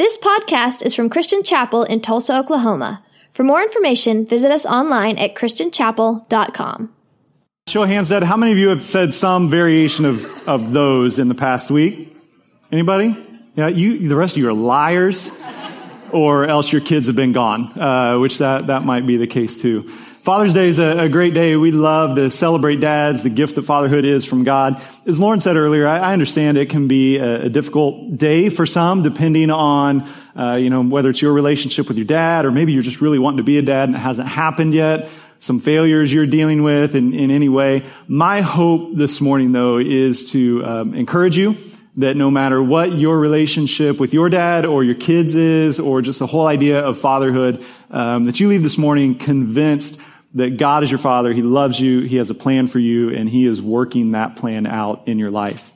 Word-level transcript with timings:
This 0.00 0.16
podcast 0.16 0.80
is 0.80 0.94
from 0.94 1.10
Christian 1.10 1.42
Chapel 1.42 1.82
in 1.82 2.00
Tulsa, 2.00 2.38
Oklahoma. 2.38 3.04
For 3.34 3.44
more 3.44 3.60
information, 3.60 4.24
visit 4.24 4.50
us 4.50 4.64
online 4.64 5.18
at 5.18 5.34
christianchapel.com. 5.34 6.94
Show 7.68 7.84
hands, 7.84 8.08
Dad. 8.08 8.22
How 8.22 8.38
many 8.38 8.52
of 8.52 8.56
you 8.56 8.70
have 8.70 8.82
said 8.82 9.12
some 9.12 9.50
variation 9.50 10.06
of, 10.06 10.48
of 10.48 10.72
those 10.72 11.18
in 11.18 11.28
the 11.28 11.34
past 11.34 11.70
week? 11.70 12.16
Anybody? 12.72 13.14
Yeah, 13.56 13.68
you, 13.68 14.08
the 14.08 14.16
rest 14.16 14.38
of 14.38 14.42
you 14.42 14.48
are 14.48 14.54
liars, 14.54 15.32
or 16.12 16.46
else 16.46 16.72
your 16.72 16.80
kids 16.80 17.06
have 17.08 17.16
been 17.16 17.32
gone, 17.32 17.78
uh, 17.78 18.18
which 18.18 18.38
that, 18.38 18.68
that 18.68 18.84
might 18.84 19.06
be 19.06 19.18
the 19.18 19.26
case 19.26 19.60
too. 19.60 19.86
Father's 20.22 20.52
Day 20.52 20.68
is 20.68 20.78
a, 20.78 21.04
a, 21.04 21.08
great 21.08 21.32
day. 21.32 21.56
We 21.56 21.72
love 21.72 22.16
to 22.16 22.30
celebrate 22.30 22.78
dads, 22.78 23.22
the 23.22 23.30
gift 23.30 23.54
that 23.54 23.62
fatherhood 23.62 24.04
is 24.04 24.26
from 24.26 24.44
God. 24.44 24.82
As 25.06 25.18
Lauren 25.18 25.40
said 25.40 25.56
earlier, 25.56 25.86
I, 25.86 25.96
I 25.96 26.12
understand 26.12 26.58
it 26.58 26.68
can 26.68 26.88
be 26.88 27.16
a, 27.16 27.46
a, 27.46 27.48
difficult 27.48 28.18
day 28.18 28.50
for 28.50 28.66
some, 28.66 29.02
depending 29.02 29.50
on, 29.50 30.06
uh, 30.36 30.56
you 30.56 30.68
know, 30.68 30.82
whether 30.82 31.08
it's 31.08 31.22
your 31.22 31.32
relationship 31.32 31.88
with 31.88 31.96
your 31.96 32.04
dad, 32.04 32.44
or 32.44 32.50
maybe 32.50 32.74
you're 32.74 32.82
just 32.82 33.00
really 33.00 33.18
wanting 33.18 33.38
to 33.38 33.44
be 33.44 33.56
a 33.56 33.62
dad 33.62 33.88
and 33.88 33.96
it 33.96 34.00
hasn't 34.00 34.28
happened 34.28 34.74
yet. 34.74 35.08
Some 35.38 35.58
failures 35.58 36.12
you're 36.12 36.26
dealing 36.26 36.62
with 36.64 36.94
in, 36.94 37.14
in 37.14 37.30
any 37.30 37.48
way. 37.48 37.82
My 38.06 38.42
hope 38.42 38.94
this 38.94 39.22
morning, 39.22 39.52
though, 39.52 39.78
is 39.78 40.32
to 40.32 40.62
um, 40.66 40.94
encourage 40.94 41.38
you 41.38 41.56
that 41.96 42.14
no 42.14 42.30
matter 42.30 42.62
what 42.62 42.92
your 42.92 43.18
relationship 43.18 43.98
with 43.98 44.12
your 44.12 44.28
dad 44.28 44.66
or 44.66 44.84
your 44.84 44.94
kids 44.94 45.34
is, 45.34 45.80
or 45.80 46.02
just 46.02 46.18
the 46.18 46.26
whole 46.26 46.46
idea 46.46 46.78
of 46.80 46.98
fatherhood, 46.98 47.64
um, 47.90 48.26
that 48.26 48.38
you 48.38 48.48
leave 48.48 48.62
this 48.62 48.78
morning 48.78 49.18
convinced 49.18 49.98
that 50.34 50.56
God 50.58 50.84
is 50.84 50.90
your 50.90 50.98
father. 50.98 51.32
He 51.32 51.42
loves 51.42 51.80
you. 51.80 52.00
He 52.00 52.16
has 52.16 52.30
a 52.30 52.34
plan 52.34 52.68
for 52.68 52.78
you 52.78 53.10
and 53.10 53.28
he 53.28 53.46
is 53.46 53.60
working 53.60 54.12
that 54.12 54.36
plan 54.36 54.66
out 54.66 55.08
in 55.08 55.18
your 55.18 55.30
life. 55.30 55.72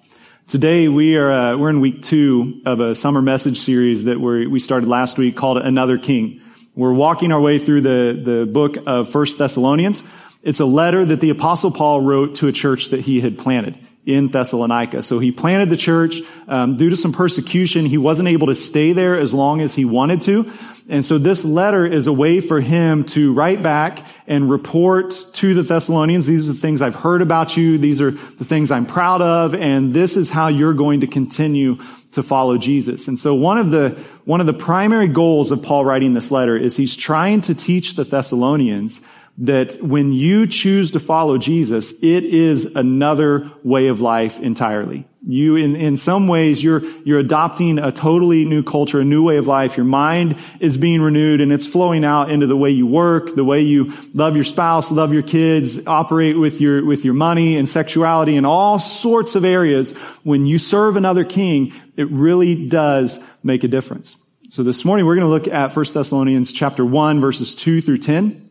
Today 0.46 0.88
we 0.88 1.16
are, 1.16 1.32
uh, 1.32 1.56
we're 1.56 1.70
in 1.70 1.80
week 1.80 2.02
two 2.02 2.60
of 2.66 2.78
a 2.78 2.94
summer 2.94 3.22
message 3.22 3.58
series 3.58 4.04
that 4.04 4.20
we 4.20 4.60
started 4.60 4.88
last 4.88 5.18
week 5.18 5.36
called 5.36 5.58
Another 5.58 5.98
King. 5.98 6.40
We're 6.74 6.92
walking 6.92 7.32
our 7.32 7.40
way 7.40 7.58
through 7.58 7.80
the, 7.80 8.20
the 8.22 8.46
book 8.46 8.76
of 8.86 9.08
First 9.08 9.38
Thessalonians. 9.38 10.02
It's 10.42 10.60
a 10.60 10.66
letter 10.66 11.04
that 11.04 11.20
the 11.20 11.30
apostle 11.30 11.70
Paul 11.70 12.02
wrote 12.02 12.36
to 12.36 12.48
a 12.48 12.52
church 12.52 12.90
that 12.90 13.00
he 13.00 13.20
had 13.20 13.38
planted 13.38 13.78
in 14.06 14.28
Thessalonica. 14.28 15.02
So 15.02 15.18
he 15.18 15.32
planted 15.32 15.70
the 15.70 15.76
church. 15.76 16.20
Um, 16.46 16.76
due 16.76 16.90
to 16.90 16.96
some 16.96 17.12
persecution, 17.12 17.86
he 17.86 17.96
wasn't 17.96 18.28
able 18.28 18.48
to 18.48 18.54
stay 18.54 18.92
there 18.92 19.18
as 19.18 19.32
long 19.32 19.60
as 19.60 19.74
he 19.74 19.84
wanted 19.84 20.20
to. 20.22 20.50
And 20.88 21.02
so 21.02 21.16
this 21.16 21.44
letter 21.44 21.86
is 21.86 22.06
a 22.06 22.12
way 22.12 22.40
for 22.40 22.60
him 22.60 23.04
to 23.04 23.32
write 23.32 23.62
back 23.62 24.04
and 24.26 24.50
report 24.50 25.14
to 25.34 25.54
the 25.54 25.62
Thessalonians. 25.62 26.26
These 26.26 26.48
are 26.48 26.52
the 26.52 26.58
things 26.58 26.82
I've 26.82 26.94
heard 26.94 27.22
about 27.22 27.56
you. 27.56 27.78
These 27.78 28.02
are 28.02 28.10
the 28.10 28.44
things 28.44 28.70
I'm 28.70 28.84
proud 28.84 29.22
of. 29.22 29.54
And 29.54 29.94
this 29.94 30.16
is 30.16 30.28
how 30.28 30.48
you're 30.48 30.74
going 30.74 31.00
to 31.00 31.06
continue 31.06 31.76
to 32.12 32.22
follow 32.22 32.58
Jesus. 32.58 33.08
And 33.08 33.18
so 33.18 33.34
one 33.34 33.56
of 33.56 33.70
the, 33.70 33.90
one 34.24 34.40
of 34.40 34.46
the 34.46 34.52
primary 34.52 35.08
goals 35.08 35.50
of 35.50 35.62
Paul 35.62 35.84
writing 35.84 36.12
this 36.12 36.30
letter 36.30 36.56
is 36.56 36.76
he's 36.76 36.96
trying 36.96 37.40
to 37.42 37.54
teach 37.54 37.94
the 37.94 38.04
Thessalonians 38.04 39.00
that 39.38 39.82
when 39.82 40.12
you 40.12 40.46
choose 40.46 40.92
to 40.92 41.00
follow 41.00 41.38
Jesus, 41.38 41.90
it 42.02 42.24
is 42.24 42.76
another 42.76 43.50
way 43.64 43.88
of 43.88 44.00
life 44.00 44.38
entirely. 44.38 45.06
You, 45.26 45.56
in, 45.56 45.74
in 45.74 45.96
some 45.96 46.28
ways, 46.28 46.62
you're, 46.62 46.84
you're 47.04 47.18
adopting 47.18 47.78
a 47.78 47.90
totally 47.90 48.44
new 48.44 48.62
culture, 48.62 49.00
a 49.00 49.04
new 49.04 49.24
way 49.24 49.38
of 49.38 49.46
life. 49.46 49.76
Your 49.76 49.86
mind 49.86 50.36
is 50.60 50.76
being 50.76 51.00
renewed 51.00 51.40
and 51.40 51.50
it's 51.50 51.66
flowing 51.66 52.04
out 52.04 52.30
into 52.30 52.46
the 52.46 52.56
way 52.56 52.70
you 52.70 52.86
work, 52.86 53.34
the 53.34 53.44
way 53.44 53.62
you 53.62 53.92
love 54.12 54.36
your 54.36 54.44
spouse, 54.44 54.92
love 54.92 55.14
your 55.14 55.22
kids, 55.22 55.84
operate 55.86 56.38
with 56.38 56.60
your, 56.60 56.84
with 56.84 57.06
your 57.06 57.14
money 57.14 57.56
and 57.56 57.66
sexuality 57.66 58.36
and 58.36 58.46
all 58.46 58.78
sorts 58.78 59.34
of 59.34 59.46
areas. 59.46 59.92
When 60.24 60.46
you 60.46 60.58
serve 60.58 60.96
another 60.96 61.24
king, 61.24 61.72
it 61.96 62.10
really 62.10 62.68
does 62.68 63.18
make 63.42 63.64
a 63.64 63.68
difference. 63.68 64.16
So 64.50 64.62
this 64.62 64.84
morning, 64.84 65.06
we're 65.06 65.16
going 65.16 65.26
to 65.26 65.32
look 65.32 65.48
at 65.48 65.74
1 65.74 65.86
Thessalonians 65.94 66.52
chapter 66.52 66.84
1, 66.84 67.18
verses 67.18 67.54
2 67.54 67.80
through 67.80 67.98
10. 67.98 68.43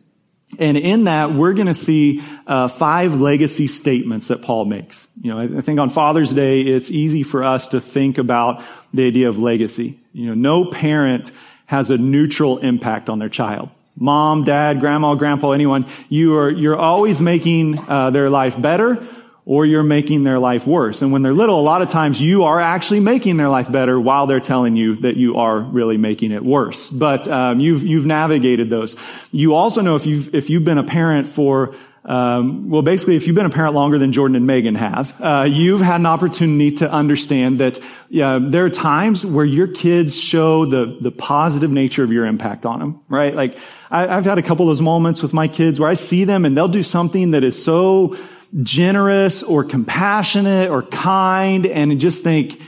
And 0.59 0.77
in 0.77 1.05
that, 1.05 1.33
we're 1.33 1.53
going 1.53 1.67
to 1.67 1.73
see 1.73 2.23
uh, 2.47 2.67
five 2.67 3.19
legacy 3.19 3.67
statements 3.67 4.27
that 4.27 4.41
Paul 4.41 4.65
makes. 4.65 5.08
You 5.21 5.31
know, 5.31 5.58
I 5.58 5.61
think 5.61 5.80
on 5.80 5.89
Father's 5.89 6.33
Day, 6.33 6.61
it's 6.61 6.91
easy 6.91 7.23
for 7.23 7.43
us 7.43 7.69
to 7.69 7.81
think 7.81 8.17
about 8.17 8.63
the 8.93 9.08
idea 9.08 9.30
of 9.30 9.37
legacy. 9.37 9.99
You 10.13 10.27
know, 10.27 10.33
no 10.36 10.65
parent 10.69 11.31
has 11.65 11.92
a 11.92 11.97
neutral 11.97 12.59
impact 12.59 13.09
on 13.09 13.19
their 13.19 13.30
child. 13.30 13.69
Mom, 13.95 14.43
dad, 14.43 14.80
grandma, 14.80 15.15
grandpa, 15.15 15.52
anyone, 15.52 15.86
you 16.09 16.36
are 16.37 16.49
you're 16.49 16.77
always 16.77 17.21
making 17.21 17.77
uh, 17.77 18.09
their 18.09 18.30
life 18.30 18.59
better 18.59 19.05
or 19.45 19.65
you're 19.65 19.83
making 19.83 20.23
their 20.23 20.39
life 20.39 20.65
worse. 20.65 21.02
And 21.02 21.11
when 21.11 21.21
they're 21.21 21.33
little, 21.33 21.59
a 21.59 21.61
lot 21.61 21.81
of 21.81 21.89
times 21.89 22.21
you 22.21 22.43
are 22.43 22.59
actually 22.59 23.02
making 23.02 23.37
their 23.37 23.49
life 23.49 23.71
better 23.71 23.99
while 23.99 24.26
they're 24.26 24.39
telling 24.39 24.76
you 24.76 24.95
that 24.98 25.17
you 25.17 25.36
are 25.36 25.59
really 25.59 25.98
making 25.98 26.31
it 26.31 26.43
worse. 26.43 26.89
But 26.89 27.27
um, 27.27 27.59
you've 27.59 27.83
you've 27.83 28.05
navigated 28.05 28.70
those. 28.70 28.95
You 29.31 29.55
also 29.55 29.81
know 29.81 29.95
if 29.95 30.05
you've 30.05 30.33
if 30.33 30.49
you've 30.49 30.64
been 30.64 30.77
a 30.77 30.83
parent 30.83 31.27
for 31.27 31.76
um, 32.05 32.70
well, 32.70 32.81
basically, 32.81 33.15
if 33.15 33.27
you've 33.27 33.36
been 33.36 33.45
a 33.45 33.49
parent 33.49 33.76
longer 33.76 33.98
than 33.98 34.11
Jordan 34.11 34.36
and 34.36 34.45
Megan 34.45 34.76
have, 34.76 35.15
uh, 35.21 35.48
you've 35.49 35.80
had 35.80 36.02
an 36.02 36.05
opportunity 36.05 36.71
to 36.77 36.92
understand 36.92 37.61
that 37.61 37.80
yeah, 38.10 38.39
there 38.42 38.65
are 38.65 38.70
times 38.70 39.25
where 39.25 39.45
your 39.45 39.67
kids 39.67 40.20
show 40.20 40.65
the 40.65 40.98
the 40.99 41.11
positive 41.11 41.71
nature 41.71 42.04
of 42.04 42.11
your 42.11 42.25
impact 42.25 42.65
on 42.65 42.80
them, 42.80 43.02
right? 43.08 43.33
Like 43.33 43.58
I, 43.89 44.17
I've 44.17 44.25
had 44.25 44.37
a 44.37 44.42
couple 44.42 44.65
of 44.65 44.71
those 44.71 44.81
moments 44.81 45.21
with 45.21 45.33
my 45.33 45.48
kids 45.48 45.80
where 45.80 45.89
I 45.89 45.93
see 45.93 46.25
them 46.25 46.43
and 46.43 46.58
they'll 46.58 46.67
do 46.67 46.83
something 46.83 47.31
that 47.31 47.43
is 47.45 47.64
so 47.64 48.17
generous 48.61 49.41
or 49.41 49.64
compassionate 49.64 50.69
or 50.69 50.83
kind 50.83 51.65
and 51.65 51.99
just 51.99 52.23
think, 52.23 52.59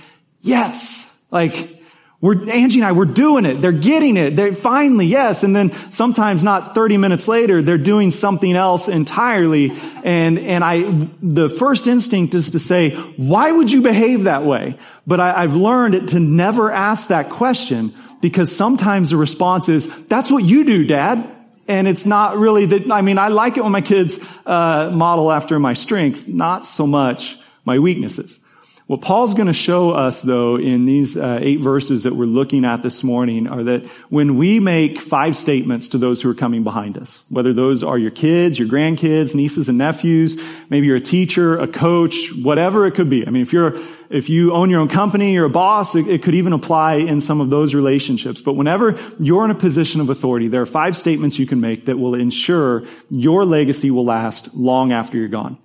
yes, 0.42 1.16
like, 1.32 1.76
we're, 2.22 2.50
Angie 2.50 2.80
and 2.80 2.88
I, 2.88 2.92
we're 2.94 3.06
doing 3.06 3.46
it. 3.46 3.62
They're 3.62 3.72
getting 3.72 4.18
it. 4.18 4.36
They're 4.36 4.56
finally, 4.56 5.06
yes. 5.06 5.44
And 5.44 5.56
then 5.56 5.72
sometimes 5.92 6.44
not 6.44 6.74
30 6.74 6.98
minutes 6.98 7.28
later, 7.28 7.62
they're 7.62 7.78
doing 7.78 8.10
something 8.10 8.54
else 8.54 8.88
entirely. 8.88 9.74
And, 10.04 10.40
and 10.40 10.64
I, 10.64 11.08
the 11.22 11.50
first 11.50 11.86
instinct 11.86 12.34
is 12.34 12.52
to 12.52 12.60
say, 12.60 12.96
why 13.18 13.52
would 13.52 13.72
you 13.72 13.82
behave 13.82 14.24
that 14.24 14.44
way? 14.44 14.78
But 15.06 15.20
I, 15.20 15.44
I've 15.44 15.56
learned 15.56 15.94
it 15.94 16.08
to 16.10 16.20
never 16.20 16.72
ask 16.72 17.10
that 17.10 17.30
question 17.30 17.94
because 18.22 18.56
sometimes 18.56 19.12
the 19.12 19.18
response 19.18 19.70
is, 19.70 19.88
that's 20.06 20.32
what 20.32 20.44
you 20.44 20.64
do, 20.64 20.84
dad. 20.88 21.35
And 21.68 21.88
it's 21.88 22.06
not 22.06 22.38
really 22.38 22.66
that, 22.68 22.92
I 22.92 23.02
mean, 23.02 23.18
I 23.18 23.30
like 23.30 23.58
it 23.58 23.64
when 23.64 23.72
my 23.72 23.82
kids 23.82 24.20
uh, 24.46 24.92
model 24.94 25.32
after 25.32 25.60
my 25.60 25.74
strengths, 25.74 26.28
not 26.28 26.66
so 26.66 26.86
much 26.86 27.38
my 27.66 27.80
weaknesses. 27.80 28.40
What 28.88 29.02
Paul's 29.02 29.34
going 29.34 29.48
to 29.48 29.54
show 29.54 29.90
us, 29.90 30.22
though, 30.22 30.58
in 30.58 30.86
these 30.86 31.18
uh, 31.18 31.40
eight 31.42 31.60
verses 31.60 32.04
that 32.04 32.14
we're 32.14 32.26
looking 32.26 32.64
at 32.66 32.84
this 32.84 33.04
morning 33.04 33.48
are 33.48 33.64
that 33.64 33.88
when 34.10 34.38
we 34.38 34.60
make 34.60 35.00
five 35.00 35.36
statements 35.36 35.90
to 35.90 35.98
those 35.98 36.22
who 36.22 36.30
are 36.30 36.36
coming 36.36 36.64
behind 36.64 36.96
us, 36.96 37.24
whether 37.30 37.52
those 37.52 37.84
are 37.84 37.98
your 37.98 38.12
kids, 38.12 38.60
your 38.60 38.68
grandkids, 38.68 39.34
nieces 39.34 39.70
and 39.70 39.80
nephews, 39.80 40.38
maybe 40.70 40.86
you're 40.86 40.98
a 40.98 41.02
teacher, 41.02 41.58
a 41.58 41.68
coach, 41.68 42.30
whatever 42.44 42.86
it 42.86 42.92
could 42.92 43.10
be. 43.10 43.26
I 43.26 43.32
mean, 43.32 43.42
if 43.42 43.52
you're, 43.52 43.76
if 44.12 44.30
you 44.30 44.54
own 44.54 44.70
your 44.70 44.82
own 44.82 44.90
company, 44.90 45.34
you're 45.34 45.46
a 45.46 45.50
boss, 45.50 45.96
it, 45.96 46.08
it 46.08 46.22
could 46.22 46.36
even 46.36 46.54
apply 46.54 46.98
in 46.98 47.22
some 47.22 47.42
of 47.42 47.50
those 47.50 47.74
relationships. 47.74 48.40
But 48.40 48.54
whenever 48.54 49.00
you're 49.18 49.46
in 49.46 49.52
a 49.52 49.56
position 49.56 50.00
of 50.00 50.12
authority, 50.12 50.48
there 50.48 50.62
are 50.62 50.68
five 50.68 50.96
statements 50.96 51.40
you 51.40 51.48
can 51.48 51.60
make 51.60 51.86
that 51.86 51.98
will 51.98 52.14
ensure 52.14 52.84
your 53.10 53.46
legacy 53.46 53.90
will 53.90 54.06
last 54.06 54.54
long 54.54 54.92
after 54.92 55.18
you're 55.18 55.28
gone. 55.28 55.58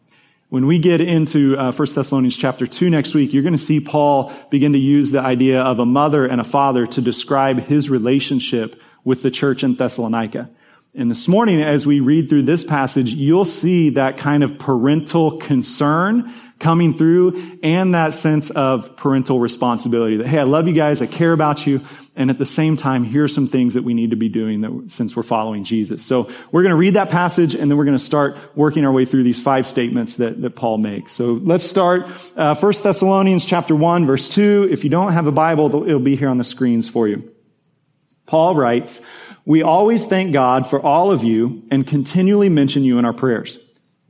When 0.51 0.67
we 0.67 0.81
get 0.81 1.01
into 1.01 1.57
uh, 1.57 1.71
1 1.71 1.89
Thessalonians 1.95 2.37
chapter 2.37 2.67
2 2.67 2.91
next 2.91 3.15
week, 3.15 3.33
you're 3.33 3.45
going 3.45 3.53
to 3.53 3.59
see 3.59 3.79
Paul 3.79 4.33
begin 4.51 4.73
to 4.73 4.81
use 4.81 5.13
the 5.13 5.21
idea 5.21 5.63
of 5.63 5.79
a 5.79 5.87
mother 5.87 6.27
and 6.27 6.41
a 6.41 6.45
father 6.45 6.89
to 6.89 7.01
describe 7.01 7.61
his 7.61 7.89
relationship 7.89 8.83
with 9.05 9.23
the 9.23 9.31
church 9.31 9.63
in 9.63 9.77
Thessalonica. 9.77 10.51
And 10.93 11.09
this 11.09 11.29
morning, 11.29 11.63
as 11.63 11.87
we 11.87 12.01
read 12.01 12.29
through 12.29 12.43
this 12.43 12.65
passage, 12.65 13.15
you'll 13.15 13.45
see 13.45 13.91
that 13.91 14.19
kind 14.19 14.43
of 14.43 14.59
parental 14.59 15.39
concern 15.39 16.35
coming 16.61 16.95
through 16.95 17.59
and 17.63 17.95
that 17.95 18.15
sense 18.15 18.51
of 18.51 18.95
parental 18.95 19.41
responsibility 19.41 20.19
that, 20.19 20.27
hey, 20.29 20.39
I 20.39 20.45
love 20.45 20.69
you 20.69 20.75
guys. 20.75 21.03
I 21.03 21.07
care 21.07 21.33
about 21.33 21.67
you. 21.67 21.81
And 22.15 22.29
at 22.29 22.39
the 22.39 22.47
same 22.47 22.77
time, 22.77 23.03
here's 23.03 23.35
some 23.35 23.47
things 23.49 23.75
that 23.75 23.83
we 23.83 23.95
need 23.95 24.11
to 24.11 24.17
be 24.17 24.29
doing 24.29 24.61
that, 24.61 24.91
since 24.91 25.17
we're 25.17 25.23
following 25.23 25.65
Jesus. 25.65 26.05
So 26.05 26.31
we're 26.53 26.63
going 26.63 26.71
to 26.71 26.77
read 26.77 26.95
that 26.95 27.09
passage 27.09 27.55
and 27.55 27.71
then 27.71 27.79
we're 27.79 27.87
going 27.87 27.97
to 27.97 28.05
start 28.05 28.37
working 28.55 28.85
our 28.85 28.93
way 28.93 29.07
through 29.07 29.23
these 29.23 29.43
five 29.43 29.67
statements 29.67 30.17
that, 30.17 30.41
that 30.43 30.55
Paul 30.55 30.79
makes. 30.79 31.13
So 31.13 31.33
let's 31.33 31.65
start, 31.65 32.07
uh, 32.37 32.55
1 32.55 32.73
Thessalonians 32.83 33.47
chapter 33.47 33.75
1, 33.75 34.07
verse 34.07 34.29
2. 34.29 34.69
If 34.71 34.85
you 34.85 34.91
don't 34.91 35.13
have 35.13 35.27
a 35.27 35.33
Bible, 35.33 35.87
it'll 35.87 35.99
be 35.99 36.15
here 36.15 36.29
on 36.29 36.39
the 36.39 36.45
screens 36.45 36.89
for 36.89 37.09
you. 37.09 37.33
Paul 38.27 38.55
writes, 38.55 39.01
we 39.47 39.63
always 39.63 40.05
thank 40.05 40.33
God 40.33 40.67
for 40.67 40.81
all 40.81 41.11
of 41.11 41.25
you 41.25 41.63
and 41.71 41.87
continually 41.87 42.51
mention 42.51 42.85
you 42.85 42.99
in 42.99 43.05
our 43.07 43.15
prayers. 43.15 43.59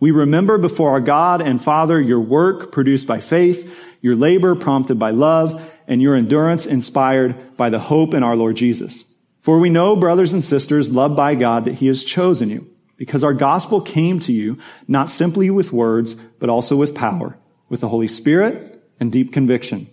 We 0.01 0.11
remember 0.11 0.57
before 0.57 0.91
our 0.91 1.01
God 1.01 1.43
and 1.43 1.63
Father 1.63 2.01
your 2.01 2.21
work 2.21 2.73
produced 2.73 3.07
by 3.07 3.21
faith, 3.21 3.71
your 4.01 4.17
labor 4.17 4.55
prompted 4.55 4.99
by 4.99 5.11
love, 5.11 5.63
and 5.87 6.01
your 6.01 6.17
endurance 6.17 6.65
inspired 6.65 7.57
by 7.57 7.69
the 7.69 7.79
hope 7.79 8.15
in 8.15 8.23
our 8.23 8.35
Lord 8.35 8.57
Jesus. 8.57 9.05
For 9.41 9.59
we 9.59 9.69
know, 9.69 9.97
brothers 9.97 10.33
and 10.33 10.43
sisters, 10.43 10.91
loved 10.91 11.17
by 11.17 11.35
God, 11.35 11.67
that 11.67 11.75
he 11.75 11.87
has 11.87 12.03
chosen 12.03 12.49
you, 12.49 12.67
because 12.97 13.25
our 13.25 13.35
gospel 13.35 13.81
came 13.81 14.21
to 14.21 14.33
you 14.33 14.59
not 14.89 15.11
simply 15.11 15.51
with 15.51 15.73
words, 15.73 16.15
but 16.15 16.49
also 16.49 16.77
with 16.77 16.95
power, 16.95 17.37
with 17.69 17.81
the 17.81 17.89
Holy 17.89 18.09
Spirit 18.09 18.83
and 18.99 19.13
deep 19.13 19.33
conviction. 19.33 19.87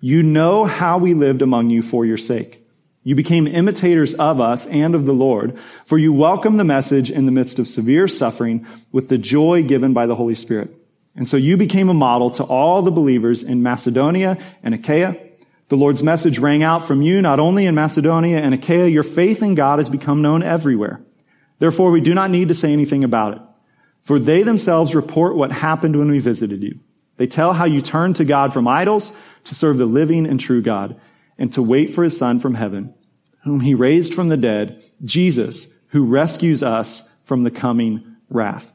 You 0.00 0.24
know 0.24 0.64
how 0.64 0.98
we 0.98 1.14
lived 1.14 1.42
among 1.42 1.70
you 1.70 1.82
for 1.82 2.04
your 2.04 2.16
sake. 2.16 2.61
You 3.04 3.14
became 3.16 3.48
imitators 3.48 4.14
of 4.14 4.40
us 4.40 4.66
and 4.66 4.94
of 4.94 5.06
the 5.06 5.12
Lord, 5.12 5.58
for 5.84 5.98
you 5.98 6.12
welcomed 6.12 6.60
the 6.60 6.64
message 6.64 7.10
in 7.10 7.26
the 7.26 7.32
midst 7.32 7.58
of 7.58 7.66
severe 7.66 8.06
suffering 8.06 8.66
with 8.92 9.08
the 9.08 9.18
joy 9.18 9.64
given 9.64 9.92
by 9.92 10.06
the 10.06 10.14
Holy 10.14 10.36
Spirit. 10.36 10.70
And 11.16 11.26
so 11.26 11.36
you 11.36 11.56
became 11.56 11.88
a 11.88 11.94
model 11.94 12.30
to 12.32 12.44
all 12.44 12.82
the 12.82 12.90
believers 12.90 13.42
in 13.42 13.62
Macedonia 13.62 14.38
and 14.62 14.74
Achaia. 14.74 15.16
The 15.68 15.76
Lord's 15.76 16.02
message 16.02 16.38
rang 16.38 16.62
out 16.62 16.84
from 16.84 17.02
you 17.02 17.20
not 17.20 17.40
only 17.40 17.66
in 17.66 17.74
Macedonia 17.74 18.38
and 18.38 18.54
Achaia, 18.54 18.86
your 18.86 19.02
faith 19.02 19.42
in 19.42 19.54
God 19.54 19.78
has 19.78 19.90
become 19.90 20.22
known 20.22 20.42
everywhere. 20.42 21.00
Therefore, 21.58 21.90
we 21.90 22.00
do 22.00 22.14
not 22.14 22.30
need 22.30 22.48
to 22.48 22.54
say 22.54 22.72
anything 22.72 23.04
about 23.04 23.34
it. 23.34 23.42
For 24.00 24.18
they 24.18 24.42
themselves 24.42 24.94
report 24.94 25.36
what 25.36 25.52
happened 25.52 25.96
when 25.96 26.10
we 26.10 26.18
visited 26.18 26.62
you. 26.62 26.80
They 27.16 27.26
tell 27.26 27.52
how 27.52 27.66
you 27.66 27.80
turned 27.80 28.16
to 28.16 28.24
God 28.24 28.52
from 28.52 28.66
idols 28.66 29.12
to 29.44 29.54
serve 29.54 29.78
the 29.78 29.86
living 29.86 30.26
and 30.26 30.40
true 30.40 30.62
God 30.62 31.00
and 31.38 31.52
to 31.52 31.62
wait 31.62 31.90
for 31.90 32.04
his 32.04 32.16
son 32.16 32.40
from 32.40 32.54
heaven, 32.54 32.94
whom 33.44 33.60
he 33.60 33.74
raised 33.74 34.14
from 34.14 34.28
the 34.28 34.36
dead, 34.36 34.84
Jesus, 35.04 35.68
who 35.88 36.06
rescues 36.06 36.62
us 36.62 37.08
from 37.24 37.42
the 37.42 37.50
coming 37.50 38.16
wrath. 38.28 38.72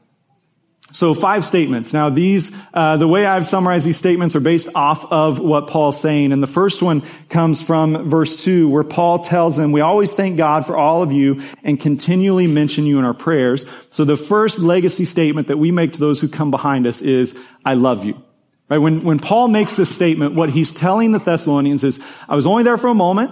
So 0.90 1.12
five 1.12 1.44
statements. 1.44 1.92
Now 1.92 2.08
these, 2.08 2.50
uh, 2.72 2.96
the 2.96 3.06
way 3.06 3.26
I've 3.26 3.44
summarized 3.44 3.84
these 3.84 3.98
statements 3.98 4.34
are 4.34 4.40
based 4.40 4.70
off 4.74 5.04
of 5.12 5.38
what 5.38 5.66
Paul's 5.66 6.00
saying. 6.00 6.32
And 6.32 6.42
the 6.42 6.46
first 6.46 6.80
one 6.80 7.02
comes 7.28 7.62
from 7.62 8.08
verse 8.08 8.42
two, 8.42 8.70
where 8.70 8.84
Paul 8.84 9.18
tells 9.18 9.56
them, 9.56 9.70
we 9.70 9.82
always 9.82 10.14
thank 10.14 10.38
God 10.38 10.64
for 10.64 10.78
all 10.78 11.02
of 11.02 11.12
you 11.12 11.42
and 11.62 11.78
continually 11.78 12.46
mention 12.46 12.86
you 12.86 12.98
in 12.98 13.04
our 13.04 13.12
prayers. 13.12 13.66
So 13.90 14.06
the 14.06 14.16
first 14.16 14.60
legacy 14.60 15.04
statement 15.04 15.48
that 15.48 15.58
we 15.58 15.72
make 15.72 15.92
to 15.92 16.00
those 16.00 16.22
who 16.22 16.28
come 16.28 16.50
behind 16.50 16.86
us 16.86 17.02
is, 17.02 17.34
I 17.66 17.74
love 17.74 18.06
you. 18.06 18.22
Right? 18.68 18.78
When, 18.78 19.02
when 19.02 19.18
Paul 19.18 19.48
makes 19.48 19.76
this 19.76 19.94
statement, 19.94 20.34
what 20.34 20.50
he's 20.50 20.74
telling 20.74 21.12
the 21.12 21.18
Thessalonians 21.18 21.84
is, 21.84 22.00
I 22.28 22.36
was 22.36 22.46
only 22.46 22.64
there 22.64 22.76
for 22.76 22.88
a 22.88 22.94
moment, 22.94 23.30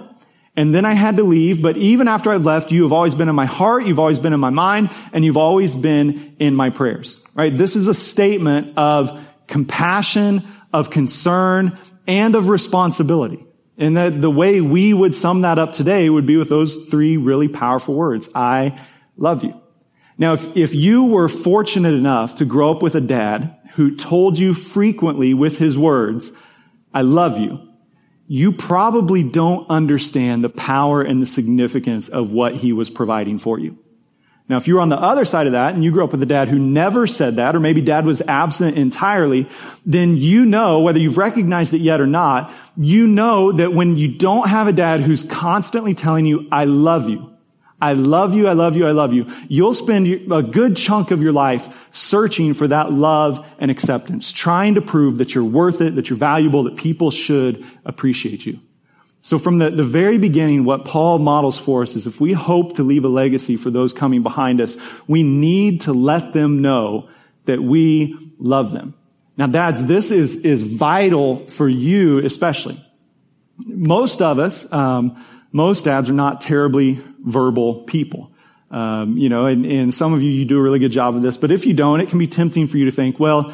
and 0.57 0.75
then 0.75 0.87
I 0.87 0.95
had 0.95 1.19
to 1.19 1.23
leave, 1.23 1.61
but 1.61 1.77
even 1.77 2.09
after 2.09 2.31
I 2.31 2.37
left, 2.37 2.73
you 2.73 2.85
have 2.85 2.93
always 2.93 3.15
been 3.15 3.29
in 3.29 3.35
my 3.35 3.45
heart, 3.45 3.85
you've 3.85 3.99
always 3.99 4.19
been 4.19 4.33
in 4.33 4.41
my 4.41 4.51
mind, 4.51 4.89
and 5.13 5.25
you've 5.25 5.37
always 5.37 5.75
been 5.75 6.37
in 6.39 6.55
my 6.55 6.71
prayers. 6.71 7.19
Right? 7.35 7.55
This 7.55 7.77
is 7.77 7.87
a 7.87 7.95
statement 7.95 8.79
of 8.79 9.23
compassion, 9.47 10.43
of 10.73 10.91
concern, 10.91 11.79
and 12.07 12.35
of 12.35 12.49
responsibility. 12.49 13.45
And 13.77 13.99
that 13.99 14.23
the 14.23 14.31
way 14.31 14.63
we 14.63 14.95
would 14.95 15.15
sum 15.15 15.43
that 15.43 15.59
up 15.59 15.75
today 15.75 16.09
would 16.09 16.25
be 16.25 16.39
with 16.39 16.49
those 16.49 16.77
three 16.87 17.19
really 17.19 17.49
powerful 17.49 17.95
words. 17.95 18.31
I 18.35 18.81
love 19.19 19.45
you. 19.45 19.61
Now, 20.17 20.33
if, 20.33 20.57
if 20.57 20.75
you 20.75 21.05
were 21.05 21.29
fortunate 21.29 21.93
enough 21.93 22.37
to 22.37 22.47
grow 22.47 22.71
up 22.71 22.83
with 22.83 22.95
a 22.95 23.03
dad 23.03 23.56
who 23.77 23.95
told 23.95 24.39
you 24.39 24.55
frequently 24.55 25.35
with 25.35 25.59
his 25.59 25.77
words, 25.77 26.33
I 26.95 27.03
love 27.03 27.39
you, 27.39 27.61
you 28.27 28.51
probably 28.51 29.23
don't 29.23 29.69
understand 29.69 30.43
the 30.43 30.49
power 30.49 31.03
and 31.03 31.21
the 31.21 31.27
significance 31.27 32.09
of 32.09 32.33
what 32.33 32.55
he 32.55 32.73
was 32.73 32.89
providing 32.89 33.39
for 33.39 33.59
you. 33.59 33.79
Now, 34.49 34.57
if 34.57 34.67
you 34.67 34.77
were 34.77 34.81
on 34.81 34.89
the 34.89 34.99
other 34.99 35.27
side 35.27 35.47
of 35.47 35.53
that 35.53 35.75
and 35.75 35.85
you 35.85 35.91
grew 35.91 36.05
up 36.05 36.13
with 36.13 36.23
a 36.23 36.27
dad 36.27 36.49
who 36.49 36.59
never 36.59 37.07
said 37.07 37.37
that, 37.37 37.55
or 37.55 37.61
maybe 37.61 37.83
dad 37.83 38.07
was 38.07 38.23
absent 38.23 38.79
entirely, 38.79 39.47
then 39.85 40.17
you 40.17 40.47
know, 40.47 40.81
whether 40.81 40.99
you've 40.99 41.19
recognized 41.19 41.75
it 41.75 41.81
yet 41.81 42.01
or 42.01 42.07
not, 42.07 42.51
you 42.79 43.07
know 43.07 43.53
that 43.53 43.75
when 43.75 43.99
you 43.99 44.09
don't 44.09 44.49
have 44.49 44.69
a 44.69 44.73
dad 44.73 45.01
who's 45.01 45.23
constantly 45.23 45.95
telling 45.95 46.25
you, 46.25 46.49
I 46.51 46.65
love 46.65 47.11
you, 47.11 47.36
I 47.81 47.93
love 47.93 48.35
you, 48.35 48.49
I 48.49 48.55
love 48.55 48.75
you, 48.77 48.87
I 48.87 48.93
love 48.93 49.13
you. 49.13 49.27
You'll 49.49 49.75
spend 49.75 50.33
a 50.33 50.43
good 50.43 50.77
chunk 50.77 51.11
of 51.11 51.23
your 51.23 51.33
life 51.33 51.69
searching 51.91 52.55
for 52.55 52.67
that 52.69 52.91
love 52.91 53.47
and 53.59 53.71
acceptance, 53.71 54.33
trying 54.33 54.77
to 54.77 54.83
prove 54.83 55.19
that 55.19 55.35
you're 55.35 55.45
worth 55.45 55.83
it, 55.83 55.95
that 55.97 56.09
you're 56.09 56.19
valuable, 56.19 56.63
that 56.65 56.77
people 56.77 57.11
should 57.11 57.65
appreciate 57.85 58.47
you. 58.47 58.61
So 59.21 59.39
from 59.39 59.59
the, 59.59 59.71
the 59.71 59.83
very 59.83 60.19
beginning, 60.19 60.65
what 60.65 60.85
Paul 60.85 61.19
models 61.19 61.59
for 61.59 61.83
us 61.83 61.97
is 61.97 62.07
if 62.07 62.21
we 62.21 62.33
hope 62.33 62.77
to 62.77 62.83
leave 62.83 63.05
a 63.05 63.09
legacy 63.09 63.57
for 63.57 63.71
those 63.71 63.93
coming 63.93 64.23
behind 64.23 64.61
us, 64.61 64.77
we 65.09 65.23
need 65.23 65.83
to 65.83 65.93
let 65.93 66.33
them 66.33 66.63
know 66.63 67.09
that 67.45 67.61
we 67.61 68.17
love 68.39 68.73
them. 68.73 68.95
Now, 69.37 69.49
dads, 69.49 69.85
this 69.85 70.11
is, 70.13 70.37
is 70.37 70.63
vital 70.63 71.45
for 71.47 71.69
you 71.69 72.21
especially. 72.21 72.83
Most 73.59 74.23
of 74.23 74.39
us, 74.39 74.71
um, 74.73 75.23
most 75.53 75.85
dads 75.85 76.11
are 76.11 76.15
not 76.15 76.41
terribly 76.41 77.01
verbal 77.21 77.83
people. 77.85 78.31
Um, 78.71 79.17
you 79.17 79.29
know, 79.29 79.47
and, 79.47 79.65
and 79.65 79.95
some 79.95 80.13
of 80.13 80.23
you, 80.23 80.31
you 80.31 80.45
do 80.45 80.59
a 80.59 80.63
really 80.63 80.79
good 80.79 80.91
job 80.91 81.15
of 81.15 81.23
this, 81.23 81.37
but 81.37 81.51
if 81.51 81.67
you 81.67 81.73
don't, 81.73 82.01
it 82.01 82.09
can 82.09 82.19
be 82.19 82.27
tempting 82.27 82.69
for 82.69 82.79
you 82.79 82.87
to 82.87 82.91
think, 82.91 83.21
well, 83.21 83.53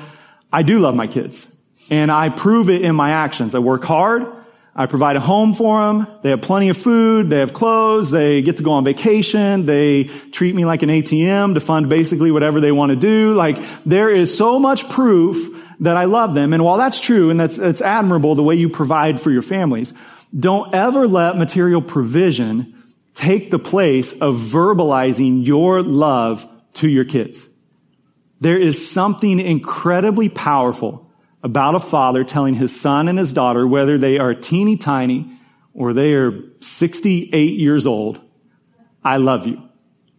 I 0.53 0.63
do 0.63 0.79
love 0.79 0.95
my 0.95 1.07
kids 1.07 1.55
and 1.91 2.11
I 2.11 2.31
prove 2.31 2.71
it 2.71 2.83
in 2.83 2.95
my 2.95 3.11
actions. 3.11 3.55
I 3.55 3.59
work 3.59 3.85
hard. 3.85 4.27
I 4.75 4.87
provide 4.87 5.17
a 5.17 5.21
home 5.21 5.53
for 5.53 5.85
them. 5.85 6.07
They 6.23 6.31
have 6.31 6.41
plenty 6.41 6.71
of 6.71 6.79
food. 6.79 7.29
They 7.29 7.41
have 7.41 7.53
clothes. 7.53 8.11
They 8.11 8.41
get 8.41 8.57
to 8.57 8.63
go 8.63 8.73
on 8.73 8.85
vacation. 8.85 9.67
They 9.67 10.05
treat 10.05 10.55
me 10.55 10.65
like 10.65 10.83
an 10.83 10.89
ATM 10.89 11.55
to 11.55 11.61
fund 11.61 11.91
basically 11.91 12.31
whatever 12.31 12.61
they 12.61 12.73
want 12.73 12.91
to 12.91 12.97
do. 12.97 13.35
Like 13.35 13.59
there 13.85 14.09
is 14.09 14.35
so 14.35 14.59
much 14.59 14.89
proof 14.89 15.55
that 15.81 15.99
I 15.99 16.05
love 16.05 16.33
them. 16.33 16.55
And 16.55 16.65
while 16.65 16.79
that's 16.79 17.01
true 17.01 17.29
and 17.29 17.39
that's, 17.39 17.59
it's 17.59 17.83
admirable 17.83 18.35
the 18.35 18.43
way 18.43 18.55
you 18.55 18.71
provide 18.71 19.21
for 19.21 19.31
your 19.31 19.43
families, 19.43 19.93
don't 20.39 20.75
ever 20.75 21.07
let 21.07 21.37
material 21.37 21.83
provision 21.83 22.83
take 23.15 23.51
the 23.51 23.59
place 23.59 24.13
of 24.13 24.37
verbalizing 24.37 25.47
your 25.47 25.83
love 25.83 26.49
to 26.75 26.89
your 26.89 27.05
kids. 27.05 27.49
There 28.41 28.59
is 28.59 28.91
something 28.91 29.39
incredibly 29.39 30.29
powerful 30.29 31.11
about 31.43 31.75
a 31.75 31.81
father 31.81 32.25
telling 32.25 32.55
his 32.55 32.79
son 32.79 33.09
and 33.09 33.19
his 33.19 33.33
daughter, 33.33 33.67
whether 33.67 33.99
they 33.99 34.19
are 34.19 34.35
teeny 34.35 34.77
tiny 34.77 35.39
or 35.75 35.93
they 35.93 36.15
are 36.15 36.33
68 36.61 37.59
years 37.59 37.87
old, 37.87 38.21
I 39.05 39.17
love 39.19 39.47
you. 39.47 39.63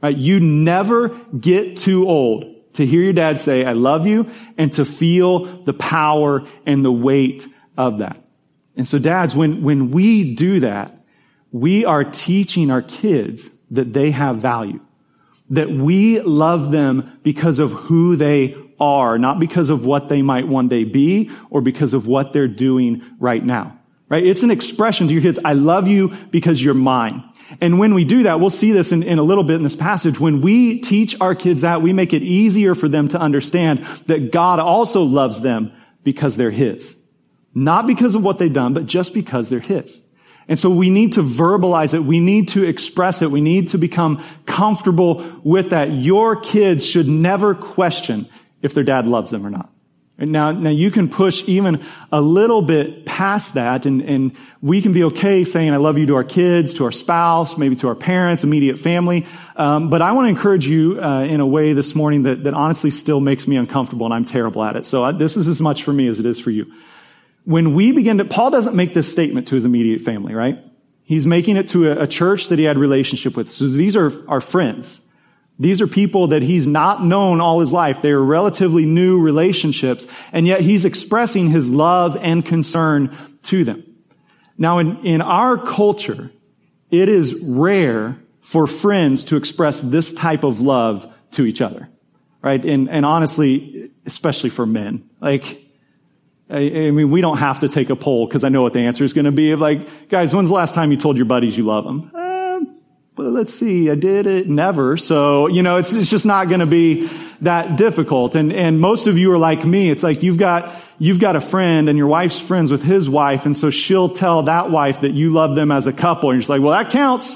Right? 0.01 0.16
You 0.16 0.39
never 0.39 1.09
get 1.09 1.77
too 1.77 2.07
old 2.07 2.74
to 2.74 2.86
hear 2.86 3.01
your 3.01 3.13
dad 3.13 3.39
say, 3.39 3.66
I 3.66 3.74
love 3.74 4.07
you, 4.07 4.30
and 4.57 4.71
to 4.74 4.86
feel 4.86 5.63
the 5.63 5.74
power 5.74 6.44
and 6.66 6.83
the 6.83 6.92
weight 6.92 7.48
of 7.77 8.00
that. 8.00 8.22
And 8.75 8.87
so 8.87 8.99
dads, 8.99 9.35
when, 9.35 9.63
when 9.63 9.91
we 9.91 10.33
do 10.33 10.59
that, 10.61 10.97
we 11.51 11.85
are 11.85 12.03
teaching 12.03 12.71
our 12.71 12.81
kids 12.81 13.51
that 13.71 13.93
they 13.93 14.11
have 14.11 14.37
value. 14.37 14.79
That 15.49 15.69
we 15.69 16.19
love 16.21 16.71
them 16.71 17.19
because 17.23 17.59
of 17.59 17.71
who 17.71 18.15
they 18.15 18.55
are, 18.79 19.17
not 19.19 19.39
because 19.39 19.69
of 19.69 19.85
what 19.85 20.09
they 20.09 20.21
might 20.21 20.47
one 20.47 20.67
day 20.67 20.83
be 20.83 21.29
or 21.49 21.61
because 21.61 21.93
of 21.93 22.07
what 22.07 22.33
they're 22.33 22.47
doing 22.47 23.03
right 23.19 23.43
now. 23.43 23.79
Right? 24.09 24.25
It's 24.25 24.43
an 24.43 24.51
expression 24.51 25.07
to 25.07 25.13
your 25.13 25.21
kids, 25.21 25.39
I 25.43 25.53
love 25.53 25.87
you 25.87 26.09
because 26.31 26.63
you're 26.63 26.73
mine. 26.73 27.23
And 27.61 27.77
when 27.77 27.93
we 27.93 28.03
do 28.03 28.23
that, 28.23 28.39
we'll 28.39 28.49
see 28.49 28.71
this 28.71 28.92
in, 28.92 29.03
in, 29.03 29.19
a 29.19 29.23
little 29.23 29.44
bit 29.44 29.56
in 29.56 29.63
this 29.63 29.75
passage. 29.75 30.19
When 30.19 30.42
we 30.42 30.80
teach 30.80 31.19
our 31.21 31.35
kids 31.35 31.61
that, 31.61 31.81
we 31.81 31.94
make 31.94 32.13
it 32.13 32.23
easier 32.23 32.73
for 32.73 32.87
them 32.87 33.09
to 33.09 33.19
understand 33.19 33.80
that 34.07 34.31
God 34.31 34.59
also 34.59 35.03
loves 35.03 35.42
them 35.42 35.71
because 36.03 36.35
they're 36.35 36.51
His. 36.51 36.97
Not 37.56 37.88
because 37.88 38.16
of 38.16 38.24
what 38.24 38.40
they've 38.40 38.52
done, 38.52 38.74
but 38.74 38.86
just 38.86 39.14
because 39.14 39.50
they're 39.50 39.60
His. 39.60 40.02
And 40.48 40.60
so 40.60 40.69
we 40.69 40.90
need 40.90 41.14
to 41.14 41.22
verbalize 41.22 41.94
it. 41.94 42.04
We 42.04 42.19
need 42.19 42.50
to 42.50 42.64
express 42.64 43.22
it. 43.22 43.31
We 43.31 43.42
need 43.42 43.69
to 43.69 43.78
become 43.78 44.22
comfortable 44.45 45.24
with 45.44 45.69
that. 45.69 45.92
Your 45.92 46.36
kids 46.36 46.86
should 46.86 47.07
never 47.07 47.56
question 47.56 48.28
if 48.62 48.74
their 48.74 48.83
dad 48.83 49.07
loves 49.07 49.31
them 49.31 49.45
or 49.45 49.50
not. 49.50 49.69
Now, 50.19 50.52
now 50.52 50.69
you 50.69 50.92
can 50.92 51.10
push 51.10 51.44
even 51.48 51.83
a 52.12 52.22
little 52.22 52.62
bit 52.62 53.06
past 53.06 53.56
that 53.56 53.86
and, 53.86 54.02
and 54.02 54.36
we 54.62 54.81
can 54.81 54.94
be 54.94 55.06
okay 55.06 55.44
saying 55.44 55.74
I 55.74 55.78
love 55.78 55.98
you 55.98 56.06
to 56.07 56.16
our 56.16 56.24
kids, 56.24 56.76
to 56.76 56.86
our 56.86 56.92
spouse, 56.92 57.57
maybe 57.57 57.76
to 57.78 57.88
our 57.88 57.95
parents, 57.95 58.44
immediate 58.44 58.78
family. 58.78 59.26
Um, 59.56 59.90
but 59.90 60.02
I 60.02 60.12
want 60.12 60.26
to 60.26 60.30
encourage 60.30 60.68
you 60.68 61.02
uh, 61.02 61.24
in 61.24 61.40
a 61.40 61.48
way 61.48 61.74
this 61.74 61.95
morning 61.95 62.24
that, 62.24 62.44
that 62.44 62.54
honestly 62.54 62.92
still 62.92 63.22
makes 63.22 63.48
me 63.48 63.56
uncomfortable 63.56 64.06
and 64.06 64.14
I'm 64.14 64.24
terrible 64.24 64.64
at 64.64 64.76
it. 64.76 64.86
So 64.86 65.04
I, 65.04 65.14
this 65.14 65.36
is 65.36 65.48
as 65.48 65.62
much 65.62 65.83
for 65.83 65.92
me 65.92 66.07
as 66.07 66.19
it 66.19 66.28
is 66.28 66.40
for 66.40 66.52
you 66.52 66.72
when 67.45 67.73
we 67.73 67.92
begin 67.92 68.19
to, 68.19 68.26
Paul 68.26 68.52
doesn't 68.52 68.76
make 68.76 68.94
this 68.94 69.12
statement 69.12 69.47
to 69.50 69.56
his 69.56 69.66
immediate 69.66 70.02
family, 70.02 70.33
right? 70.33 70.64
He's 71.04 71.28
making 71.28 71.57
it 71.57 71.68
to 71.69 71.92
a, 71.92 72.04
a 72.04 72.07
church 72.07 72.47
that 72.47 72.59
he 72.59 72.66
had 72.66 72.78
relationship 72.78 73.35
with. 73.35 73.52
So 73.52 73.68
these 73.68 73.95
are 73.95 74.12
our 74.30 74.42
friends. 74.42 75.02
These 75.59 75.81
are 75.81 75.88
people 75.88 76.28
that 76.28 76.42
he's 76.42 76.66
not 76.66 77.04
known 77.04 77.40
all 77.40 77.59
his 77.59 77.71
life. 77.71 78.02
They 78.02 78.12
are 78.12 78.23
relatively 78.23 78.85
new 78.85 79.21
relationships, 79.21 80.07
and 80.31 80.47
yet 80.47 80.62
he's 80.62 80.85
expressing 80.85 81.50
his 81.50 81.69
love 81.69 82.18
and 82.18 82.44
concern 82.44 83.16
to 83.44 83.64
them. 83.64 83.83
Now, 84.57 84.80
in, 84.80 85.06
in 85.06 85.21
our 85.21 85.57
culture, 85.57 86.31
it 86.90 87.09
is 87.09 87.35
rare 87.35 88.18
for 88.42 88.68
friends 88.68 89.26
to 89.26 89.35
express 89.35 89.81
this 89.81 90.14
type 90.14 90.44
of 90.44 90.62
love 90.62 91.12
to 91.31 91.45
each 91.45 91.62
other, 91.62 91.90
right? 92.42 92.64
And, 92.64 92.90
and 92.90 93.06
honestly, 93.06 93.92
especially 94.06 94.50
for 94.50 94.66
men, 94.66 95.09
like, 95.19 95.62
I, 96.50 96.92
mean, 96.92 97.09
we 97.09 97.21
don't 97.21 97.38
have 97.38 97.62
to 97.62 97.69
take 97.69 97.90
a 97.90 97.95
poll 97.95 98.28
because 98.28 98.44
I 98.44 98.50
know 98.50 98.62
what 98.62 98.73
the 98.73 98.81
answer 98.81 99.04
is 99.04 99.14
going 99.14 99.26
to 99.26 99.31
be. 99.31 99.56
Like, 99.56 100.09
guys, 100.09 100.35
when's 100.35 100.50
the 100.50 100.56
last 100.56 100.76
time 100.76 100.92
you 100.92 100.97
told 100.97 101.18
your 101.18 101.26
buddies 101.26 101.57
you 101.57 101.64
love 101.64 101.85
them? 101.85 102.12
Uh, 102.14 102.59
well, 103.16 103.31
let's 103.31 103.54
see. 103.54 103.90
I 103.90 103.95
did 103.95 104.28
it 104.28 104.50
never. 104.50 104.97
So, 104.97 105.47
you 105.47 105.64
know, 105.64 105.78
it's, 105.78 105.94
it's 105.94 106.09
just 106.09 106.26
not 106.26 106.50
going 106.50 106.59
to 106.59 106.66
be 106.66 107.09
that 107.42 107.78
difficult. 107.78 108.35
And, 108.35 108.52
and 108.52 108.80
most 108.80 109.07
of 109.07 109.18
you 109.18 109.31
are 109.31 109.38
like 109.38 109.64
me. 109.64 109.90
It's 109.90 110.04
like 110.04 110.21
you've 110.21 110.38
got, 110.38 110.73
you've 111.00 111.19
got 111.19 111.35
a 111.35 111.42
friend 111.42 111.90
and 111.90 111.97
your 111.97 112.07
wife's 112.07 112.40
friends 112.40 112.71
with 112.71 112.83
his 112.83 113.09
wife. 113.09 113.45
And 113.45 113.56
so 113.56 113.69
she'll 113.69 114.09
tell 114.09 114.44
that 114.44 114.69
wife 114.69 115.02
that 115.02 115.12
you 115.12 115.31
love 115.31 115.56
them 115.56 115.71
as 115.71 115.88
a 115.88 115.94
couple. 115.94 116.30
And 116.30 116.35
you're 116.38 116.42
just 116.42 116.50
like, 116.50 116.62
well, 116.62 116.71
that 116.71 116.92
counts. 116.92 117.35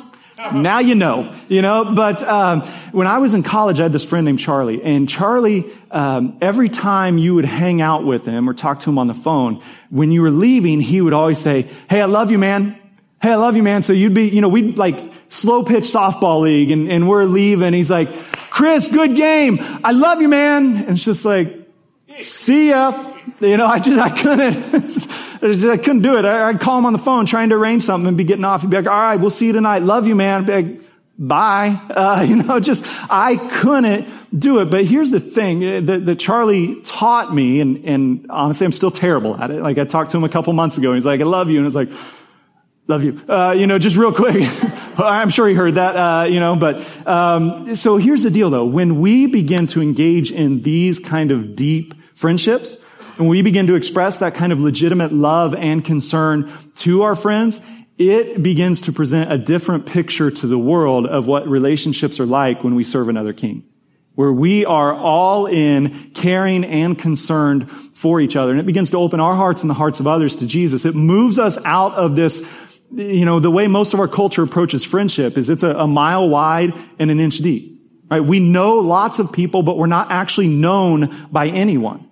Now 0.54 0.80
you 0.80 0.94
know, 0.94 1.34
you 1.48 1.64
know, 1.64 1.94
but, 1.96 2.22
um, 2.22 2.62
when 2.92 3.08
I 3.08 3.18
was 3.18 3.34
in 3.34 3.42
college, 3.42 3.80
I 3.80 3.84
had 3.84 3.92
this 3.92 4.06
friend 4.06 4.26
named 4.26 4.40
Charlie 4.40 4.84
and 4.84 5.10
Charlie, 5.10 5.66
um, 5.90 6.38
every 6.42 6.70
time 6.70 7.18
you 7.18 7.34
would 7.36 7.46
hang 7.46 7.82
out 7.82 8.06
with 8.06 8.26
him 8.26 8.48
or 8.48 8.54
talk 8.54 8.80
to 8.82 8.90
him 8.90 9.00
on 9.00 9.08
the 9.08 9.16
phone, 9.16 9.64
when 9.90 10.12
you 10.12 10.22
were 10.22 10.30
leaving, 10.30 10.80
he 10.80 11.02
would 11.02 11.14
always 11.14 11.40
say, 11.40 11.68
Hey, 11.90 12.02
I 12.02 12.06
love 12.06 12.30
you, 12.30 12.38
man. 12.38 12.80
Hey, 13.20 13.32
I 13.32 13.36
love 13.36 13.56
you, 13.56 13.64
man. 13.64 13.82
So 13.82 13.94
you'd 13.94 14.14
be, 14.14 14.30
you 14.30 14.42
know, 14.42 14.48
we'd 14.48 14.78
like 14.78 15.12
slow 15.30 15.64
pitch 15.64 15.86
softball 15.86 16.42
league 16.42 16.70
and, 16.70 16.88
and 16.88 17.10
we're 17.10 17.24
leaving. 17.24 17.74
He's 17.74 17.90
like, 17.90 18.14
Chris, 18.52 18.88
good 18.88 19.16
game. 19.16 19.60
I 19.84 19.92
love 19.92 20.22
you, 20.22 20.28
man. 20.28 20.78
And 20.78 20.90
it's 20.92 21.04
just 21.04 21.26
like, 21.26 21.68
see 22.18 22.70
ya. 22.70 23.07
You 23.40 23.58
know, 23.58 23.66
I 23.66 23.80
just, 23.80 24.00
I 24.00 24.10
couldn't, 24.10 25.66
I 25.72 25.78
couldn't 25.78 26.02
do 26.02 26.18
it. 26.18 26.26
I, 26.26 26.52
would 26.52 26.62
call 26.62 26.78
him 26.80 26.86
on 26.86 26.94
the 26.94 27.00
phone 27.00 27.26
trying 27.26 27.50
to 27.50 27.56
arrange 27.56 27.84
something 27.84 28.08
and 28.08 28.18
be 28.18 28.24
getting 28.24 28.46
off. 28.46 28.62
He'd 28.62 28.70
be 28.70 28.78
like, 28.78 28.88
all 28.88 28.94
right, 28.94 29.16
we'll 29.16 29.30
see 29.30 29.48
you 29.48 29.54
tonight. 29.54 29.84
Love 29.84 30.08
you, 30.08 30.16
man. 30.16 30.46
Like, 30.46 30.82
bye. 31.18 31.82
Uh, 31.98 32.26
you 32.28 32.36
know, 32.36 32.60
just, 32.60 32.86
I 33.10 33.38
couldn't 33.38 34.08
do 34.38 34.60
it. 34.60 34.66
But 34.66 34.86
here's 34.86 35.12
the 35.12 35.20
thing 35.20 35.64
uh, 35.64 35.82
that, 35.82 36.06
that 36.06 36.20
Charlie 36.20 36.82
taught 36.82 37.34
me, 37.34 37.60
and, 37.60 37.84
and 37.86 38.28
honestly, 38.30 38.66
I'm 38.66 38.72
still 38.72 38.92
terrible 38.92 39.36
at 39.36 39.50
it. 39.50 39.62
Like 39.62 39.78
I 39.78 39.86
talked 39.86 40.12
to 40.12 40.18
him 40.18 40.24
a 40.24 40.30
couple 40.30 40.54
months 40.54 40.78
ago 40.78 40.90
and 40.90 40.98
he's 40.98 41.06
like, 41.06 41.22
I 41.22 41.24
love 41.24 41.50
you. 41.50 41.58
And 41.58 41.66
it's 41.66 41.76
like, 41.76 41.90
love 42.88 43.04
you. 43.04 43.20
Uh, 43.28 43.56
you 43.58 43.68
know, 43.68 43.80
just 43.80 43.98
real 43.98 44.14
quick. 44.14 44.36
I'm 44.98 45.30
sure 45.30 45.48
he 45.48 45.54
heard 45.54 45.76
that, 45.76 45.96
uh, 45.96 46.26
you 46.26 46.40
know, 46.40 46.56
but, 46.56 47.08
um, 47.08 47.76
so 47.76 47.98
here's 47.98 48.24
the 48.24 48.32
deal 48.32 48.50
though. 48.50 48.66
When 48.66 49.00
we 49.00 49.28
begin 49.28 49.68
to 49.68 49.82
engage 49.82 50.32
in 50.32 50.64
these 50.64 51.00
kind 51.00 51.32
of 51.32 51.56
deep 51.56 51.94
friendships, 52.16 52.78
when 53.18 53.28
we 53.28 53.42
begin 53.42 53.68
to 53.68 53.76
express 53.76 54.20
that 54.20 54.36
kind 54.36 54.52
of 54.52 54.60
legitimate 54.60 55.12
love 55.12 55.54
and 55.56 55.84
concern 55.84 56.52
to 56.76 57.04
our 57.04 57.16
friends, 57.16 57.62
it 57.98 58.42
begins 58.44 58.82
to 58.82 58.94
present 58.94 59.32
a 59.32 59.38
different 59.38 59.86
picture 59.86 60.30
to 60.30 60.48
the 60.48 60.58
world 60.58 61.08
of 61.08 61.28
what 61.28 61.48
relationships 61.48 62.20
are 62.20 62.26
like 62.26 62.64
when 62.64 62.76
we 62.76 62.84
serve 62.84 63.10
another 63.10 63.34
king. 63.34 63.64
Where 64.14 64.32
we 64.32 64.66
are 64.66 64.94
all 64.94 65.46
in 65.46 66.12
caring 66.12 66.64
and 66.64 66.98
concerned 66.98 67.72
for 67.94 68.20
each 68.20 68.36
other. 68.36 68.52
And 68.52 68.60
it 68.60 68.66
begins 68.66 68.92
to 68.92 68.98
open 68.98 69.20
our 69.20 69.36
hearts 69.36 69.62
and 69.62 69.70
the 69.70 69.76
hearts 69.76 70.00
of 70.00 70.08
others 70.08 70.38
to 70.38 70.48
Jesus. 70.48 70.86
It 70.86 70.96
moves 70.96 71.40
us 71.40 71.58
out 71.66 71.94
of 71.94 72.16
this 72.16 72.42
you 72.94 73.26
know, 73.26 73.40
the 73.40 73.52
way 73.52 73.68
most 73.68 73.94
of 73.94 74.00
our 74.00 74.08
culture 74.08 74.44
approaches 74.44 74.86
friendship 74.86 75.38
is 75.38 75.50
it's 75.50 75.64
a, 75.64 75.72
a, 75.72 75.88
mile 75.88 76.30
wide 76.30 76.74
and 77.00 77.12
an 77.12 77.20
inch 77.20 77.40
deep. 77.40 77.82
Right? 78.10 78.22
We 78.22 78.40
know 78.40 78.76
lots 78.76 79.20
of 79.20 79.34
people, 79.34 79.62
but 79.62 79.78
we're 79.78 79.88
not 79.88 80.10
actually 80.10 80.48
known 80.48 81.28
by 81.30 81.50
anyone. 81.50 82.07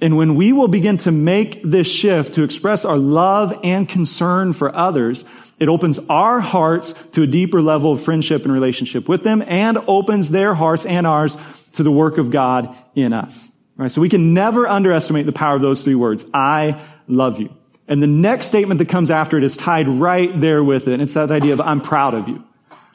And 0.00 0.16
when 0.16 0.34
we 0.34 0.52
will 0.52 0.68
begin 0.68 0.96
to 0.98 1.12
make 1.12 1.62
this 1.62 1.86
shift 1.86 2.34
to 2.34 2.42
express 2.42 2.84
our 2.84 2.96
love 2.96 3.60
and 3.62 3.88
concern 3.88 4.52
for 4.52 4.74
others, 4.74 5.24
it 5.58 5.68
opens 5.68 5.98
our 6.08 6.40
hearts 6.40 6.92
to 7.12 7.22
a 7.22 7.26
deeper 7.26 7.60
level 7.60 7.92
of 7.92 8.02
friendship 8.02 8.44
and 8.44 8.52
relationship 8.52 9.08
with 9.08 9.22
them 9.22 9.42
and 9.46 9.76
opens 9.86 10.30
their 10.30 10.54
hearts 10.54 10.86
and 10.86 11.06
ours 11.06 11.36
to 11.72 11.82
the 11.82 11.92
work 11.92 12.16
of 12.16 12.30
God 12.30 12.74
in 12.94 13.12
us. 13.12 13.48
Right? 13.76 13.90
So 13.90 14.00
we 14.00 14.08
can 14.08 14.34
never 14.34 14.66
underestimate 14.66 15.26
the 15.26 15.32
power 15.32 15.56
of 15.56 15.62
those 15.62 15.84
three 15.84 15.94
words. 15.94 16.24
I 16.32 16.80
love 17.06 17.38
you. 17.38 17.54
And 17.86 18.02
the 18.02 18.06
next 18.06 18.46
statement 18.46 18.78
that 18.78 18.88
comes 18.88 19.10
after 19.10 19.36
it 19.36 19.44
is 19.44 19.56
tied 19.56 19.88
right 19.88 20.40
there 20.40 20.62
with 20.64 20.88
it. 20.88 20.94
And 20.94 21.02
it's 21.02 21.14
that 21.14 21.30
idea 21.30 21.52
of 21.52 21.60
I'm 21.60 21.80
proud 21.80 22.14
of 22.14 22.28
you. 22.28 22.44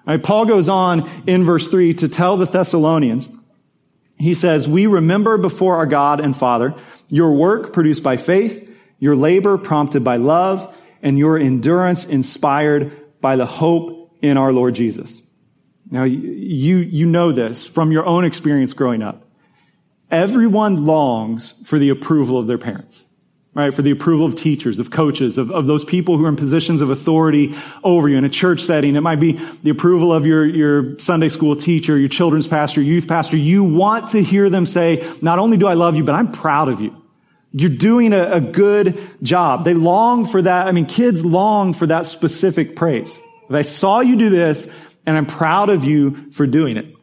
Right, 0.08 0.22
Paul 0.22 0.46
goes 0.46 0.70
on 0.70 1.10
in 1.26 1.44
verse 1.44 1.68
three 1.68 1.94
to 1.96 2.08
tell 2.08 2.38
the 2.38 2.46
Thessalonians, 2.46 3.28
he 4.18 4.34
says, 4.34 4.68
we 4.68 4.88
remember 4.88 5.38
before 5.38 5.76
our 5.76 5.86
God 5.86 6.20
and 6.20 6.36
Father 6.36 6.74
your 7.10 7.34
work 7.34 7.74
produced 7.74 8.04
by 8.04 8.18
faith, 8.18 8.70
your 9.00 9.16
labor 9.16 9.58
prompted 9.58 10.04
by 10.04 10.18
love, 10.18 10.76
and 11.02 11.18
your 11.18 11.38
endurance 11.38 12.06
inspired 12.06 13.22
by 13.22 13.36
the 13.36 13.46
hope 13.46 14.18
in 14.22 14.38
our 14.38 14.52
Lord 14.52 14.74
Jesus. 14.74 15.22
Now, 15.92 16.04
you, 16.04 16.78
you 16.78 17.06
know 17.06 17.32
this 17.32 17.68
from 17.68 17.92
your 17.92 18.06
own 18.06 18.26
experience 18.26 18.74
growing 18.74 19.04
up. 19.04 19.28
Everyone 20.10 20.86
longs 20.86 21.54
for 21.66 21.78
the 21.78 21.90
approval 21.90 22.38
of 22.38 22.48
their 22.48 22.58
parents 22.58 23.06
right? 23.56 23.74
For 23.74 23.82
the 23.82 23.92
approval 23.92 24.26
of 24.28 24.36
teachers, 24.36 24.80
of 24.80 24.92
coaches, 24.92 25.38
of, 25.38 25.50
of 25.50 25.66
those 25.66 25.86
people 25.86 26.18
who 26.18 26.26
are 26.26 26.30
in 26.30 26.36
positions 26.36 26.82
of 26.82 26.90
authority 26.90 27.56
over 27.84 28.10
you 28.10 28.18
in 28.18 28.26
a 28.26 28.30
church 28.30 28.62
setting. 28.62 28.98
It 28.98 29.02
might 29.02 29.22
be 29.22 29.40
the 29.64 29.70
approval 29.70 30.14
of 30.14 30.26
your, 30.26 30.46
your 30.46 31.00
Sunday 31.00 31.30
school 31.30 31.56
teacher, 31.56 31.98
your 31.98 32.10
children's 32.10 32.48
pastor, 32.48 32.82
youth 32.82 33.08
pastor. 33.08 33.38
You 33.38 33.64
want 33.64 34.10
to 34.10 34.22
hear 34.22 34.50
them 34.50 34.66
say, 34.66 35.10
not 35.22 35.40
only 35.40 35.56
do 35.56 35.68
I 35.68 35.74
love 35.74 35.96
you, 35.96 36.04
but 36.04 36.16
I'm 36.16 36.32
proud 36.32 36.68
of 36.68 36.82
you. 36.82 37.02
You're 37.54 37.70
doing 37.70 38.12
a, 38.12 38.34
a 38.34 38.42
good 38.42 39.02
job. 39.24 39.64
They 39.64 39.74
long 39.74 40.26
for 40.26 40.42
that. 40.42 40.68
I 40.68 40.74
mean, 40.74 40.86
kids 40.86 41.24
long 41.24 41.74
for 41.74 41.88
that 41.88 42.06
specific 42.06 42.76
praise. 42.76 43.22
If 43.50 43.56
I 43.56 43.62
saw 43.62 44.02
you 44.02 44.18
do 44.18 44.30
this 44.30 44.68
and 45.06 45.16
I'm 45.16 45.26
proud 45.26 45.70
of 45.70 45.86
you 45.86 46.32
for 46.32 46.46
doing 46.46 46.76
it. 46.76 46.95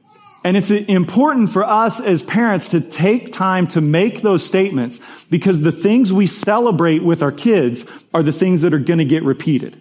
And 0.45 0.57
it's 0.57 0.71
important 0.71 1.51
for 1.51 1.65
us 1.65 2.01
as 2.01 2.23
parents 2.23 2.71
to 2.71 2.81
take 2.81 3.33
time 3.33 3.67
to 3.69 3.81
make 3.81 4.23
those 4.23 4.45
statements 4.45 5.01
because 5.31 5.61
the 5.61 5.71
things 5.71 6.13
we 6.13 6.27
celebrate 6.27 7.05
with 7.05 7.23
our 7.23 7.31
kids 7.31 7.85
are 8.13 8.23
the 8.23 8.33
things 8.33 8.63
that 8.63 8.75
are 8.75 8.81
going 8.81 8.99
to 8.99 9.05
get 9.05 9.23
repeated. 9.23 9.81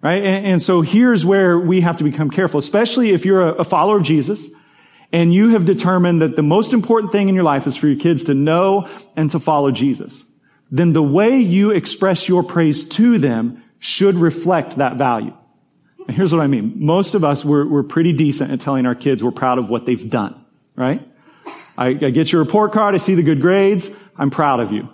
Right? 0.00 0.22
And, 0.22 0.46
and, 0.46 0.62
so 0.62 0.82
here's 0.82 1.26
where 1.26 1.58
we 1.58 1.80
have 1.80 1.98
to 1.98 2.04
become 2.04 2.30
careful, 2.30 2.58
especially 2.58 3.10
if 3.10 3.24
you're 3.24 3.42
a, 3.42 3.54
a 3.54 3.64
follower 3.64 3.96
of 3.96 4.04
Jesus 4.04 4.48
and 5.12 5.32
you 5.34 5.50
have 5.50 5.64
determined 5.64 6.22
that 6.22 6.36
the 6.36 6.42
most 6.42 6.72
important 6.72 7.10
thing 7.10 7.28
in 7.28 7.34
your 7.34 7.44
life 7.44 7.66
is 7.66 7.76
for 7.76 7.88
your 7.88 7.98
kids 7.98 8.24
to 8.24 8.34
know 8.34 8.88
and 9.16 9.30
to 9.30 9.40
follow 9.40 9.72
Jesus. 9.72 10.24
Then 10.70 10.92
the 10.92 11.02
way 11.02 11.38
you 11.38 11.70
express 11.70 12.28
your 12.28 12.42
praise 12.42 12.84
to 12.90 13.18
them 13.18 13.64
should 13.78 14.16
reflect 14.16 14.76
that 14.76 14.96
value. 14.96 15.34
Here's 16.08 16.32
what 16.32 16.40
I 16.40 16.46
mean. 16.46 16.74
Most 16.76 17.14
of 17.14 17.22
us, 17.22 17.44
we're, 17.44 17.66
we're 17.66 17.82
pretty 17.82 18.12
decent 18.12 18.50
at 18.50 18.60
telling 18.60 18.86
our 18.86 18.94
kids 18.94 19.22
we're 19.22 19.30
proud 19.30 19.58
of 19.58 19.68
what 19.68 19.84
they've 19.84 20.08
done, 20.08 20.42
right? 20.74 21.06
I, 21.76 21.88
I 21.88 21.92
get 21.92 22.32
your 22.32 22.42
report 22.42 22.72
card. 22.72 22.94
I 22.94 22.98
see 22.98 23.14
the 23.14 23.22
good 23.22 23.40
grades. 23.40 23.90
I'm 24.16 24.30
proud 24.30 24.60
of 24.60 24.72
you. 24.72 24.88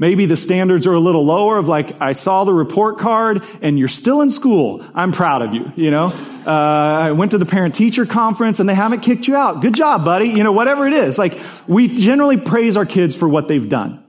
Maybe 0.00 0.26
the 0.26 0.36
standards 0.36 0.86
are 0.86 0.92
a 0.92 1.00
little 1.00 1.24
lower 1.24 1.58
of 1.58 1.66
like, 1.66 2.00
I 2.00 2.12
saw 2.12 2.44
the 2.44 2.54
report 2.54 2.98
card 2.98 3.42
and 3.62 3.76
you're 3.78 3.88
still 3.88 4.20
in 4.20 4.30
school. 4.30 4.86
I'm 4.94 5.10
proud 5.10 5.42
of 5.42 5.54
you, 5.54 5.72
you 5.74 5.90
know? 5.90 6.12
Uh, 6.46 6.50
I 6.50 7.12
went 7.12 7.32
to 7.32 7.38
the 7.38 7.46
parent 7.46 7.74
teacher 7.74 8.06
conference 8.06 8.60
and 8.60 8.68
they 8.68 8.76
haven't 8.76 9.00
kicked 9.00 9.26
you 9.26 9.34
out. 9.34 9.60
Good 9.60 9.74
job, 9.74 10.04
buddy. 10.04 10.28
You 10.28 10.44
know, 10.44 10.52
whatever 10.52 10.86
it 10.86 10.92
is. 10.92 11.18
Like, 11.18 11.40
we 11.66 11.88
generally 11.88 12.36
praise 12.36 12.76
our 12.76 12.86
kids 12.86 13.16
for 13.16 13.28
what 13.28 13.48
they've 13.48 13.68
done. 13.68 14.04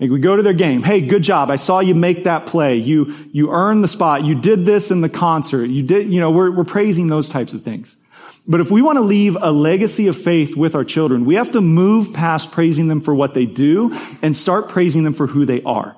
Like 0.00 0.10
we 0.10 0.18
go 0.18 0.34
to 0.34 0.42
their 0.42 0.54
game. 0.54 0.82
Hey, 0.82 1.02
good 1.02 1.22
job. 1.22 1.50
I 1.50 1.56
saw 1.56 1.80
you 1.80 1.94
make 1.94 2.24
that 2.24 2.46
play. 2.46 2.76
You, 2.76 3.14
you 3.32 3.50
earned 3.50 3.84
the 3.84 3.88
spot. 3.88 4.24
You 4.24 4.34
did 4.34 4.64
this 4.64 4.90
in 4.90 5.02
the 5.02 5.10
concert. 5.10 5.66
You 5.66 5.82
did, 5.82 6.10
you 6.10 6.20
know, 6.20 6.30
we're, 6.30 6.50
we're 6.50 6.64
praising 6.64 7.08
those 7.08 7.28
types 7.28 7.52
of 7.52 7.62
things. 7.62 7.98
But 8.46 8.60
if 8.60 8.70
we 8.70 8.80
want 8.80 8.96
to 8.96 9.02
leave 9.02 9.36
a 9.38 9.52
legacy 9.52 10.06
of 10.06 10.16
faith 10.16 10.56
with 10.56 10.74
our 10.74 10.84
children, 10.84 11.26
we 11.26 11.34
have 11.34 11.52
to 11.52 11.60
move 11.60 12.14
past 12.14 12.50
praising 12.50 12.88
them 12.88 13.02
for 13.02 13.14
what 13.14 13.34
they 13.34 13.44
do 13.44 13.94
and 14.22 14.34
start 14.34 14.70
praising 14.70 15.04
them 15.04 15.12
for 15.12 15.26
who 15.26 15.44
they 15.44 15.62
are. 15.62 15.96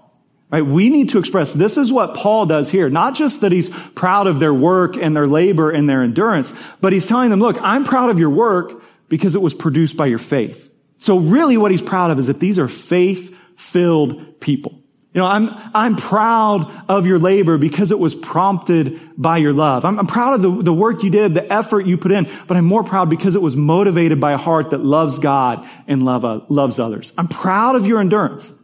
Right? 0.50 0.66
We 0.66 0.90
need 0.90 1.10
to 1.10 1.18
express 1.18 1.52
this 1.52 1.78
is 1.78 1.92
what 1.92 2.14
Paul 2.14 2.46
does 2.46 2.70
here. 2.70 2.90
Not 2.90 3.14
just 3.14 3.40
that 3.40 3.52
he's 3.52 3.70
proud 3.70 4.26
of 4.26 4.40
their 4.40 4.52
work 4.52 4.96
and 4.96 5.16
their 5.16 5.28
labor 5.28 5.70
and 5.70 5.88
their 5.88 6.02
endurance, 6.02 6.52
but 6.80 6.92
he's 6.92 7.06
telling 7.06 7.30
them, 7.30 7.40
look, 7.40 7.56
I'm 7.62 7.84
proud 7.84 8.10
of 8.10 8.18
your 8.18 8.30
work 8.30 8.82
because 9.08 9.36
it 9.36 9.40
was 9.40 9.54
produced 9.54 9.96
by 9.96 10.06
your 10.06 10.18
faith. 10.18 10.70
So 10.98 11.18
really 11.18 11.56
what 11.56 11.70
he's 11.70 11.82
proud 11.82 12.10
of 12.10 12.18
is 12.18 12.26
that 12.26 12.40
these 12.40 12.58
are 12.58 12.68
faith 12.68 13.34
filled 13.62 14.40
people. 14.40 14.82
You 15.14 15.20
know, 15.20 15.26
I'm, 15.26 15.50
I'm 15.74 15.96
proud 15.96 16.70
of 16.88 17.06
your 17.06 17.18
labor 17.18 17.58
because 17.58 17.92
it 17.92 17.98
was 17.98 18.14
prompted 18.14 18.98
by 19.14 19.36
your 19.36 19.52
love. 19.52 19.84
I'm, 19.84 19.98
I'm 19.98 20.06
proud 20.06 20.34
of 20.34 20.42
the, 20.42 20.62
the 20.62 20.72
work 20.72 21.02
you 21.02 21.10
did, 21.10 21.34
the 21.34 21.52
effort 21.52 21.84
you 21.84 21.98
put 21.98 22.12
in, 22.12 22.26
but 22.46 22.56
I'm 22.56 22.64
more 22.64 22.82
proud 22.82 23.10
because 23.10 23.34
it 23.34 23.42
was 23.42 23.54
motivated 23.54 24.20
by 24.20 24.32
a 24.32 24.38
heart 24.38 24.70
that 24.70 24.78
loves 24.78 25.18
God 25.18 25.68
and 25.86 26.06
love, 26.06 26.24
uh, 26.24 26.40
loves 26.48 26.78
others. 26.78 27.12
I'm 27.18 27.28
proud 27.28 27.76
of 27.76 27.86
your 27.86 28.00
endurance, 28.00 28.54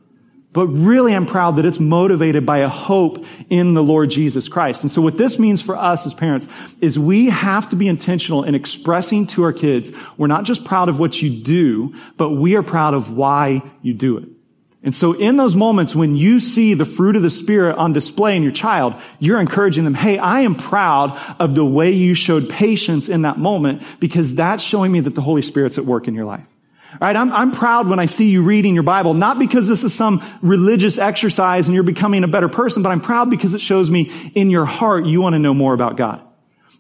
but 0.55 0.69
really 0.69 1.15
I'm 1.15 1.27
proud 1.27 1.57
that 1.57 1.67
it's 1.67 1.81
motivated 1.81 2.47
by 2.47 2.59
a 2.59 2.69
hope 2.69 3.27
in 3.51 3.75
the 3.75 3.83
Lord 3.83 4.09
Jesus 4.09 4.49
Christ. 4.49 4.81
And 4.81 4.91
so 4.91 5.03
what 5.03 5.19
this 5.19 5.39
means 5.39 5.61
for 5.61 5.77
us 5.77 6.07
as 6.07 6.15
parents 6.15 6.49
is 6.81 6.99
we 6.99 7.27
have 7.27 7.69
to 7.69 7.77
be 7.77 7.89
intentional 7.89 8.45
in 8.45 8.55
expressing 8.55 9.27
to 9.29 9.43
our 9.43 9.53
kids, 9.53 9.93
we're 10.17 10.29
not 10.29 10.45
just 10.45 10.65
proud 10.65 10.89
of 10.89 10.99
what 10.99 11.21
you 11.21 11.29
do, 11.29 11.95
but 12.17 12.31
we 12.31 12.57
are 12.57 12.63
proud 12.63 12.95
of 12.95 13.15
why 13.15 13.63
you 13.83 13.93
do 13.93 14.17
it. 14.17 14.31
And 14.83 14.95
so 14.95 15.13
in 15.13 15.37
those 15.37 15.57
moments 15.57 15.97
when 15.97 16.17
you 16.17 16.39
see 16.39 16.75
the 16.75 16.85
fruit 16.85 17.17
of 17.17 17.23
the 17.23 17.31
Spirit 17.31 17.77
on 17.77 17.93
display 17.93 18.37
in 18.37 18.45
your 18.45 18.53
child, 18.53 18.95
you're 19.19 19.41
encouraging 19.41 19.85
them, 19.85 19.95
hey, 19.95 20.19
I 20.19 20.41
am 20.41 20.55
proud 20.55 21.19
of 21.41 21.55
the 21.55 21.65
way 21.65 21.91
you 21.91 22.15
showed 22.15 22.49
patience 22.49 23.09
in 23.09 23.23
that 23.23 23.39
moment 23.39 23.83
because 23.99 24.37
that's 24.37 24.63
showing 24.63 24.93
me 24.93 25.01
that 25.01 25.15
the 25.17 25.21
Holy 25.21 25.43
Spirit's 25.43 25.79
at 25.79 25.85
work 25.85 26.07
in 26.07 26.15
your 26.15 26.25
life. 26.25 26.47
All 26.93 26.99
right, 27.01 27.17
I'm, 27.17 27.31
I'm 27.33 27.53
proud 27.53 27.89
when 27.89 27.99
I 27.99 28.07
see 28.07 28.31
you 28.31 28.43
reading 28.43 28.73
your 28.73 28.83
Bible, 28.85 29.13
not 29.13 29.39
because 29.39 29.69
this 29.69 29.85
is 29.85 29.93
some 29.93 30.23
religious 30.41 30.97
exercise 30.97 31.67
and 31.69 31.75
you're 31.75 31.85
becoming 31.85 32.25
a 32.25 32.29
better 32.29 32.49
person, 32.49 32.83
but 32.83 32.91
I'm 32.91 33.03
proud 33.03 33.29
because 33.29 33.53
it 33.55 33.61
shows 33.61 33.91
me 33.91 34.11
in 34.35 34.49
your 34.49 34.65
heart 34.65 35.05
you 35.05 35.21
want 35.21 35.35
to 35.35 35.39
know 35.39 35.53
more 35.53 35.75
about 35.75 35.97
God. 35.97 36.23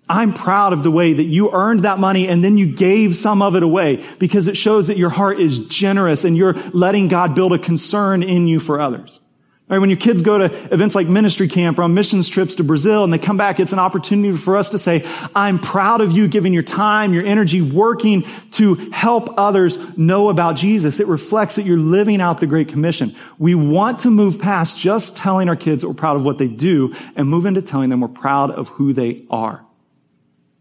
I'm 0.08 0.32
proud 0.32 0.72
of 0.72 0.82
the 0.82 0.90
way 0.90 1.12
that 1.12 1.24
you 1.24 1.52
earned 1.52 1.80
that 1.80 1.98
money 1.98 2.28
and 2.28 2.42
then 2.42 2.56
you 2.56 2.66
gave 2.66 3.14
some 3.14 3.42
of 3.42 3.56
it 3.56 3.62
away 3.62 4.02
because 4.18 4.48
it 4.48 4.56
shows 4.56 4.86
that 4.86 4.96
your 4.96 5.10
heart 5.10 5.40
is 5.40 5.60
generous 5.60 6.24
and 6.24 6.36
you're 6.36 6.54
letting 6.72 7.08
God 7.08 7.34
build 7.34 7.52
a 7.52 7.58
concern 7.58 8.22
in 8.22 8.46
you 8.46 8.60
for 8.60 8.80
others. 8.80 9.20
Right, 9.68 9.80
when 9.80 9.90
your 9.90 9.98
kids 9.98 10.22
go 10.22 10.38
to 10.38 10.46
events 10.72 10.94
like 10.94 11.08
ministry 11.08 11.46
camp 11.46 11.78
or 11.78 11.82
on 11.82 11.92
missions 11.92 12.30
trips 12.30 12.54
to 12.54 12.64
Brazil 12.64 13.04
and 13.04 13.12
they 13.12 13.18
come 13.18 13.36
back, 13.36 13.60
it's 13.60 13.74
an 13.74 13.78
opportunity 13.78 14.34
for 14.34 14.56
us 14.56 14.70
to 14.70 14.78
say, 14.78 15.04
I'm 15.34 15.58
proud 15.58 16.00
of 16.00 16.10
you 16.10 16.26
giving 16.26 16.54
your 16.54 16.62
time, 16.62 17.12
your 17.12 17.26
energy, 17.26 17.60
working 17.60 18.24
to 18.52 18.76
help 18.92 19.34
others 19.36 19.76
know 19.98 20.30
about 20.30 20.56
Jesus. 20.56 21.00
It 21.00 21.06
reflects 21.06 21.56
that 21.56 21.66
you're 21.66 21.76
living 21.76 22.22
out 22.22 22.40
the 22.40 22.46
Great 22.46 22.68
Commission. 22.68 23.14
We 23.36 23.54
want 23.54 24.00
to 24.00 24.10
move 24.10 24.38
past 24.38 24.78
just 24.78 25.18
telling 25.18 25.50
our 25.50 25.56
kids 25.56 25.82
that 25.82 25.88
we're 25.88 25.94
proud 25.94 26.16
of 26.16 26.24
what 26.24 26.38
they 26.38 26.48
do 26.48 26.94
and 27.14 27.28
move 27.28 27.44
into 27.44 27.60
telling 27.60 27.90
them 27.90 28.00
we're 28.00 28.08
proud 28.08 28.50
of 28.50 28.70
who 28.70 28.94
they 28.94 29.26
are. 29.28 29.66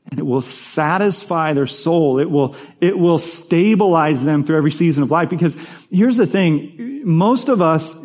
And 0.10 0.20
it 0.20 0.24
will 0.24 0.42
satisfy 0.42 1.54
their 1.54 1.68
soul. 1.68 2.20
It 2.20 2.30
will, 2.30 2.56
it 2.80 2.98
will 2.98 3.20
stabilize 3.20 4.24
them 4.24 4.44
through 4.44 4.58
every 4.58 4.72
season 4.72 5.04
of 5.04 5.12
life. 5.12 5.30
Because 5.30 5.58
here's 5.92 6.18
the 6.18 6.26
thing. 6.26 7.02
Most 7.04 7.50
of 7.50 7.62
us, 7.62 7.96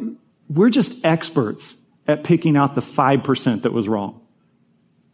we're 0.49 0.71
just 0.71 1.05
experts 1.05 1.77
at 2.09 2.25
picking 2.25 2.57
out 2.57 2.75
the 2.75 2.81
5% 2.81 3.63
that 3.63 3.73
was 3.73 3.89
wrong. 3.89 4.21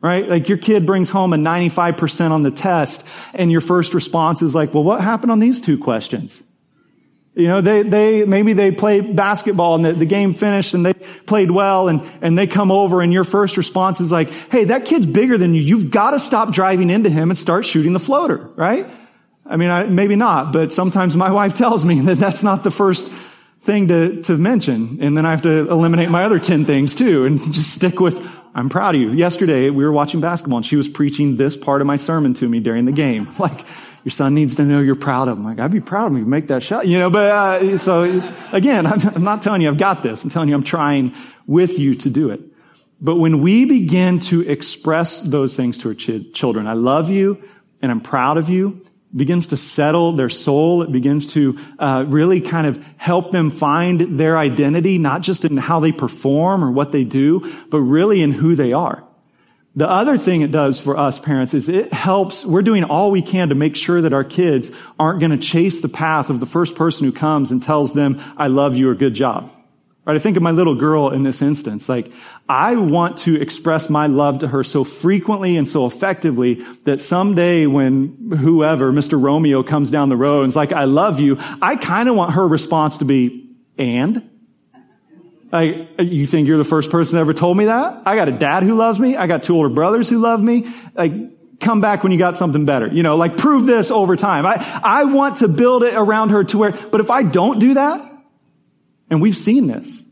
Right? 0.00 0.28
Like 0.28 0.49
your 0.49 0.59
kid 0.59 0.87
brings 0.87 1.11
home 1.11 1.33
a 1.33 1.37
95% 1.37 2.30
on 2.30 2.45
the 2.45 2.52
test 2.52 3.04
and 3.35 3.50
your 3.50 3.61
first 3.61 3.95
response 3.95 4.42
is 4.42 4.54
like, 4.54 4.73
well, 4.73 4.85
what 4.85 5.00
happened 5.00 5.33
on 5.33 5.40
these 5.40 5.61
two 5.61 5.76
questions? 5.76 6.42
You 7.38 7.47
know, 7.47 7.61
they, 7.61 7.83
they, 7.83 8.25
maybe 8.25 8.52
they 8.52 8.73
play 8.73 9.00
basketball 9.00 9.76
and 9.76 9.85
the, 9.85 9.92
the, 9.92 10.07
game 10.07 10.35
finished 10.35 10.75
and 10.75 10.85
they 10.85 10.92
played 10.92 11.52
well 11.52 11.87
and, 11.87 12.02
and 12.21 12.37
they 12.37 12.49
come 12.49 12.73
over 12.73 13.00
and 13.00 13.12
your 13.12 13.23
first 13.23 13.57
response 13.57 14.00
is 14.00 14.11
like, 14.11 14.33
hey, 14.50 14.64
that 14.64 14.87
kid's 14.87 15.07
bigger 15.07 15.38
than 15.38 15.54
you. 15.54 15.62
You've 15.62 15.92
got 15.92 16.11
to 16.11 16.18
stop 16.18 16.50
driving 16.50 16.90
into 16.90 17.11
him 17.11 17.30
and 17.30 17.38
start 17.38 17.64
shooting 17.64 17.92
the 17.92 18.00
floater, 18.00 18.38
right? 18.57 18.90
I 19.47 19.57
mean, 19.57 19.71
I, 19.71 19.85
maybe 19.85 20.16
not, 20.16 20.52
but 20.52 20.73
sometimes 20.73 21.14
my 21.14 21.30
wife 21.40 21.54
tells 21.54 21.85
me 21.85 22.00
that 22.00 22.16
that's 22.16 22.42
not 22.42 22.64
the 22.64 22.73
first 22.73 23.07
thing 23.62 23.87
to, 23.87 24.21
to 24.23 24.37
mention. 24.37 24.99
And 25.00 25.16
then 25.16 25.25
I 25.25 25.30
have 25.30 25.42
to 25.42 25.71
eliminate 25.71 26.11
my 26.11 26.25
other 26.25 26.40
10 26.40 26.64
things 26.64 26.97
too 26.97 27.25
and 27.25 27.38
just 27.52 27.73
stick 27.73 28.00
with, 28.00 28.21
I'm 28.52 28.68
proud 28.68 28.97
of 28.97 29.00
you. 29.00 29.12
Yesterday 29.12 29.71
we 29.71 29.85
were 29.85 29.92
watching 29.92 30.21
basketball 30.21 30.57
and 30.57 30.66
she 30.66 30.75
was 30.75 30.88
preaching 30.88 31.37
this 31.37 31.57
part 31.57 31.83
of 31.83 31.87
my 31.87 31.95
sermon 31.95 32.35
to 32.35 32.49
me 32.49 32.59
during 32.59 32.85
the 32.85 32.90
game. 32.90 33.28
Like, 33.38 33.64
your 34.08 34.12
son 34.12 34.32
needs 34.32 34.56
to 34.56 34.64
know 34.64 34.80
you're 34.80 34.94
proud 34.94 35.28
of 35.28 35.36
him. 35.36 35.44
Like, 35.44 35.60
I'd 35.60 35.70
be 35.70 35.82
proud 35.82 36.06
of 36.06 36.12
him 36.12 36.20
you 36.20 36.24
make 36.24 36.46
that 36.46 36.62
shot, 36.62 36.86
you 36.86 36.98
know, 36.98 37.10
but, 37.10 37.30
uh, 37.30 37.76
so 37.76 38.04
again, 38.52 38.86
I'm, 38.92 39.06
I'm 39.06 39.22
not 39.22 39.42
telling 39.42 39.60
you 39.60 39.68
I've 39.68 39.76
got 39.76 40.02
this. 40.02 40.24
I'm 40.24 40.30
telling 40.30 40.48
you 40.48 40.54
I'm 40.54 40.64
trying 40.64 41.14
with 41.46 41.78
you 41.78 41.94
to 41.96 42.08
do 42.08 42.30
it. 42.30 42.40
But 43.02 43.16
when 43.16 43.42
we 43.42 43.66
begin 43.66 44.20
to 44.20 44.40
express 44.48 45.20
those 45.20 45.54
things 45.56 45.76
to 45.80 45.88
our 45.88 45.94
ch- 45.94 46.32
children, 46.32 46.66
I 46.66 46.72
love 46.72 47.10
you 47.10 47.46
and 47.82 47.92
I'm 47.92 48.00
proud 48.00 48.38
of 48.38 48.48
you, 48.48 48.80
begins 49.14 49.48
to 49.48 49.58
settle 49.58 50.12
their 50.12 50.30
soul. 50.30 50.80
It 50.80 50.90
begins 50.90 51.26
to 51.34 51.58
uh, 51.78 52.06
really 52.08 52.40
kind 52.40 52.66
of 52.66 52.82
help 52.96 53.30
them 53.30 53.50
find 53.50 54.18
their 54.18 54.38
identity, 54.38 54.96
not 54.96 55.20
just 55.20 55.44
in 55.44 55.58
how 55.58 55.80
they 55.80 55.92
perform 55.92 56.64
or 56.64 56.70
what 56.70 56.92
they 56.92 57.04
do, 57.04 57.46
but 57.68 57.80
really 57.80 58.22
in 58.22 58.32
who 58.32 58.54
they 58.54 58.72
are. 58.72 59.04
The 59.76 59.88
other 59.88 60.16
thing 60.16 60.42
it 60.42 60.50
does 60.50 60.80
for 60.80 60.96
us 60.96 61.18
parents 61.18 61.54
is 61.54 61.68
it 61.68 61.92
helps, 61.92 62.44
we're 62.44 62.62
doing 62.62 62.84
all 62.84 63.10
we 63.10 63.22
can 63.22 63.50
to 63.50 63.54
make 63.54 63.76
sure 63.76 64.00
that 64.00 64.12
our 64.12 64.25
kids 64.25 64.72
aren't 64.98 65.20
going 65.20 65.30
to 65.30 65.38
chase 65.38 65.80
the 65.80 65.88
path 65.88 66.30
of 66.30 66.40
the 66.40 66.46
first 66.46 66.75
person 66.75 67.06
who 67.06 67.12
comes 67.12 67.50
and 67.50 67.62
tells 67.62 67.92
them, 67.92 68.20
I 68.37 68.48
love 68.48 68.76
you 68.76 68.88
or 68.88 68.94
good 68.94 69.14
job. 69.14 69.52
Right? 70.04 70.16
I 70.16 70.20
think 70.20 70.38
of 70.38 70.42
my 70.42 70.52
little 70.52 70.75
girl 70.75 71.10
in 71.10 71.22
this 71.22 71.42
instance. 71.42 71.87
Like, 71.87 72.10
I 72.48 72.76
want 72.76 73.18
to 73.18 73.38
express 73.38 73.90
my 73.90 74.06
love 74.06 74.38
to 74.38 74.48
her 74.48 74.64
so 74.64 74.82
frequently 74.82 75.58
and 75.58 75.68
so 75.68 75.84
effectively 75.84 76.54
that 76.84 76.98
someday 76.98 77.66
when 77.66 78.30
whoever, 78.38 78.90
Mr. 78.90 79.22
Romeo 79.22 79.62
comes 79.62 79.90
down 79.90 80.08
the 80.08 80.16
road 80.16 80.44
and 80.44 80.48
is 80.48 80.56
like, 80.56 80.72
I 80.72 80.84
love 80.84 81.20
you, 81.20 81.37
I 81.60 81.76
kind 81.76 82.08
of 82.08 82.16
want 82.16 82.32
her 82.32 82.48
response 82.48 82.96
to 82.98 83.04
be, 83.04 83.54
and? 83.76 84.27
Like, 85.50 85.88
you 85.98 86.26
think 86.26 86.46
you're 86.46 86.58
the 86.58 86.64
first 86.64 86.90
person 86.90 87.16
that 87.16 87.22
ever 87.22 87.32
told 87.32 87.56
me 87.56 87.66
that? 87.66 88.02
I 88.04 88.16
got 88.16 88.28
a 88.28 88.32
dad 88.32 88.62
who 88.62 88.74
loves 88.74 89.00
me. 89.00 89.16
I 89.16 89.26
got 89.26 89.42
two 89.42 89.54
older 89.54 89.70
brothers 89.70 90.08
who 90.08 90.18
love 90.18 90.42
me. 90.42 90.68
Like, 90.94 91.12
come 91.60 91.80
back 91.80 92.02
when 92.02 92.12
you 92.12 92.18
got 92.18 92.36
something 92.36 92.64
better. 92.64 92.86
You 92.88 93.02
know, 93.02 93.16
like 93.16 93.36
prove 93.36 93.66
this 93.66 93.90
over 93.90 94.16
time. 94.16 94.46
I, 94.46 94.80
I 94.82 95.04
want 95.04 95.38
to 95.38 95.48
build 95.48 95.82
it 95.82 95.94
around 95.94 96.30
her 96.30 96.44
to 96.44 96.58
where, 96.58 96.72
but 96.72 97.00
if 97.00 97.11
I 97.11 97.22
don't 97.22 97.58
do 97.58 97.74
that, 97.74 98.00
and 99.11 99.22
we've 99.22 99.37
seen 99.37 99.66
this, 99.66 100.04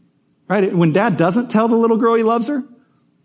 right? 0.48 0.74
When 0.74 0.92
dad 0.92 1.16
doesn't 1.16 1.50
tell 1.50 1.68
the 1.68 1.76
little 1.76 1.98
girl 1.98 2.14
he 2.14 2.22
loves 2.22 2.48
her, 2.48 2.62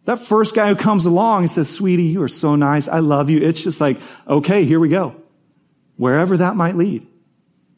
that 0.06 0.20
first 0.20 0.56
guy 0.56 0.68
who 0.68 0.76
comes 0.76 1.06
along 1.06 1.44
and 1.44 1.52
says, 1.52 1.70
sweetie, 1.70 2.04
you 2.04 2.22
are 2.24 2.28
so 2.28 2.56
nice. 2.56 2.88
I 2.88 3.00
love 3.00 3.30
you. 3.30 3.40
It's 3.40 3.64
just 3.64 3.80
like, 3.80 4.00
okay, 4.28 4.66
here 4.66 4.80
we 4.80 4.90
go. 4.90 5.16
Wherever 5.96 6.38
that 6.38 6.56
might 6.56 6.76
lead. 6.76 7.08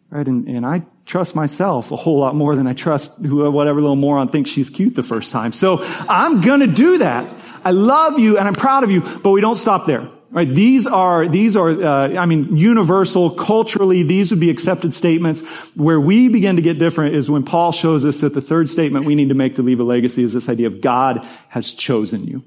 Right? 0.10 0.26
And, 0.26 0.48
and 0.48 0.65
I 0.65 0.84
trust 1.06 1.36
myself 1.36 1.92
a 1.92 1.96
whole 1.96 2.20
lot 2.20 2.36
more 2.36 2.56
than 2.56 2.68
I 2.68 2.74
trust 2.74 3.18
who, 3.18 3.50
whatever 3.52 3.82
little 3.82 3.96
moron 3.96 4.30
thinks 4.30 4.50
she's 4.50 4.70
cute 4.70 4.96
the 4.96 5.04
first 5.04 5.32
time. 5.32 5.52
So 5.52 5.80
I'm 5.82 6.42
gonna 6.42 6.68
do 6.68 7.00
that. 7.00 7.28
I 7.63 7.72
love 7.72 8.20
you 8.20 8.38
and 8.38 8.48
I'm 8.48 8.54
proud 8.54 8.84
of 8.84 8.92
you, 8.92 9.02
but 9.02 9.32
we 9.32 9.42
don't 9.42 9.56
stop 9.56 9.86
there. 9.86 10.10
Right? 10.32 10.50
These 10.50 10.88
are, 10.88 11.28
these 11.28 11.56
are, 11.56 11.70
uh, 11.70 12.18
I 12.18 12.26
mean, 12.26 12.58
universal, 12.58 13.30
culturally, 13.30 14.02
these 14.02 14.32
would 14.32 14.39
be 14.39 14.50
accepted 14.50 14.96
statements. 14.96 15.42
Where 15.76 16.02
we 16.02 16.28
begin 16.28 16.56
to 16.56 16.63
get 16.63 16.80
different 16.80 17.13
is 17.13 17.30
when 17.30 17.44
Paul 17.44 17.72
shows 17.72 18.04
us 18.04 18.22
that 18.22 18.34
the 18.34 18.42
third 18.42 18.68
statement 18.68 19.06
we 19.06 19.13
need 19.13 19.30
to 19.30 19.36
make 19.36 19.56
to 19.56 19.62
leave 19.62 19.80
a 19.80 19.84
legacy 19.84 20.24
is 20.24 20.34
this 20.34 20.50
idea 20.50 20.66
of 20.66 20.82
God 20.82 21.24
has 21.50 21.72
chosen 21.72 22.24
you. 22.24 22.44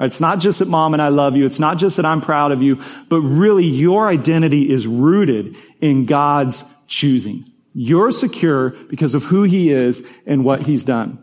It's 0.00 0.20
not 0.20 0.38
just 0.38 0.60
that 0.60 0.68
mom 0.68 0.94
and 0.94 1.02
I 1.02 1.08
love 1.08 1.36
you. 1.36 1.44
It's 1.44 1.58
not 1.58 1.76
just 1.76 1.96
that 1.96 2.06
I'm 2.06 2.22
proud 2.22 2.50
of 2.50 2.62
you, 2.62 2.80
but 3.10 3.20
really 3.20 3.66
your 3.66 4.08
identity 4.08 4.70
is 4.70 4.86
rooted 4.86 5.54
in 5.82 6.06
God's 6.06 6.64
choosing. 6.86 7.44
You're 7.80 8.10
secure 8.10 8.70
because 8.70 9.14
of 9.14 9.22
who 9.22 9.44
he 9.44 9.70
is 9.70 10.04
and 10.26 10.44
what 10.44 10.62
he's 10.62 10.84
done. 10.84 11.22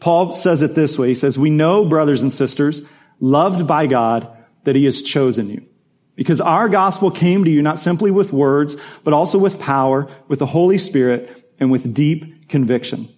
Paul 0.00 0.32
says 0.32 0.62
it 0.62 0.74
this 0.74 0.98
way. 0.98 1.08
He 1.08 1.14
says, 1.14 1.38
we 1.38 1.50
know, 1.50 1.84
brothers 1.84 2.22
and 2.22 2.32
sisters, 2.32 2.80
loved 3.20 3.66
by 3.66 3.86
God, 3.86 4.26
that 4.64 4.74
he 4.74 4.86
has 4.86 5.02
chosen 5.02 5.50
you. 5.50 5.66
Because 6.14 6.40
our 6.40 6.70
gospel 6.70 7.10
came 7.10 7.44
to 7.44 7.50
you 7.50 7.60
not 7.60 7.78
simply 7.78 8.10
with 8.10 8.32
words, 8.32 8.74
but 9.04 9.12
also 9.12 9.36
with 9.36 9.60
power, 9.60 10.08
with 10.28 10.38
the 10.38 10.46
Holy 10.46 10.78
Spirit, 10.78 11.46
and 11.60 11.70
with 11.70 11.92
deep 11.92 12.48
conviction. 12.48 13.10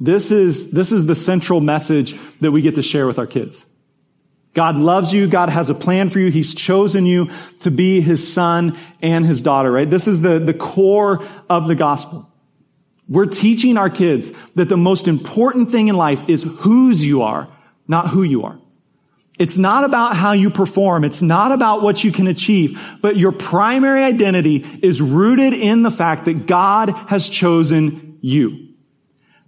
This 0.00 0.30
is, 0.30 0.70
this 0.70 0.90
is 0.90 1.04
the 1.04 1.14
central 1.14 1.60
message 1.60 2.18
that 2.40 2.50
we 2.50 2.62
get 2.62 2.76
to 2.76 2.82
share 2.82 3.06
with 3.06 3.18
our 3.18 3.26
kids. 3.26 3.66
God 4.54 4.76
loves 4.76 5.12
you. 5.12 5.26
God 5.26 5.48
has 5.48 5.68
a 5.68 5.74
plan 5.74 6.10
for 6.10 6.20
you. 6.20 6.30
He's 6.30 6.54
chosen 6.54 7.04
you 7.06 7.28
to 7.60 7.70
be 7.70 8.00
his 8.00 8.32
son 8.32 8.78
and 9.02 9.26
his 9.26 9.42
daughter, 9.42 9.70
right? 9.70 9.88
This 9.88 10.08
is 10.08 10.22
the, 10.22 10.38
the 10.38 10.54
core 10.54 11.24
of 11.50 11.66
the 11.66 11.74
gospel. 11.74 12.30
We're 13.08 13.26
teaching 13.26 13.76
our 13.76 13.90
kids 13.90 14.32
that 14.54 14.68
the 14.68 14.76
most 14.76 15.08
important 15.08 15.70
thing 15.70 15.88
in 15.88 15.96
life 15.96 16.22
is 16.28 16.44
whose 16.44 17.04
you 17.04 17.22
are, 17.22 17.48
not 17.86 18.08
who 18.08 18.22
you 18.22 18.44
are. 18.44 18.58
It's 19.38 19.58
not 19.58 19.82
about 19.82 20.16
how 20.16 20.32
you 20.32 20.48
perform. 20.48 21.02
It's 21.02 21.20
not 21.20 21.50
about 21.50 21.82
what 21.82 22.04
you 22.04 22.12
can 22.12 22.28
achieve, 22.28 22.80
but 23.02 23.16
your 23.16 23.32
primary 23.32 24.04
identity 24.04 24.64
is 24.80 25.02
rooted 25.02 25.52
in 25.52 25.82
the 25.82 25.90
fact 25.90 26.26
that 26.26 26.46
God 26.46 26.90
has 27.08 27.28
chosen 27.28 28.18
you. 28.22 28.73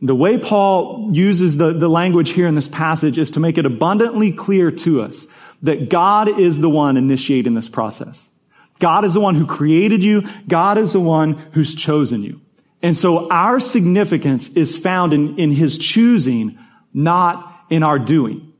The 0.02 0.14
way 0.14 0.36
Paul 0.36 1.10
uses 1.12 1.56
the, 1.56 1.72
the 1.72 1.88
language 1.88 2.30
here 2.30 2.46
in 2.46 2.54
this 2.54 2.68
passage 2.68 3.18
is 3.18 3.30
to 3.32 3.40
make 3.40 3.56
it 3.56 3.64
abundantly 3.64 4.30
clear 4.30 4.70
to 4.70 5.02
us 5.02 5.26
that 5.62 5.88
God 5.88 6.38
is 6.38 6.60
the 6.60 6.68
one 6.68 6.96
initiating 6.96 7.54
this 7.54 7.68
process. 7.68 8.30
God 8.78 9.04
is 9.04 9.14
the 9.14 9.20
one 9.20 9.34
who 9.34 9.46
created 9.46 10.04
you. 10.04 10.22
God 10.46 10.76
is 10.76 10.92
the 10.92 11.00
one 11.00 11.32
who's 11.52 11.74
chosen 11.74 12.22
you. 12.22 12.42
And 12.82 12.94
so 12.94 13.30
our 13.30 13.58
significance 13.58 14.48
is 14.50 14.76
found 14.76 15.14
in, 15.14 15.38
in 15.38 15.50
his 15.50 15.78
choosing, 15.78 16.58
not 16.92 17.64
in 17.70 17.82
our 17.82 17.98
doing. 17.98 18.52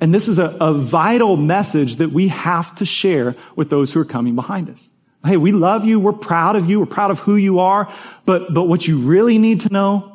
And 0.00 0.14
this 0.14 0.28
is 0.28 0.38
a, 0.38 0.56
a 0.60 0.72
vital 0.72 1.36
message 1.36 1.96
that 1.96 2.10
we 2.10 2.28
have 2.28 2.74
to 2.76 2.86
share 2.86 3.36
with 3.54 3.68
those 3.68 3.92
who 3.92 4.00
are 4.00 4.06
coming 4.06 4.34
behind 4.34 4.70
us. 4.70 4.90
Hey, 5.22 5.36
we 5.36 5.52
love 5.52 5.84
you. 5.84 6.00
We're 6.00 6.14
proud 6.14 6.56
of 6.56 6.70
you. 6.70 6.80
We're 6.80 6.86
proud 6.86 7.10
of 7.10 7.18
who 7.18 7.36
you 7.36 7.58
are. 7.58 7.92
But, 8.24 8.54
but 8.54 8.64
what 8.64 8.88
you 8.88 9.00
really 9.00 9.36
need 9.36 9.60
to 9.62 9.68
know 9.70 10.09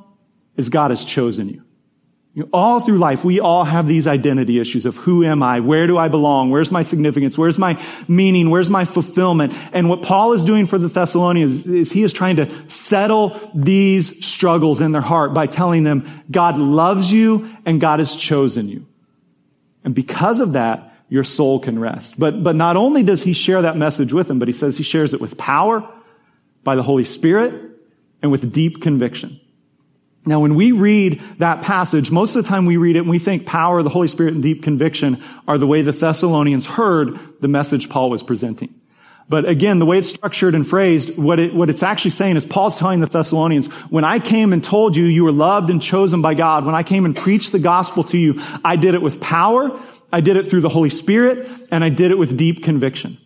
is 0.58 0.70
God 0.70 0.92
has 0.92 1.06
chosen 1.06 1.50
you. 1.50 1.64
you 2.34 2.44
know, 2.44 2.50
all 2.52 2.80
through 2.80 2.98
life, 2.98 3.24
we 3.24 3.40
all 3.40 3.64
have 3.64 3.88
these 3.88 4.08
identity 4.08 4.60
issues 4.60 4.86
of 4.86 4.98
who 4.98 5.24
am 5.24 5.42
I? 5.42 5.60
Where 5.60 5.88
do 5.88 5.98
I 5.98 6.08
belong? 6.08 6.50
Where's 6.50 6.72
my 6.72 6.82
significance? 6.82 7.38
Where's 7.38 7.58
my 7.58 7.82
meaning? 8.08 8.50
Where's 8.50 8.70
my 8.70 8.86
fulfillment? 8.86 9.54
And 9.72 9.90
what 9.90 10.02
Paul 10.02 10.34
is 10.34 10.44
doing 10.44 10.66
for 10.66 10.78
the 10.78 10.88
Thessalonians 10.88 11.68
is 11.68 11.92
he 11.92 12.04
is 12.04 12.14
trying 12.14 12.36
to 12.38 12.70
settle 12.70 13.40
these 13.54 14.26
struggles 14.26 14.82
in 14.82 14.92
their 14.92 15.02
heart 15.02 15.34
by 15.34 15.48
telling 15.48 15.84
them 15.84 16.06
God 16.30 16.58
loves 16.58 17.12
you 17.12 17.50
and 17.66 17.80
God 17.80 18.00
has 18.00 18.16
chosen 18.16 18.68
you. 18.68 18.86
And 19.84 19.96
because 19.96 20.40
of 20.40 20.54
that, 20.54 20.94
your 21.08 21.24
soul 21.24 21.60
can 21.60 21.78
rest. 21.80 22.20
But, 22.20 22.44
but 22.44 22.56
not 22.56 22.76
only 22.78 23.04
does 23.04 23.22
he 23.22 23.34
share 23.34 23.62
that 23.62 23.78
message 23.78 24.12
with 24.12 24.28
them, 24.28 24.40
but 24.40 24.48
he 24.48 24.54
says 24.54 24.76
he 24.76 24.84
shares 24.84 25.14
it 25.14 25.22
with 25.22 25.38
power, 25.38 25.88
by 26.64 26.76
the 26.76 26.82
Holy 26.82 27.04
Spirit, 27.04 27.54
and 28.24 28.32
with 28.32 28.52
deep 28.52 28.82
conviction. 28.82 29.40
Now, 30.26 30.40
when 30.40 30.56
we 30.56 30.72
read 30.72 31.22
that 31.38 31.62
passage, 31.62 32.10
most 32.10 32.36
of 32.36 32.44
the 32.44 32.50
time 32.50 32.66
we 32.66 32.78
read 32.78 32.96
it 32.96 33.00
and 33.00 33.10
we 33.10 33.20
think 33.20 33.46
power, 33.46 33.84
the 33.84 33.90
Holy 33.90 34.08
Spirit, 34.08 34.34
and 34.34 34.42
deep 34.42 34.64
conviction 34.64 35.22
are 35.48 35.58
the 35.58 35.68
way 35.68 35.84
the 35.84 35.92
Thessalonians 35.92 36.66
heard 36.66 37.20
the 37.42 37.48
message 37.48 37.90
Paul 37.90 38.10
was 38.10 38.24
presenting. 38.24 38.74
But 39.28 39.48
again, 39.48 39.80
the 39.80 39.86
way 39.86 39.98
it's 39.98 40.10
structured 40.10 40.54
and 40.54 40.68
phrased, 40.68 41.18
what, 41.18 41.40
it, 41.40 41.54
what 41.54 41.70
it's 41.70 41.82
actually 41.84 42.12
saying 42.12 42.38
is 42.38 42.46
Paul's 42.46 42.78
telling 42.78 43.00
the 43.00 43.08
Thessalonians, 43.08 43.68
when 43.90 44.04
I 44.04 44.20
came 44.20 44.54
and 44.54 44.64
told 44.64 44.96
you 44.96 45.06
you 45.06 45.24
were 45.24 45.32
loved 45.32 45.70
and 45.70 45.82
chosen 45.82 46.22
by 46.22 46.36
God, 46.36 46.66
when 46.66 46.76
I 46.76 46.84
came 46.84 47.06
and 47.06 47.16
preached 47.16 47.52
the 47.52 47.60
gospel 47.60 48.04
to 48.06 48.18
you, 48.18 48.42
I 48.64 48.76
did 48.76 48.94
it 48.94 49.02
with 49.02 49.20
power, 49.20 49.80
I 50.12 50.22
did 50.22 50.38
it 50.38 50.44
through 50.44 50.62
the 50.62 50.70
Holy 50.70 50.92
Spirit, 50.92 51.50
and 51.72 51.84
I 51.84 51.90
did 51.90 52.12
it 52.12 52.18
with 52.18 52.38
deep 52.38 52.64
conviction. 52.64 53.18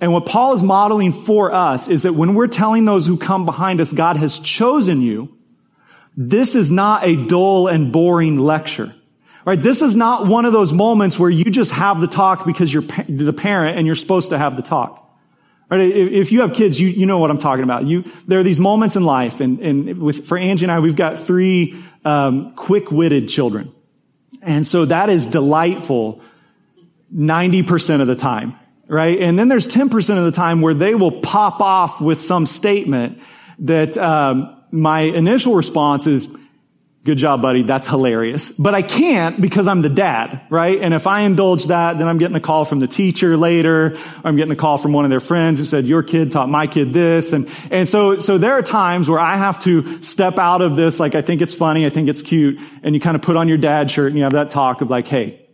And 0.00 0.12
what 0.12 0.26
Paul 0.26 0.54
is 0.54 0.62
modeling 0.62 1.12
for 1.12 1.52
us 1.52 1.88
is 1.88 2.02
that 2.02 2.14
when 2.14 2.34
we're 2.34 2.48
telling 2.48 2.84
those 2.84 3.06
who 3.06 3.16
come 3.16 3.44
behind 3.44 3.80
us, 3.80 3.92
God 3.92 4.16
has 4.16 4.38
chosen 4.38 5.00
you, 5.00 5.35
this 6.16 6.54
is 6.54 6.70
not 6.70 7.04
a 7.04 7.26
dull 7.26 7.68
and 7.68 7.92
boring 7.92 8.38
lecture. 8.38 8.94
Right? 9.44 9.62
This 9.62 9.80
is 9.80 9.94
not 9.94 10.26
one 10.26 10.44
of 10.44 10.52
those 10.52 10.72
moments 10.72 11.18
where 11.18 11.30
you 11.30 11.44
just 11.44 11.70
have 11.70 12.00
the 12.00 12.08
talk 12.08 12.44
because 12.44 12.72
you're 12.72 12.82
the 12.82 13.32
parent 13.32 13.78
and 13.78 13.86
you're 13.86 13.94
supposed 13.94 14.30
to 14.30 14.38
have 14.38 14.56
the 14.56 14.62
talk. 14.62 15.02
Right? 15.70 15.80
If 15.80 16.32
you 16.32 16.40
have 16.40 16.52
kids, 16.52 16.80
you, 16.80 16.88
you 16.88 17.06
know 17.06 17.18
what 17.18 17.30
I'm 17.30 17.38
talking 17.38 17.62
about. 17.62 17.86
You, 17.86 18.04
there 18.26 18.40
are 18.40 18.42
these 18.42 18.58
moments 18.58 18.96
in 18.96 19.04
life, 19.04 19.40
and, 19.40 19.60
and 19.60 19.98
with, 19.98 20.26
for 20.26 20.36
Angie 20.36 20.64
and 20.64 20.72
I, 20.72 20.80
we've 20.80 20.96
got 20.96 21.18
three 21.18 21.80
um, 22.04 22.52
quick-witted 22.54 23.28
children. 23.28 23.72
And 24.42 24.66
so 24.66 24.84
that 24.84 25.10
is 25.10 25.26
delightful 25.26 26.20
90% 27.14 28.00
of 28.00 28.06
the 28.06 28.16
time, 28.16 28.56
right? 28.88 29.18
And 29.18 29.38
then 29.38 29.48
there's 29.48 29.68
10% 29.68 30.18
of 30.18 30.24
the 30.24 30.32
time 30.32 30.60
where 30.60 30.74
they 30.74 30.94
will 30.94 31.20
pop 31.20 31.60
off 31.60 32.00
with 32.00 32.20
some 32.20 32.46
statement 32.46 33.20
that 33.60 33.96
um, 33.96 34.55
my 34.76 35.00
initial 35.00 35.54
response 35.54 36.06
is, 36.06 36.28
Good 37.06 37.18
job, 37.18 37.40
buddy. 37.40 37.62
That's 37.62 37.86
hilarious. 37.86 38.50
But 38.50 38.74
I 38.74 38.82
can't 38.82 39.40
because 39.40 39.68
I'm 39.68 39.80
the 39.80 39.88
dad, 39.88 40.40
right? 40.50 40.76
And 40.80 40.92
if 40.92 41.06
I 41.06 41.20
indulge 41.20 41.66
that, 41.66 41.98
then 41.98 42.08
I'm 42.08 42.18
getting 42.18 42.36
a 42.36 42.40
call 42.40 42.64
from 42.64 42.80
the 42.80 42.88
teacher 42.88 43.36
later, 43.36 43.96
I'm 44.24 44.34
getting 44.34 44.50
a 44.50 44.56
call 44.56 44.76
from 44.76 44.92
one 44.92 45.04
of 45.04 45.10
their 45.10 45.20
friends 45.20 45.60
who 45.60 45.64
said, 45.64 45.84
your 45.84 46.02
kid 46.02 46.32
taught 46.32 46.48
my 46.48 46.66
kid 46.66 46.92
this. 46.92 47.32
And, 47.32 47.48
and 47.70 47.88
so, 47.88 48.18
so 48.18 48.38
there 48.38 48.54
are 48.54 48.62
times 48.62 49.08
where 49.08 49.20
I 49.20 49.36
have 49.36 49.60
to 49.60 50.02
step 50.02 50.36
out 50.36 50.62
of 50.62 50.74
this, 50.74 50.98
like, 50.98 51.14
I 51.14 51.22
think 51.22 51.42
it's 51.42 51.54
funny, 51.54 51.86
I 51.86 51.90
think 51.90 52.08
it's 52.08 52.22
cute, 52.22 52.58
and 52.82 52.92
you 52.92 53.00
kind 53.00 53.14
of 53.14 53.22
put 53.22 53.36
on 53.36 53.46
your 53.46 53.58
dad 53.58 53.88
shirt 53.88 54.08
and 54.08 54.16
you 54.16 54.24
have 54.24 54.32
that 54.32 54.50
talk 54.50 54.80
of 54.80 54.90
like, 54.90 55.06
hey, 55.06 55.46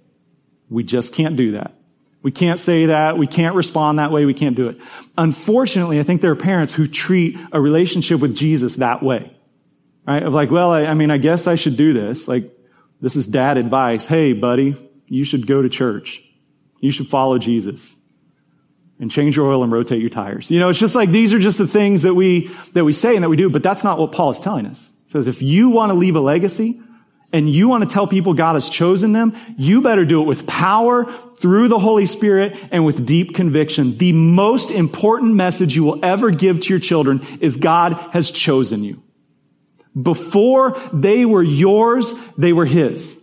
we 0.71 0.85
just 0.85 1.13
can't 1.13 1.37
do 1.37 1.53
that. 1.53 1.75
We 2.23 2.31
can't 2.31 2.59
say 2.59 2.87
that. 2.87 3.19
We 3.19 3.27
can't 3.27 3.57
respond 3.57 3.99
that 3.99 4.13
way. 4.13 4.25
We 4.25 4.35
can't 4.35 4.57
do 4.57 4.69
it. 4.69 4.81
Unfortunately, 5.19 5.99
I 5.99 6.05
think 6.05 6.21
there 6.21 6.31
are 6.31 6.37
parents 6.37 6.73
who 6.73 6.87
treat 6.87 7.39
a 7.51 7.61
relationship 7.61 8.21
with 8.21 8.37
Jesus 8.37 8.77
that 8.77 9.03
way. 9.03 9.37
Right? 10.07 10.23
Of 10.23 10.33
like, 10.33 10.51
well, 10.51 10.73
I, 10.73 10.85
I 10.85 10.95
mean, 10.95 11.11
I 11.11 11.19
guess 11.19 11.47
I 11.47 11.57
should 11.57 11.77
do 11.77 11.93
this. 11.93 12.29
Like, 12.29 12.45
this 13.01 13.17
is 13.17 13.27
dad 13.27 13.57
advice. 13.57 14.07
Hey, 14.07 14.33
buddy, 14.33 14.77
you 15.07 15.25
should 15.25 15.47
go 15.47 15.63
to 15.63 15.69
church. 15.69 16.23
You 16.81 16.93
should 16.93 17.09
follow 17.09 17.39
Jesus 17.39 17.95
and 19.01 19.11
change 19.11 19.37
your 19.37 19.51
oil 19.51 19.65
and 19.65 19.73
rotate 19.73 20.01
your 20.01 20.11
tires. 20.11 20.51
You 20.51 20.61
know, 20.61 20.69
it's 20.69 20.79
just 20.79 20.95
like 20.95 21.11
these 21.11 21.35
are 21.35 21.41
just 21.41 21.59
the 21.59 21.67
things 21.67 22.03
that 22.03 22.15
we, 22.15 22.49
that 22.75 22.85
we 22.85 22.93
say 22.93 23.15
and 23.17 23.25
that 23.25 23.29
we 23.29 23.37
do, 23.37 23.51
but 23.51 23.63
that's 23.63 23.83
not 23.83 23.99
what 23.99 24.13
Paul 24.13 24.31
is 24.31 24.39
telling 24.39 24.67
us. 24.67 24.91
He 25.07 25.11
says, 25.11 25.27
if 25.27 25.43
you 25.43 25.71
want 25.71 25.91
to 25.91 25.95
leave 25.95 26.15
a 26.15 26.21
legacy 26.21 26.81
and 27.33 27.51
you 27.51 27.68
want 27.68 27.83
to 27.83 27.88
tell 27.88 28.07
people 28.07 28.35
God 28.35 28.55
has 28.55 28.68
chosen 28.68 29.12
them, 29.12 29.35
you 29.57 29.81
better 29.81 30.05
do 30.05 30.21
it 30.21 30.27
with 30.27 30.47
power 30.47 31.11
through 31.37 31.68
the 31.68 31.79
Holy 31.79 32.07
Spirit 32.07 32.57
and 32.71 32.85
with 32.85 33.07
deep 33.07 33.35
conviction. 33.35 33.97
The 33.97 34.12
most 34.12 34.71
important 34.71 35.35
message 35.35 35.75
you 35.75 35.85
will 35.85 36.05
ever 36.05 36.31
give 36.31 36.61
to 36.61 36.68
your 36.68 36.79
children 36.79 37.27
is 37.40 37.57
God 37.57 37.95
has 38.12 38.31
chosen 38.31 38.85
you. 38.85 39.03
Before 40.01 40.79
they 40.92 41.25
were 41.25 41.42
yours, 41.42 42.14
they 42.37 42.53
were 42.53 42.66
His. 42.66 43.18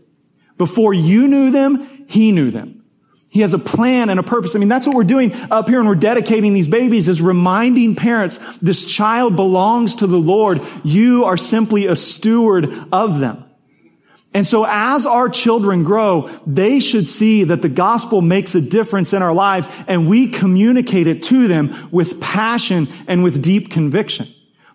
Before 0.57 0.93
you 0.93 1.27
knew 1.27 1.51
them, 1.51 2.05
He 2.07 2.31
knew 2.31 2.51
them. 2.51 2.83
He 3.29 3.41
has 3.41 3.53
a 3.53 3.59
plan 3.59 4.09
and 4.09 4.19
a 4.19 4.23
purpose. 4.23 4.55
I 4.55 4.59
mean, 4.59 4.69
that's 4.69 4.87
what 4.87 4.95
we're 4.95 5.03
doing 5.03 5.33
up 5.51 5.69
here 5.69 5.77
and 5.79 5.87
we're 5.87 5.93
dedicating 5.93 6.53
these 6.53 6.67
babies 6.67 7.07
is 7.07 7.21
reminding 7.21 7.95
parents, 7.95 8.39
this 8.57 8.85
child 8.85 9.35
belongs 9.35 9.95
to 9.97 10.07
the 10.07 10.17
Lord. 10.17 10.61
You 10.83 11.25
are 11.25 11.37
simply 11.37 11.85
a 11.85 11.95
steward 11.95 12.73
of 12.91 13.19
them. 13.19 13.45
And 14.33 14.45
so 14.45 14.65
as 14.67 15.07
our 15.07 15.27
children 15.27 15.83
grow, 15.83 16.29
they 16.45 16.79
should 16.79 17.07
see 17.07 17.45
that 17.45 17.63
the 17.63 17.69
gospel 17.69 18.21
makes 18.21 18.53
a 18.53 18.61
difference 18.61 19.13
in 19.13 19.23
our 19.23 19.33
lives 19.33 19.67
and 19.87 20.07
we 20.07 20.27
communicate 20.27 21.07
it 21.07 21.23
to 21.23 21.47
them 21.47 21.75
with 21.91 22.21
passion 22.21 22.87
and 23.07 23.23
with 23.23 23.41
deep 23.41 23.71
conviction. 23.71 24.27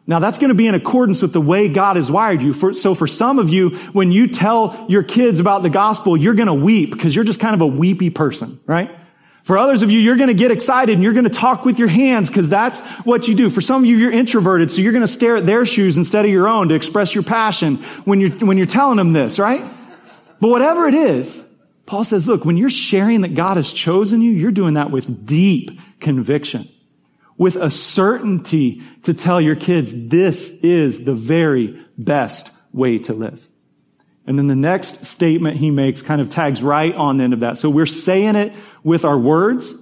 Now 0.06 0.18
that's 0.18 0.38
going 0.38 0.48
to 0.48 0.54
be 0.54 0.66
in 0.66 0.74
accordance 0.74 1.22
with 1.22 1.32
the 1.32 1.40
way 1.40 1.68
God 1.68 1.96
has 1.96 2.10
wired 2.10 2.42
you. 2.42 2.52
For, 2.52 2.74
so 2.74 2.94
for 2.94 3.06
some 3.06 3.38
of 3.38 3.48
you, 3.48 3.70
when 3.92 4.12
you 4.12 4.26
tell 4.26 4.84
your 4.88 5.02
kids 5.02 5.38
about 5.38 5.62
the 5.62 5.70
gospel, 5.70 6.16
you're 6.16 6.34
going 6.34 6.48
to 6.48 6.54
weep 6.54 6.90
because 6.90 7.14
you're 7.14 7.24
just 7.24 7.40
kind 7.40 7.54
of 7.54 7.60
a 7.60 7.66
weepy 7.66 8.10
person, 8.10 8.60
right? 8.66 8.90
For 9.44 9.58
others 9.58 9.82
of 9.82 9.90
you, 9.90 10.00
you're 10.00 10.16
going 10.16 10.28
to 10.28 10.34
get 10.34 10.50
excited 10.50 10.94
and 10.94 11.02
you're 11.02 11.12
going 11.12 11.28
to 11.28 11.30
talk 11.30 11.64
with 11.64 11.78
your 11.78 11.88
hands 11.88 12.28
because 12.28 12.48
that's 12.48 12.80
what 13.04 13.28
you 13.28 13.34
do. 13.34 13.50
For 13.50 13.60
some 13.60 13.82
of 13.82 13.86
you, 13.88 13.96
you're 13.96 14.10
introverted, 14.10 14.70
so 14.70 14.80
you're 14.80 14.92
going 14.92 15.02
to 15.02 15.06
stare 15.06 15.36
at 15.36 15.46
their 15.46 15.66
shoes 15.66 15.96
instead 15.96 16.24
of 16.24 16.30
your 16.30 16.48
own 16.48 16.70
to 16.70 16.74
express 16.74 17.14
your 17.14 17.24
passion 17.24 17.76
when 18.04 18.20
you're, 18.20 18.30
when 18.38 18.56
you're 18.56 18.66
telling 18.66 18.96
them 18.96 19.12
this, 19.12 19.38
right? 19.38 19.62
But 20.40 20.48
whatever 20.48 20.88
it 20.88 20.94
is, 20.94 21.44
Paul 21.84 22.04
says, 22.04 22.26
look, 22.26 22.44
when 22.46 22.56
you're 22.56 22.70
sharing 22.70 23.20
that 23.20 23.34
God 23.34 23.58
has 23.58 23.70
chosen 23.70 24.22
you, 24.22 24.32
you're 24.32 24.50
doing 24.50 24.74
that 24.74 24.90
with 24.90 25.26
deep 25.26 25.78
conviction 26.00 26.68
with 27.36 27.56
a 27.56 27.70
certainty 27.70 28.82
to 29.02 29.14
tell 29.14 29.40
your 29.40 29.56
kids 29.56 29.92
this 29.92 30.50
is 30.62 31.04
the 31.04 31.14
very 31.14 31.84
best 31.98 32.50
way 32.72 32.98
to 32.98 33.12
live. 33.12 33.46
And 34.26 34.38
then 34.38 34.46
the 34.46 34.56
next 34.56 35.04
statement 35.04 35.58
he 35.58 35.70
makes 35.70 36.00
kind 36.00 36.20
of 36.20 36.30
tags 36.30 36.62
right 36.62 36.94
on 36.94 37.18
the 37.18 37.24
end 37.24 37.34
of 37.34 37.40
that. 37.40 37.58
So 37.58 37.68
we're 37.68 37.84
saying 37.84 38.36
it 38.36 38.52
with 38.82 39.04
our 39.04 39.18
words, 39.18 39.74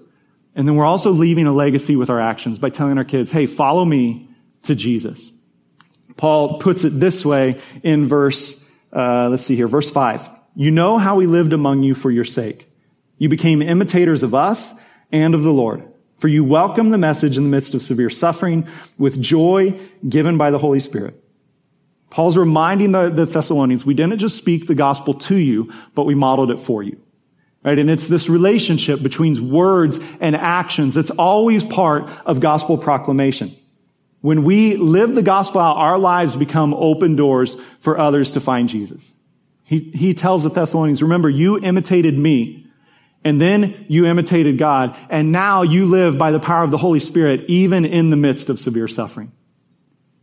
and 0.55 0.67
then 0.67 0.75
we're 0.75 0.85
also 0.85 1.13
leaving 1.13 1.47
a 1.47 1.53
legacy 1.53 1.95
with 1.97 2.11
our 2.11 2.21
actions 2.21 2.59
by 2.59 2.71
telling 2.71 2.99
our 2.99 3.05
kids, 3.05 3.31
hey, 3.31 3.47
follow 3.47 3.85
me 3.85 4.29
to 4.65 4.75
Jesus. 4.75 5.31
Paul 6.17 6.59
puts 6.59 6.85
it 6.85 6.99
this 6.99 7.25
way 7.25 7.61
in 7.83 8.07
verse, 8.07 8.63
uh, 8.93 9.29
let's 9.31 9.45
see 9.45 9.57
here, 9.57 9.69
verse 9.69 9.91
five. 9.91 10.29
You 10.55 10.71
know 10.71 10.99
how 10.99 11.17
we 11.17 11.27
lived 11.27 11.53
among 11.53 11.83
you 11.85 11.95
for 11.95 12.11
your 12.11 12.25
sake. 12.25 12.69
You 13.19 13.29
became 13.29 13.63
imitators 13.63 14.23
of 14.23 14.35
us 14.35 14.75
and 15.11 15.35
of 15.35 15.45
the 15.45 15.53
Lord. 15.53 15.89
For 16.19 16.29
you 16.29 16.45
welcome 16.45 16.91
the 16.91 16.99
message 16.99 17.37
in 17.37 17.45
the 17.45 17.49
midst 17.49 17.75
of 17.75 17.83
severe 17.83 18.11
suffering 18.11 18.67
with 18.99 19.21
joy 19.21 19.81
given 20.09 20.37
by 20.37 20.51
the 20.51 20.59
Holy 20.59 20.81
Spirit. 20.81 21.22
Paul's 22.12 22.37
reminding 22.37 22.92
the, 22.92 23.09
the, 23.09 23.25
Thessalonians, 23.25 23.87
we 23.87 23.94
didn't 23.94 24.18
just 24.18 24.37
speak 24.37 24.66
the 24.66 24.75
gospel 24.75 25.14
to 25.14 25.35
you, 25.35 25.72
but 25.94 26.05
we 26.05 26.14
modeled 26.14 26.51
it 26.51 26.61
for 26.61 26.83
you. 26.83 27.01
Right? 27.64 27.79
And 27.79 27.88
it's 27.88 28.07
this 28.07 28.29
relationship 28.29 29.03
between 29.03 29.48
words 29.48 29.98
and 30.20 30.37
actions 30.37 30.94
that's 30.94 31.09
always 31.09 31.64
part 31.64 32.11
of 32.27 32.40
gospel 32.40 32.77
proclamation. 32.77 33.57
When 34.20 34.44
we 34.44 34.77
live 34.77 35.14
the 35.14 35.22
gospel 35.22 35.62
out, 35.62 35.79
our 35.79 35.98
lives 35.98 36.37
become 36.37 36.75
open 36.75 37.16
doors 37.16 37.57
for 37.81 37.96
others 37.96 38.33
to 38.33 38.40
find 38.40 38.68
Jesus. 38.68 39.16
He, 39.64 39.79
he 39.94 40.12
tells 40.12 40.42
the 40.42 40.51
Thessalonians, 40.51 41.03
remember, 41.03 41.31
you 41.31 41.61
imitated 41.61 42.18
me 42.18 42.66
and 43.25 43.40
then 43.40 43.87
you 43.88 44.05
imitated 44.05 44.59
God. 44.59 44.94
And 45.09 45.33
now 45.33 45.62
you 45.62 45.87
live 45.87 46.18
by 46.18 46.31
the 46.31 46.40
power 46.40 46.62
of 46.62 46.70
the 46.70 46.77
Holy 46.77 47.01
Spirit, 47.01 47.46
even 47.48 47.87
in 47.87 48.11
the 48.11 48.16
midst 48.16 48.51
of 48.51 48.61
severe 48.61 48.87
suffering. 48.87 49.33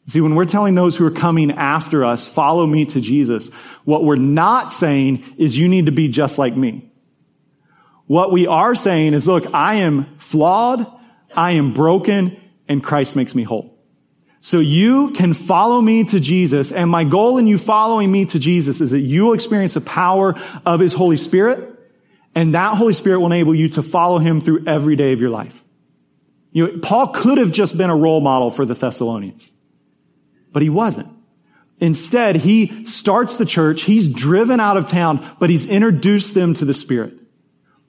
See, 0.10 0.22
when 0.22 0.34
we're 0.34 0.46
telling 0.46 0.74
those 0.74 0.98
who 0.98 1.06
are 1.06 1.12
coming 1.12 1.52
after 1.52 2.04
us, 2.04 2.28
follow 2.28 2.66
me 2.66 2.86
to 2.86 3.00
Jesus, 3.00 3.50
what 3.86 4.04
we're 4.04 4.16
not 4.16 4.74
saying 4.74 5.24
is 5.38 5.56
you 5.56 5.70
need 5.70 5.86
to 5.86 5.92
be 5.92 6.08
just 6.08 6.40
like 6.40 6.56
me. 6.56 6.90
What 8.08 8.32
we 8.32 8.48
are 8.48 8.74
saying 8.74 9.14
is, 9.14 9.28
look, 9.28 9.54
I 9.54 9.76
am 9.76 10.18
flawed, 10.18 10.88
I 11.38 11.52
am 11.52 11.74
broken, 11.74 12.42
and 12.68 12.84
Christ 12.84 13.16
makes 13.16 13.36
me 13.36 13.44
whole. 13.44 13.78
So 14.40 14.58
you 14.58 15.12
can 15.12 15.34
follow 15.34 15.80
me 15.80 16.06
to 16.06 16.20
Jesus, 16.20 16.72
and 16.72 16.90
my 16.90 17.04
goal 17.04 17.38
in 17.38 17.46
you 17.46 17.60
following 17.60 18.12
me 18.12 18.26
to 18.26 18.40
Jesus 18.40 18.82
is 18.82 18.90
that 18.90 19.02
you 19.02 19.26
will 19.26 19.34
experience 19.34 19.76
the 19.76 19.82
power 19.82 20.34
of 20.66 20.80
His 20.80 20.94
Holy 20.96 21.18
Spirit, 21.18 21.80
and 22.34 22.56
that 22.56 22.78
Holy 22.78 22.94
Spirit 22.94 23.20
will 23.20 23.28
enable 23.28 23.54
you 23.54 23.70
to 23.70 23.84
follow 23.84 24.18
him 24.18 24.42
through 24.42 24.64
every 24.66 24.96
day 24.96 25.14
of 25.14 25.22
your 25.22 25.30
life. 25.30 25.64
You 26.52 26.66
know, 26.66 26.80
Paul 26.80 27.10
could 27.10 27.38
have 27.38 27.52
just 27.52 27.78
been 27.78 27.92
a 27.92 27.96
role 27.96 28.22
model 28.22 28.50
for 28.50 28.66
the 28.66 28.74
Thessalonians, 28.74 29.52
but 30.52 30.62
he 30.62 30.70
wasn't. 30.70 31.08
Instead, 31.80 32.36
he 32.36 32.84
starts 32.86 33.38
the 33.38 33.46
church. 33.46 33.84
He's 33.84 34.10
driven 34.10 34.60
out 34.60 34.78
of 34.78 34.86
town, 34.86 35.26
but 35.40 35.50
he's 35.50 35.66
introduced 35.66 36.34
them 36.34 36.54
to 36.56 36.66
the 36.66 36.74
Spirit. 36.74 37.14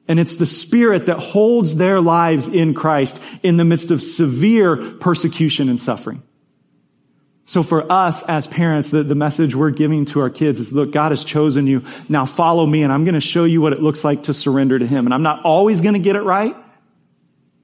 And 0.07 0.19
it's 0.19 0.37
the 0.37 0.47
Spirit 0.47 1.07
that 1.07 1.19
holds 1.19 1.77
their 1.77 2.01
lives 2.01 2.49
in 2.49 2.75
Christ 2.75 3.21
in 3.43 3.57
the 3.57 3.65
midst 3.65 3.91
of 3.91 4.03
severe 4.03 4.77
persecution 4.77 5.69
and 5.69 5.79
suffering. 5.79 6.23
So 7.45 7.65
for 7.65 7.91
us 7.91 8.23
as 8.23 8.47
parents, 8.47 8.93
the, 8.93 9.03
the 9.03 9.17
message 9.17 9.57
we're 9.57 9.73
giving 9.73 10.05
to 10.07 10.21
our 10.21 10.31
kids 10.31 10.61
is, 10.61 10.73
look, 10.73 10.93
God 10.93 11.11
has 11.11 11.25
chosen 11.25 11.67
you. 11.67 11.83
Now 12.09 12.25
follow 12.25 12.65
me 12.65 12.85
and 12.85 12.93
I'm 12.93 13.05
going 13.05 13.15
to 13.15 13.21
show 13.21 13.43
you 13.43 13.61
what 13.61 13.73
it 13.73 13.81
looks 13.81 14.05
like 14.05 14.25
to 14.25 14.35
surrender 14.35 14.79
to 14.79 14.87
Him. 14.87 15.07
And 15.07 15.13
I'm 15.13 15.25
not 15.25 15.45
always 15.45 15.81
going 15.81 15.95
to 15.95 16.01
get 16.01 16.15
it 16.15 16.23
right, 16.23 16.55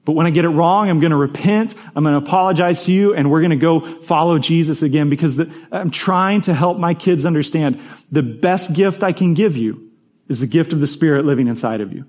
But 0.07 0.13
when 0.13 0.25
I 0.25 0.29
get 0.29 0.45
it 0.45 0.49
wrong, 0.49 0.89
I'm 0.89 1.01
going 1.01 1.11
to 1.11 1.17
repent. 1.17 1.75
I'm 1.93 2.05
going 2.05 2.17
to 2.17 2.25
apologize 2.25 2.85
to 2.85 2.93
you 2.93 3.13
and 3.13 3.29
we're 3.29 3.41
going 3.41 3.49
to 3.49 3.57
go 3.57 3.81
follow 3.81 4.39
Jesus 4.39 4.81
again 4.81 5.09
because 5.09 5.35
the, 5.35 5.53
I'm 5.69 5.91
trying 5.91 6.39
to 6.43 6.53
help 6.53 6.77
my 6.77 6.93
kids 6.93 7.25
understand 7.25 7.81
the 8.09 8.23
best 8.23 8.71
gift 8.71 9.03
I 9.03 9.11
can 9.11 9.33
give 9.33 9.57
you 9.57 9.91
is 10.29 10.39
the 10.39 10.47
gift 10.47 10.71
of 10.71 10.79
the 10.79 10.87
Spirit 10.87 11.25
living 11.25 11.49
inside 11.49 11.81
of 11.81 11.91
you. 11.91 12.05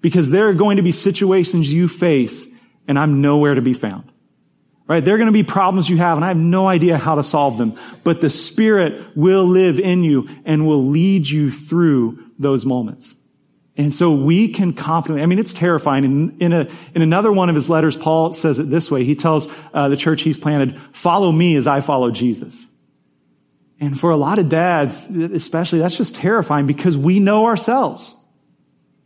Because 0.00 0.30
there 0.30 0.46
are 0.48 0.54
going 0.54 0.76
to 0.76 0.84
be 0.84 0.92
situations 0.92 1.72
you 1.72 1.88
face 1.88 2.46
and 2.86 2.96
I'm 2.96 3.20
nowhere 3.20 3.56
to 3.56 3.62
be 3.62 3.74
found. 3.74 4.12
Right? 4.86 5.04
There 5.04 5.16
are 5.16 5.18
going 5.18 5.26
to 5.26 5.32
be 5.32 5.42
problems 5.42 5.90
you 5.90 5.96
have 5.96 6.16
and 6.16 6.24
I 6.24 6.28
have 6.28 6.36
no 6.36 6.68
idea 6.68 6.98
how 6.98 7.16
to 7.16 7.24
solve 7.24 7.58
them, 7.58 7.76
but 8.04 8.20
the 8.20 8.30
Spirit 8.30 9.16
will 9.16 9.44
live 9.44 9.80
in 9.80 10.04
you 10.04 10.28
and 10.44 10.68
will 10.68 10.84
lead 10.84 11.28
you 11.28 11.50
through 11.50 12.30
those 12.38 12.64
moments. 12.64 13.12
And 13.76 13.92
so 13.92 14.12
we 14.12 14.48
can 14.48 14.72
confidently, 14.72 15.22
I 15.22 15.26
mean, 15.26 15.40
it's 15.40 15.52
terrifying. 15.52 16.04
In, 16.04 16.36
in, 16.38 16.52
a, 16.52 16.68
in 16.94 17.02
another 17.02 17.32
one 17.32 17.48
of 17.48 17.56
his 17.56 17.68
letters, 17.68 17.96
Paul 17.96 18.32
says 18.32 18.60
it 18.60 18.70
this 18.70 18.90
way. 18.90 19.04
He 19.04 19.16
tells 19.16 19.48
uh, 19.72 19.88
the 19.88 19.96
church 19.96 20.22
he's 20.22 20.38
planted, 20.38 20.80
follow 20.92 21.32
me 21.32 21.56
as 21.56 21.66
I 21.66 21.80
follow 21.80 22.12
Jesus. 22.12 22.66
And 23.80 23.98
for 23.98 24.10
a 24.10 24.16
lot 24.16 24.38
of 24.38 24.48
dads, 24.48 25.06
especially, 25.06 25.80
that's 25.80 25.96
just 25.96 26.14
terrifying 26.14 26.66
because 26.66 26.96
we 26.96 27.18
know 27.18 27.46
ourselves. 27.46 28.16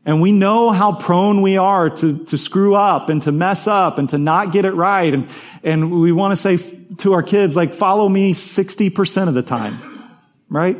And 0.04 0.20
we 0.22 0.32
know 0.32 0.70
how 0.70 0.92
prone 0.92 1.42
we 1.42 1.56
are 1.56 1.90
to, 1.90 2.24
to 2.26 2.38
screw 2.38 2.74
up 2.74 3.08
and 3.08 3.20
to 3.22 3.32
mess 3.32 3.66
up 3.66 3.98
and 3.98 4.08
to 4.10 4.18
not 4.18 4.52
get 4.52 4.64
it 4.64 4.72
right. 4.72 5.12
And, 5.12 5.28
and 5.62 6.00
we 6.00 6.12
want 6.12 6.32
to 6.32 6.36
say 6.36 6.56
to 6.98 7.14
our 7.14 7.22
kids, 7.22 7.56
like, 7.56 7.74
follow 7.74 8.08
me 8.08 8.32
60% 8.32 9.28
of 9.28 9.34
the 9.34 9.42
time. 9.42 9.78
Right? 10.48 10.78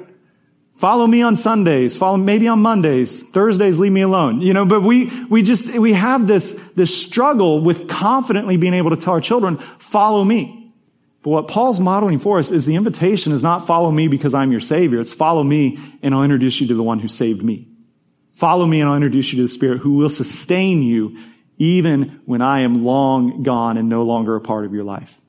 Follow 0.79 1.09
me 1.09 1.23
on 1.23 1.35
Sundays. 1.35 1.97
Follow 1.97 2.17
maybe 2.17 2.47
on 2.47 2.63
Mondays. 2.63 3.21
Thursdays, 3.21 3.81
leave 3.81 3.91
me 3.91 4.03
alone. 4.03 4.41
You 4.41 4.55
know, 4.55 4.65
but 4.65 4.83
we, 4.83 5.07
we 5.25 5.43
just, 5.43 5.69
we 5.77 5.93
have 5.93 6.29
this, 6.29 6.53
this 6.77 6.97
struggle 6.97 7.61
with 7.61 7.89
confidently 7.89 8.57
being 8.57 8.75
able 8.75 8.91
to 8.91 8.97
tell 8.97 9.15
our 9.15 9.21
children, 9.21 9.59
follow 9.79 10.23
me. 10.23 10.73
But 11.23 11.31
what 11.31 11.49
Paul's 11.49 11.81
modeling 11.81 12.21
for 12.21 12.39
us 12.39 12.53
is 12.53 12.65
the 12.65 12.77
invitation 12.77 13.33
is 13.33 13.43
not 13.43 13.67
follow 13.67 13.91
me 13.91 14.07
because 14.07 14.35
I'm 14.35 14.53
your 14.53 14.61
savior. 14.61 15.01
It's 15.01 15.13
follow 15.13 15.43
me 15.43 15.79
and 16.01 16.15
I'll 16.15 16.23
introduce 16.23 16.61
you 16.61 16.69
to 16.69 16.75
the 16.75 16.85
one 16.85 17.01
who 17.01 17.09
saved 17.09 17.43
me. 17.43 17.67
Follow 18.35 18.65
me 18.65 18.81
and 18.81 18.89
I'll 18.89 18.95
introduce 18.95 19.33
you 19.33 19.39
to 19.39 19.43
the 19.43 19.49
Spirit 19.49 19.79
who 19.81 19.95
will 19.95 20.09
sustain 20.09 20.81
you 20.83 21.19
even 21.57 22.21
when 22.25 22.41
I 22.41 22.61
am 22.61 22.85
long 22.85 23.43
gone 23.43 23.79
and 23.79 23.89
no 23.89 24.05
longer 24.05 24.37
a 24.37 24.41
part 24.41 24.65
of 24.65 24.73
your 24.73 24.85
life. 24.85 25.21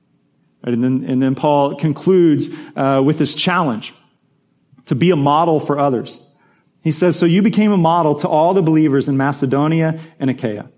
And 0.63 0.83
then, 0.83 1.05
and 1.07 1.19
then 1.19 1.33
Paul 1.33 1.73
concludes 1.73 2.49
uh, 2.75 3.01
with 3.03 3.17
this 3.17 3.33
challenge 3.33 3.95
to 4.89 4.95
be 4.95 5.11
a 5.11 5.15
model 5.15 5.59
for 5.59 5.77
others. 5.77 6.19
He 6.81 6.91
says, 6.91 7.15
So 7.15 7.27
you 7.27 7.43
became 7.43 7.71
a 7.71 7.77
model 7.77 8.15
to 8.15 8.27
all 8.27 8.55
the 8.55 8.63
believers 8.63 9.07
in 9.07 9.17
Macedonia 9.17 9.99
and 10.19 10.31
Achaia. 10.31 10.71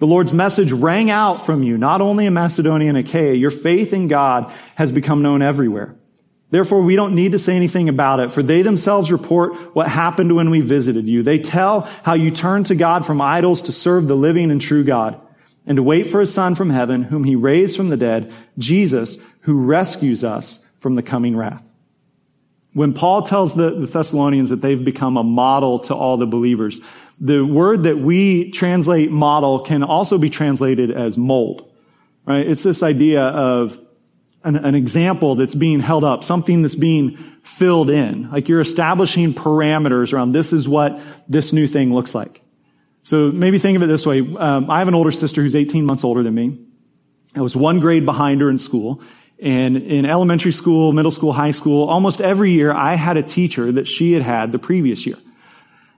The 0.00 0.06
Lord's 0.06 0.34
message 0.34 0.70
rang 0.70 1.10
out 1.10 1.46
from 1.46 1.62
you, 1.62 1.78
not 1.78 2.02
only 2.02 2.26
in 2.26 2.34
Macedonia 2.34 2.90
and 2.90 2.98
Achaia. 2.98 3.32
Your 3.32 3.50
faith 3.50 3.94
in 3.94 4.08
God 4.08 4.52
has 4.74 4.92
become 4.92 5.22
known 5.22 5.40
everywhere. 5.40 5.96
Therefore, 6.50 6.82
we 6.82 6.94
don't 6.94 7.14
need 7.14 7.32
to 7.32 7.38
say 7.38 7.56
anything 7.56 7.88
about 7.88 8.20
it, 8.20 8.30
for 8.30 8.42
they 8.42 8.60
themselves 8.60 9.10
report 9.10 9.54
what 9.74 9.88
happened 9.88 10.36
when 10.36 10.50
we 10.50 10.60
visited 10.60 11.08
you. 11.08 11.22
They 11.22 11.38
tell 11.38 11.88
how 12.02 12.12
you 12.12 12.30
turned 12.30 12.66
to 12.66 12.74
God 12.74 13.06
from 13.06 13.22
idols 13.22 13.62
to 13.62 13.72
serve 13.72 14.08
the 14.08 14.14
living 14.14 14.50
and 14.50 14.60
true 14.60 14.84
God, 14.84 15.18
and 15.66 15.76
to 15.76 15.82
wait 15.82 16.08
for 16.08 16.20
his 16.20 16.34
Son 16.34 16.54
from 16.54 16.68
heaven, 16.68 17.02
whom 17.02 17.24
he 17.24 17.34
raised 17.34 17.78
from 17.78 17.88
the 17.88 17.96
dead, 17.96 18.30
Jesus, 18.58 19.16
who 19.40 19.64
rescues 19.64 20.22
us 20.22 20.62
from 20.80 20.96
the 20.96 21.02
coming 21.02 21.34
wrath. 21.34 21.62
When 22.74 22.92
Paul 22.92 23.22
tells 23.22 23.54
the, 23.54 23.70
the, 23.70 23.86
Thessalonians 23.86 24.50
that 24.50 24.60
they've 24.60 24.84
become 24.84 25.16
a 25.16 25.22
model 25.22 25.78
to 25.80 25.94
all 25.94 26.16
the 26.16 26.26
believers, 26.26 26.80
the 27.20 27.42
word 27.42 27.84
that 27.84 27.98
we 27.98 28.50
translate 28.50 29.10
model 29.10 29.60
can 29.60 29.84
also 29.84 30.18
be 30.18 30.28
translated 30.28 30.90
as 30.90 31.16
mold, 31.16 31.70
right? 32.26 32.46
It's 32.46 32.64
this 32.64 32.82
idea 32.82 33.22
of 33.22 33.78
an, 34.42 34.56
an 34.56 34.74
example 34.74 35.36
that's 35.36 35.54
being 35.54 35.78
held 35.78 36.02
up, 36.02 36.24
something 36.24 36.62
that's 36.62 36.74
being 36.74 37.16
filled 37.44 37.90
in. 37.90 38.30
Like 38.30 38.48
you're 38.48 38.60
establishing 38.60 39.34
parameters 39.34 40.12
around 40.12 40.32
this 40.32 40.52
is 40.52 40.68
what 40.68 41.00
this 41.28 41.52
new 41.52 41.68
thing 41.68 41.94
looks 41.94 42.12
like. 42.12 42.42
So 43.02 43.30
maybe 43.30 43.58
think 43.58 43.76
of 43.76 43.82
it 43.82 43.86
this 43.86 44.04
way. 44.04 44.20
Um, 44.20 44.70
I 44.70 44.80
have 44.80 44.88
an 44.88 44.94
older 44.94 45.12
sister 45.12 45.42
who's 45.42 45.54
18 45.54 45.86
months 45.86 46.02
older 46.02 46.22
than 46.22 46.34
me. 46.34 46.58
I 47.36 47.40
was 47.40 47.54
one 47.54 47.78
grade 47.78 48.04
behind 48.04 48.40
her 48.40 48.50
in 48.50 48.58
school. 48.58 49.02
And 49.40 49.76
in 49.76 50.06
elementary 50.06 50.52
school, 50.52 50.92
middle 50.92 51.10
school, 51.10 51.32
high 51.32 51.50
school, 51.50 51.88
almost 51.88 52.20
every 52.20 52.52
year 52.52 52.72
I 52.72 52.94
had 52.94 53.16
a 53.16 53.22
teacher 53.22 53.72
that 53.72 53.86
she 53.86 54.12
had 54.12 54.22
had 54.22 54.52
the 54.52 54.58
previous 54.58 55.06
year. 55.06 55.16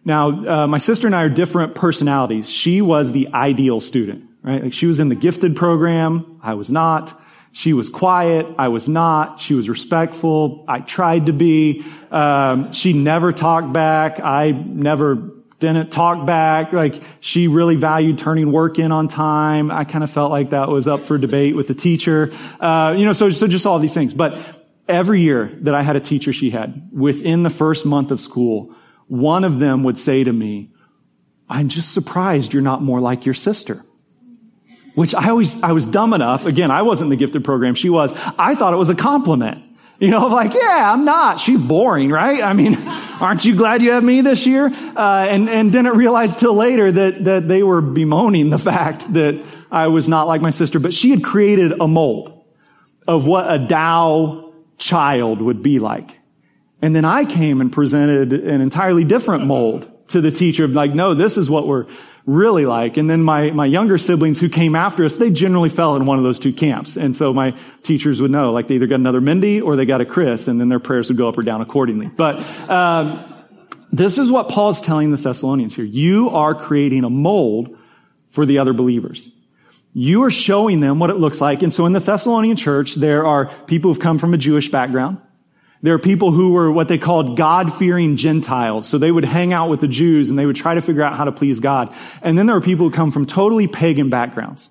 Now, 0.04 0.28
uh, 0.28 0.66
my 0.66 0.78
sister 0.78 1.06
and 1.06 1.16
I 1.16 1.24
are 1.24 1.28
different 1.28 1.74
personalities. 1.74 2.48
She 2.48 2.80
was 2.80 3.12
the 3.12 3.28
ideal 3.34 3.80
student, 3.80 4.30
right? 4.42 4.62
Like 4.62 4.72
she 4.72 4.86
was 4.86 5.00
in 5.00 5.08
the 5.08 5.14
gifted 5.14 5.56
program. 5.56 6.40
I 6.42 6.54
was 6.54 6.70
not. 6.70 7.20
She 7.52 7.72
was 7.72 7.88
quiet. 7.88 8.46
I 8.58 8.68
was 8.68 8.86
not. 8.86 9.40
She 9.40 9.54
was 9.54 9.68
respectful. 9.68 10.64
I 10.68 10.80
tried 10.80 11.26
to 11.26 11.32
be. 11.32 11.84
Um, 12.10 12.70
she 12.70 12.92
never 12.92 13.32
talked 13.32 13.72
back. 13.72 14.20
I 14.22 14.50
never 14.50 15.35
didn't 15.58 15.90
talk 15.90 16.26
back. 16.26 16.72
Like 16.72 17.02
she 17.20 17.48
really 17.48 17.76
valued 17.76 18.18
turning 18.18 18.52
work 18.52 18.78
in 18.78 18.92
on 18.92 19.08
time. 19.08 19.70
I 19.70 19.84
kind 19.84 20.04
of 20.04 20.10
felt 20.10 20.30
like 20.30 20.50
that 20.50 20.68
was 20.68 20.86
up 20.86 21.00
for 21.00 21.18
debate 21.18 21.56
with 21.56 21.68
the 21.68 21.74
teacher. 21.74 22.32
Uh, 22.60 22.94
you 22.96 23.04
know, 23.04 23.12
so, 23.12 23.30
so 23.30 23.46
just 23.46 23.66
all 23.66 23.78
these 23.78 23.94
things. 23.94 24.12
But 24.12 24.38
every 24.88 25.22
year 25.22 25.46
that 25.62 25.74
I 25.74 25.82
had 25.82 25.96
a 25.96 26.00
teacher 26.00 26.32
she 26.32 26.50
had 26.50 26.90
within 26.92 27.42
the 27.42 27.50
first 27.50 27.86
month 27.86 28.10
of 28.10 28.20
school, 28.20 28.74
one 29.08 29.44
of 29.44 29.58
them 29.58 29.82
would 29.84 29.96
say 29.96 30.24
to 30.24 30.32
me, 30.32 30.70
I'm 31.48 31.68
just 31.68 31.94
surprised 31.94 32.52
you're 32.52 32.62
not 32.62 32.82
more 32.82 33.00
like 33.00 33.24
your 33.24 33.34
sister. 33.34 33.82
Which 34.94 35.14
I 35.14 35.28
always, 35.28 35.62
I 35.62 35.72
was 35.72 35.84
dumb 35.84 36.14
enough. 36.14 36.46
Again, 36.46 36.70
I 36.70 36.82
wasn't 36.82 37.10
the 37.10 37.16
gifted 37.16 37.44
program. 37.44 37.74
She 37.74 37.90
was. 37.90 38.14
I 38.38 38.54
thought 38.54 38.72
it 38.72 38.78
was 38.78 38.88
a 38.88 38.94
compliment. 38.94 39.62
You 39.98 40.10
know, 40.10 40.26
like, 40.26 40.52
yeah, 40.52 40.92
I'm 40.92 41.04
not. 41.04 41.40
She's 41.40 41.58
boring, 41.58 42.10
right? 42.10 42.42
I 42.42 42.52
mean, 42.52 42.76
aren't 43.20 43.44
you 43.44 43.56
glad 43.56 43.82
you 43.82 43.92
have 43.92 44.04
me 44.04 44.20
this 44.20 44.46
year? 44.46 44.66
Uh, 44.66 45.26
and, 45.28 45.48
and 45.48 45.72
didn't 45.72 45.96
realize 45.96 46.36
till 46.36 46.54
later 46.54 46.92
that, 46.92 47.24
that 47.24 47.48
they 47.48 47.62
were 47.62 47.80
bemoaning 47.80 48.50
the 48.50 48.58
fact 48.58 49.12
that 49.14 49.42
I 49.70 49.88
was 49.88 50.08
not 50.08 50.26
like 50.26 50.42
my 50.42 50.50
sister, 50.50 50.78
but 50.78 50.92
she 50.92 51.10
had 51.10 51.24
created 51.24 51.80
a 51.80 51.88
mold 51.88 52.44
of 53.08 53.26
what 53.26 53.50
a 53.50 53.58
Dow 53.58 54.52
child 54.78 55.40
would 55.40 55.62
be 55.62 55.78
like. 55.78 56.18
And 56.82 56.94
then 56.94 57.04
I 57.04 57.24
came 57.24 57.60
and 57.60 57.72
presented 57.72 58.32
an 58.32 58.60
entirely 58.60 59.04
different 59.04 59.46
mold 59.46 59.90
to 60.08 60.20
the 60.20 60.30
teacher 60.30 60.68
like, 60.68 60.94
no, 60.94 61.14
this 61.14 61.36
is 61.36 61.48
what 61.48 61.66
we're, 61.66 61.86
really 62.26 62.66
like. 62.66 62.96
And 62.96 63.08
then 63.08 63.22
my, 63.22 63.52
my 63.52 63.66
younger 63.66 63.96
siblings 63.98 64.40
who 64.40 64.48
came 64.48 64.74
after 64.74 65.04
us, 65.04 65.16
they 65.16 65.30
generally 65.30 65.70
fell 65.70 65.96
in 65.96 66.04
one 66.06 66.18
of 66.18 66.24
those 66.24 66.40
two 66.40 66.52
camps. 66.52 66.96
And 66.96 67.16
so 67.16 67.32
my 67.32 67.54
teachers 67.82 68.20
would 68.20 68.32
know, 68.32 68.52
like 68.52 68.66
they 68.66 68.74
either 68.74 68.88
got 68.88 68.96
another 68.96 69.20
Mindy 69.20 69.60
or 69.60 69.76
they 69.76 69.86
got 69.86 70.00
a 70.00 70.04
Chris, 70.04 70.48
and 70.48 70.60
then 70.60 70.68
their 70.68 70.80
prayers 70.80 71.08
would 71.08 71.16
go 71.16 71.28
up 71.28 71.38
or 71.38 71.42
down 71.42 71.60
accordingly. 71.60 72.08
But, 72.08 72.38
um, 72.68 73.32
this 73.92 74.18
is 74.18 74.30
what 74.30 74.48
Paul's 74.48 74.80
telling 74.80 75.12
the 75.12 75.16
Thessalonians 75.16 75.74
here. 75.74 75.84
You 75.84 76.30
are 76.30 76.54
creating 76.54 77.04
a 77.04 77.10
mold 77.10 77.78
for 78.28 78.44
the 78.44 78.58
other 78.58 78.72
believers. 78.72 79.30
You 79.94 80.24
are 80.24 80.30
showing 80.30 80.80
them 80.80 80.98
what 80.98 81.08
it 81.08 81.14
looks 81.14 81.40
like. 81.40 81.62
And 81.62 81.72
so 81.72 81.86
in 81.86 81.92
the 81.92 82.00
Thessalonian 82.00 82.56
church, 82.56 82.96
there 82.96 83.24
are 83.24 83.46
people 83.66 83.90
who've 83.90 84.02
come 84.02 84.18
from 84.18 84.34
a 84.34 84.36
Jewish 84.36 84.68
background. 84.68 85.18
There 85.82 85.94
are 85.94 85.98
people 85.98 86.32
who 86.32 86.52
were 86.52 86.72
what 86.72 86.88
they 86.88 86.98
called 86.98 87.36
God-fearing 87.36 88.16
Gentiles. 88.16 88.88
So 88.88 88.98
they 88.98 89.12
would 89.12 89.24
hang 89.24 89.52
out 89.52 89.68
with 89.68 89.80
the 89.80 89.88
Jews 89.88 90.30
and 90.30 90.38
they 90.38 90.46
would 90.46 90.56
try 90.56 90.74
to 90.74 90.80
figure 90.80 91.02
out 91.02 91.14
how 91.14 91.24
to 91.24 91.32
please 91.32 91.60
God. 91.60 91.94
And 92.22 92.36
then 92.38 92.46
there 92.46 92.56
are 92.56 92.60
people 92.60 92.86
who 92.86 92.94
come 92.94 93.10
from 93.10 93.26
totally 93.26 93.66
pagan 93.66 94.10
backgrounds. 94.10 94.70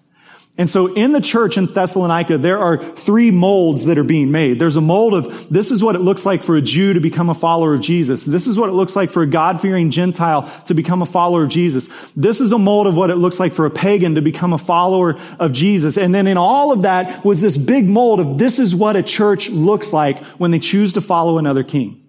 And 0.58 0.70
so 0.70 0.94
in 0.94 1.12
the 1.12 1.20
church 1.20 1.58
in 1.58 1.66
Thessalonica, 1.66 2.38
there 2.38 2.60
are 2.60 2.78
three 2.78 3.30
molds 3.30 3.88
that 3.88 3.98
are 3.98 4.06
being 4.06 4.32
made. 4.32 4.58
There's 4.58 4.78
a 4.78 4.82
mold 4.82 5.14
of 5.14 5.50
this 5.50 5.70
is 5.70 5.84
what 5.84 5.96
it 5.96 6.00
looks 6.00 6.26
like 6.26 6.44
for 6.44 6.56
a 6.56 6.62
Jew 6.62 6.94
to 6.94 7.02
become 7.02 7.30
a 7.30 7.34
follower 7.34 7.74
of 7.74 7.82
Jesus. 7.82 8.24
This 8.24 8.48
is 8.48 8.58
what 8.58 8.70
it 8.70 8.72
looks 8.72 8.96
like 8.96 9.12
for 9.12 9.22
a 9.22 9.28
God-fearing 9.28 9.92
Gentile 9.92 10.44
to 10.68 10.74
become 10.74 11.02
a 11.02 11.06
follower 11.06 11.44
of 11.44 11.50
Jesus. 11.50 11.90
This 12.16 12.40
is 12.40 12.54
a 12.54 12.58
mold 12.58 12.88
of 12.88 12.96
what 12.96 13.10
it 13.10 13.16
looks 13.16 13.38
like 13.38 13.52
for 13.52 13.66
a 13.66 13.70
pagan 13.70 14.16
to 14.16 14.22
become 14.22 14.54
a 14.54 14.58
follower 14.58 15.20
of 15.40 15.52
Jesus. 15.52 15.98
And 15.98 16.16
then 16.16 16.26
in 16.26 16.38
all 16.38 16.72
of 16.72 16.84
that 16.84 17.26
was 17.26 17.42
this 17.42 17.58
big 17.58 17.90
mold 17.90 18.22
of 18.22 18.38
this 18.38 18.58
is 18.58 18.74
what 18.74 18.96
a 18.96 19.04
church 19.04 19.50
looks 19.50 19.92
like 19.92 20.24
when 20.38 20.52
they 20.52 20.60
choose 20.60 20.94
to 20.94 21.02
follow 21.02 21.38
another 21.38 21.64
king. 21.64 22.05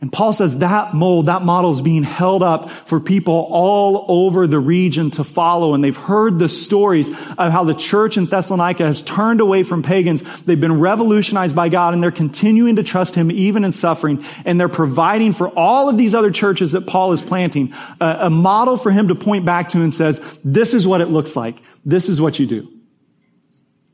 And 0.00 0.12
Paul 0.12 0.32
says 0.32 0.58
that 0.58 0.94
mold, 0.94 1.26
that 1.26 1.42
model 1.42 1.72
is 1.72 1.80
being 1.80 2.04
held 2.04 2.40
up 2.40 2.70
for 2.70 3.00
people 3.00 3.48
all 3.50 4.04
over 4.06 4.46
the 4.46 4.60
region 4.60 5.10
to 5.12 5.24
follow. 5.24 5.74
And 5.74 5.82
they've 5.82 5.96
heard 5.96 6.38
the 6.38 6.48
stories 6.48 7.10
of 7.10 7.50
how 7.50 7.64
the 7.64 7.74
church 7.74 8.16
in 8.16 8.26
Thessalonica 8.26 8.84
has 8.84 9.02
turned 9.02 9.40
away 9.40 9.64
from 9.64 9.82
pagans. 9.82 10.22
They've 10.42 10.60
been 10.60 10.78
revolutionized 10.78 11.56
by 11.56 11.68
God 11.68 11.94
and 11.94 12.02
they're 12.02 12.12
continuing 12.12 12.76
to 12.76 12.84
trust 12.84 13.16
Him 13.16 13.32
even 13.32 13.64
in 13.64 13.72
suffering. 13.72 14.24
And 14.44 14.60
they're 14.60 14.68
providing 14.68 15.32
for 15.32 15.48
all 15.48 15.88
of 15.88 15.96
these 15.96 16.14
other 16.14 16.30
churches 16.30 16.72
that 16.72 16.86
Paul 16.86 17.12
is 17.12 17.20
planting 17.20 17.74
a, 18.00 18.18
a 18.20 18.30
model 18.30 18.76
for 18.76 18.92
him 18.92 19.08
to 19.08 19.16
point 19.16 19.44
back 19.44 19.70
to 19.70 19.82
and 19.82 19.92
says, 19.92 20.20
this 20.44 20.74
is 20.74 20.86
what 20.86 21.00
it 21.00 21.06
looks 21.06 21.34
like. 21.34 21.60
This 21.84 22.08
is 22.08 22.20
what 22.20 22.38
you 22.38 22.46
do. 22.46 22.68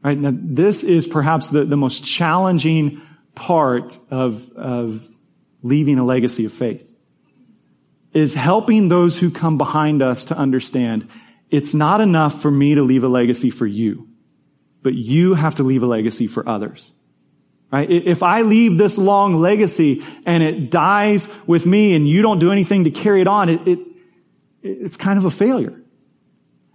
Right 0.03 0.19
now, 0.19 0.33
this 0.35 0.85
is 0.85 1.07
perhaps 1.07 1.49
the, 1.49 1.65
the 1.65 1.79
most 1.79 2.05
challenging 2.05 3.01
part 3.35 3.99
of, 4.11 4.51
of 4.53 5.09
leaving 5.65 5.99
a 5.99 6.05
legacy 6.05 6.45
of 6.45 6.53
faith 6.53 6.87
is 8.13 8.35
helping 8.35 8.89
those 8.89 9.19
who 9.19 9.31
come 9.31 9.59
behind 9.59 10.01
us 10.01 10.27
to 10.27 10.37
understand 10.37 11.09
it's 11.51 11.75
not 11.75 12.01
enough 12.01 12.41
for 12.41 12.51
me 12.51 12.77
to 12.77 12.83
leave 12.83 13.03
a 13.03 13.09
legacy 13.09 13.51
for 13.51 13.67
you, 13.67 14.09
but 14.83 14.95
you 14.95 15.35
have 15.35 15.57
to 15.57 15.63
leave 15.63 15.83
a 15.83 15.87
legacy 15.87 16.27
for 16.27 16.49
others. 16.49 16.93
Right? 17.73 17.91
If 17.91 18.23
I 18.23 18.43
leave 18.43 18.79
this 18.79 18.99
long 18.99 19.37
legacy 19.37 20.05
and 20.27 20.43
it 20.43 20.71
dies 20.71 21.29
with 21.47 21.67
me 21.67 21.95
and 21.95 22.09
you 22.09 22.23
don't 22.23 22.39
do 22.39 22.53
anything 22.53 22.85
to 22.85 22.91
carry 22.91 23.21
it 23.21 23.27
on, 23.27 23.49
it, 23.49 23.67
it 23.67 23.79
it's 24.63 24.97
kind 24.97 25.19
of 25.19 25.25
a 25.25 25.31
failure. 25.31 25.81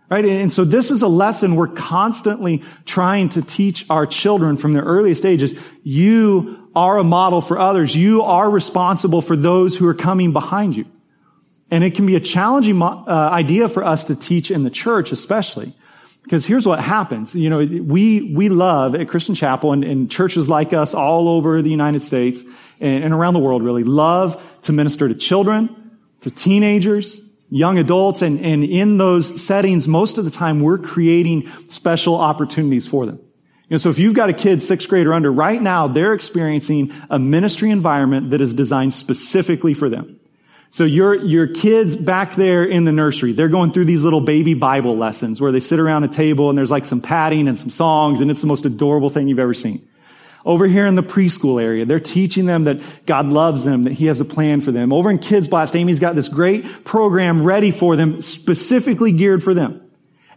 Right? 0.09 0.25
And 0.25 0.51
so 0.51 0.65
this 0.65 0.91
is 0.91 1.01
a 1.03 1.07
lesson 1.07 1.55
we're 1.55 1.67
constantly 1.67 2.63
trying 2.85 3.29
to 3.29 3.41
teach 3.41 3.85
our 3.89 4.05
children 4.05 4.57
from 4.57 4.73
their 4.73 4.83
earliest 4.83 5.25
ages. 5.25 5.53
You 5.83 6.68
are 6.79 6.97
a 6.97 7.03
model 7.03 7.41
for 7.41 7.59
others. 7.59 7.93
You 7.93 8.23
are 8.23 8.49
responsible 8.49 9.21
for 9.21 9.35
those 9.35 9.75
who 9.75 9.85
are 9.87 9.93
coming 9.93 10.31
behind 10.31 10.77
you. 10.77 10.85
And 11.69 11.83
it 11.83 11.93
can 11.93 12.05
be 12.05 12.15
a 12.15 12.21
challenging 12.21 12.81
uh, 12.81 13.05
idea 13.07 13.67
for 13.67 13.83
us 13.83 14.05
to 14.05 14.15
teach 14.15 14.49
in 14.49 14.63
the 14.63 14.69
church, 14.69 15.11
especially. 15.11 15.75
Because 16.23 16.45
here's 16.45 16.65
what 16.65 16.79
happens. 16.79 17.35
You 17.35 17.49
know, 17.49 17.57
we, 17.57 18.33
we 18.33 18.47
love 18.47 18.95
at 18.95 19.09
Christian 19.09 19.35
Chapel 19.35 19.73
and, 19.73 19.83
and 19.83 20.09
churches 20.09 20.47
like 20.47 20.71
us 20.71 20.93
all 20.93 21.27
over 21.27 21.61
the 21.61 21.69
United 21.69 22.01
States 22.01 22.43
and, 22.79 23.03
and 23.03 23.13
around 23.13 23.33
the 23.33 23.39
world 23.39 23.61
really 23.61 23.83
love 23.83 24.41
to 24.63 24.71
minister 24.71 25.07
to 25.09 25.15
children, 25.15 25.97
to 26.21 26.31
teenagers, 26.31 27.19
young 27.49 27.77
adults, 27.77 28.21
and, 28.21 28.39
and 28.39 28.63
in 28.63 28.97
those 28.97 29.41
settings, 29.41 29.87
most 29.87 30.17
of 30.17 30.23
the 30.23 30.31
time 30.31 30.61
we're 30.61 30.77
creating 30.77 31.49
special 31.67 32.15
opportunities 32.15 32.87
for 32.87 33.05
them. 33.05 33.19
You 33.69 33.75
know, 33.75 33.77
so 33.77 33.91
if 33.91 33.99
you've 33.99 34.15
got 34.15 34.29
a 34.29 34.33
kid 34.33 34.63
sixth 34.63 34.89
grade 34.89 35.05
or 35.05 35.13
under, 35.13 35.31
right 35.31 35.61
now 35.61 35.87
they're 35.87 36.13
experiencing 36.13 36.91
a 37.07 37.19
ministry 37.19 37.69
environment 37.69 38.31
that 38.31 38.41
is 38.41 38.55
designed 38.55 38.95
specifically 38.95 39.75
for 39.75 39.89
them. 39.89 40.19
So 40.71 40.85
your, 40.85 41.15
your 41.15 41.45
kids 41.45 41.95
back 41.95 42.35
there 42.35 42.63
in 42.63 42.85
the 42.85 42.91
nursery, 42.91 43.31
they're 43.31 43.47
going 43.47 43.71
through 43.71 43.85
these 43.85 44.03
little 44.03 44.21
baby 44.21 44.55
Bible 44.55 44.97
lessons 44.97 45.39
where 45.39 45.51
they 45.51 45.59
sit 45.59 45.79
around 45.79 46.03
a 46.03 46.07
table 46.07 46.49
and 46.49 46.57
there's 46.57 46.71
like 46.71 46.85
some 46.85 46.99
padding 46.99 47.47
and 47.47 47.59
some 47.59 47.69
songs 47.69 48.21
and 48.21 48.31
it's 48.31 48.41
the 48.41 48.47
most 48.47 48.65
adorable 48.65 49.11
thing 49.11 49.27
you've 49.27 49.39
ever 49.39 49.53
seen. 49.53 49.87
Over 50.45 50.65
here 50.65 50.87
in 50.87 50.95
the 50.95 51.03
preschool 51.03 51.61
area, 51.61 51.85
they're 51.85 51.99
teaching 51.99 52.47
them 52.47 52.63
that 52.63 52.81
God 53.05 53.27
loves 53.27 53.65
them, 53.65 53.83
that 53.83 53.93
He 53.93 54.07
has 54.07 54.19
a 54.19 54.25
plan 54.25 54.61
for 54.61 54.71
them. 54.71 54.91
Over 54.93 55.11
in 55.11 55.19
Kids 55.19 55.47
Blast, 55.47 55.75
Amy's 55.75 55.99
got 55.99 56.15
this 56.15 56.29
great 56.29 56.85
program 56.85 57.43
ready 57.43 57.69
for 57.69 57.95
them, 57.95 58.21
specifically 58.23 59.11
geared 59.11 59.43
for 59.43 59.53
them. 59.53 59.88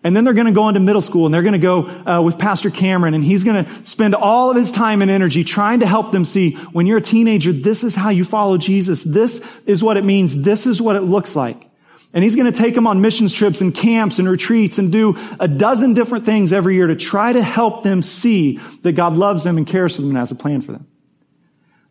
And 0.04 0.16
then 0.16 0.24
they're 0.24 0.34
going 0.34 0.48
to 0.48 0.52
go 0.52 0.68
into 0.68 0.80
middle 0.80 1.00
school 1.00 1.26
and 1.26 1.34
they're 1.34 1.42
going 1.42 1.52
to 1.52 1.58
go 1.58 1.86
uh, 2.06 2.20
with 2.22 2.38
Pastor 2.38 2.70
Cameron 2.70 3.14
and 3.14 3.24
he's 3.24 3.44
going 3.44 3.64
to 3.64 3.84
spend 3.84 4.14
all 4.14 4.50
of 4.50 4.56
his 4.56 4.72
time 4.72 5.00
and 5.00 5.10
energy 5.10 5.44
trying 5.44 5.80
to 5.80 5.86
help 5.86 6.10
them 6.10 6.24
see 6.24 6.54
when 6.72 6.86
you're 6.86 6.98
a 6.98 7.02
teenager, 7.02 7.52
this 7.52 7.84
is 7.84 7.94
how 7.94 8.10
you 8.10 8.24
follow 8.24 8.58
Jesus. 8.58 9.04
This 9.04 9.40
is 9.64 9.82
what 9.82 9.96
it 9.96 10.04
means. 10.04 10.42
This 10.42 10.66
is 10.66 10.82
what 10.82 10.96
it 10.96 11.02
looks 11.02 11.36
like. 11.36 11.68
And 12.12 12.22
he's 12.22 12.36
going 12.36 12.50
to 12.50 12.58
take 12.58 12.74
them 12.74 12.86
on 12.86 13.00
missions 13.00 13.32
trips 13.32 13.60
and 13.60 13.74
camps 13.74 14.18
and 14.18 14.28
retreats 14.28 14.78
and 14.78 14.90
do 14.90 15.16
a 15.40 15.48
dozen 15.48 15.94
different 15.94 16.26
things 16.26 16.52
every 16.52 16.74
year 16.74 16.88
to 16.88 16.96
try 16.96 17.32
to 17.32 17.42
help 17.42 17.84
them 17.84 18.02
see 18.02 18.58
that 18.82 18.92
God 18.92 19.14
loves 19.14 19.44
them 19.44 19.56
and 19.56 19.66
cares 19.66 19.96
for 19.96 20.02
them 20.02 20.10
and 20.10 20.18
has 20.18 20.30
a 20.30 20.34
plan 20.34 20.60
for 20.60 20.72
them. 20.72 20.86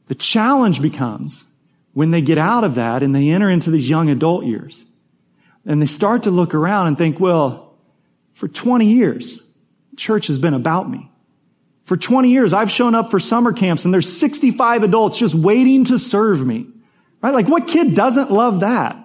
The 0.08 0.16
challenge 0.16 0.82
becomes 0.82 1.46
when 1.94 2.12
they 2.12 2.22
get 2.22 2.38
out 2.38 2.64
of 2.64 2.76
that 2.76 3.04
and 3.04 3.16
they 3.16 3.30
enter 3.30 3.50
into 3.50 3.72
these 3.72 3.90
young 3.90 4.10
adult 4.10 4.46
years 4.46 4.86
and 5.66 5.82
they 5.82 5.88
start 5.88 6.24
to 6.24 6.32
look 6.32 6.54
around 6.54 6.88
and 6.88 6.98
think, 6.98 7.20
well, 7.20 7.71
for 8.42 8.48
20 8.48 8.88
years, 8.88 9.40
church 9.96 10.26
has 10.26 10.40
been 10.40 10.56
about 10.56 10.90
me. 10.90 11.12
For 11.84 11.96
20 11.96 12.32
years, 12.32 12.54
I've 12.54 12.72
shown 12.72 12.96
up 12.96 13.12
for 13.12 13.20
summer 13.20 13.54
camps 13.54 13.86
and 13.86 13.94
there's 13.94 14.12
65 14.12 14.82
adults 14.82 15.20
just 15.20 15.36
waiting 15.36 15.84
to 15.86 16.00
serve 16.00 16.44
me. 16.44 16.66
Right? 17.22 17.36
Like 17.36 17.48
what 17.48 17.68
kid 17.68 17.94
doesn't 17.94 18.32
love 18.32 18.62
that? 18.62 18.96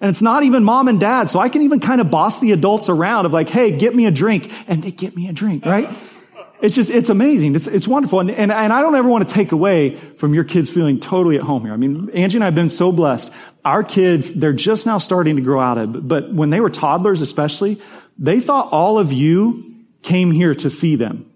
And 0.00 0.08
it's 0.08 0.22
not 0.22 0.42
even 0.44 0.64
mom 0.64 0.88
and 0.88 0.98
dad. 0.98 1.28
So 1.28 1.38
I 1.38 1.50
can 1.50 1.60
even 1.60 1.80
kind 1.80 2.00
of 2.00 2.10
boss 2.10 2.40
the 2.40 2.52
adults 2.52 2.88
around 2.88 3.26
of 3.26 3.32
like, 3.34 3.50
hey, 3.50 3.76
get 3.76 3.94
me 3.94 4.06
a 4.06 4.10
drink. 4.10 4.50
And 4.66 4.82
they 4.82 4.90
get 4.90 5.14
me 5.14 5.28
a 5.28 5.34
drink, 5.34 5.66
right? 5.66 5.90
It's 6.60 6.74
just, 6.74 6.90
it's 6.90 7.08
amazing. 7.08 7.54
It's, 7.54 7.68
it's 7.68 7.86
wonderful. 7.86 8.18
And, 8.18 8.30
and, 8.30 8.50
and 8.50 8.72
I 8.72 8.80
don't 8.80 8.96
ever 8.96 9.08
want 9.08 9.28
to 9.28 9.32
take 9.32 9.52
away 9.52 9.94
from 9.94 10.34
your 10.34 10.42
kids 10.42 10.70
feeling 10.70 10.98
totally 10.98 11.36
at 11.36 11.42
home 11.42 11.62
here. 11.62 11.72
I 11.72 11.76
mean, 11.76 12.10
Angie 12.10 12.38
and 12.38 12.44
I 12.44 12.46
have 12.48 12.54
been 12.54 12.70
so 12.70 12.90
blessed. 12.90 13.30
Our 13.64 13.84
kids, 13.84 14.32
they're 14.32 14.52
just 14.52 14.84
now 14.84 14.98
starting 14.98 15.36
to 15.36 15.42
grow 15.42 15.60
out 15.60 15.78
of 15.78 15.94
it. 15.94 16.08
But 16.08 16.32
when 16.32 16.50
they 16.50 16.60
were 16.60 16.70
toddlers, 16.70 17.22
especially, 17.22 17.80
they 18.18 18.40
thought 18.40 18.72
all 18.72 18.98
of 18.98 19.12
you 19.12 19.84
came 20.02 20.32
here 20.32 20.54
to 20.56 20.68
see 20.68 20.96
them, 20.96 21.30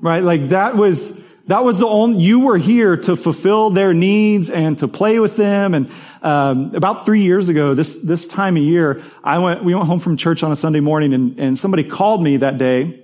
right? 0.00 0.22
Like 0.22 0.48
that 0.50 0.74
was, 0.74 1.20
that 1.48 1.64
was 1.64 1.78
the 1.78 1.86
only, 1.86 2.22
you 2.22 2.40
were 2.40 2.56
here 2.56 2.96
to 2.96 3.14
fulfill 3.14 3.70
their 3.70 3.92
needs 3.92 4.48
and 4.48 4.78
to 4.78 4.88
play 4.88 5.18
with 5.18 5.36
them. 5.36 5.74
And, 5.74 5.90
um, 6.22 6.74
about 6.74 7.04
three 7.04 7.24
years 7.24 7.50
ago, 7.50 7.74
this, 7.74 7.96
this 7.96 8.26
time 8.26 8.56
of 8.56 8.62
year, 8.62 9.02
I 9.22 9.38
went, 9.38 9.64
we 9.64 9.74
went 9.74 9.86
home 9.86 9.98
from 9.98 10.16
church 10.16 10.42
on 10.42 10.50
a 10.50 10.56
Sunday 10.56 10.80
morning 10.80 11.12
and, 11.12 11.38
and 11.38 11.58
somebody 11.58 11.84
called 11.84 12.22
me 12.22 12.38
that 12.38 12.56
day 12.56 13.01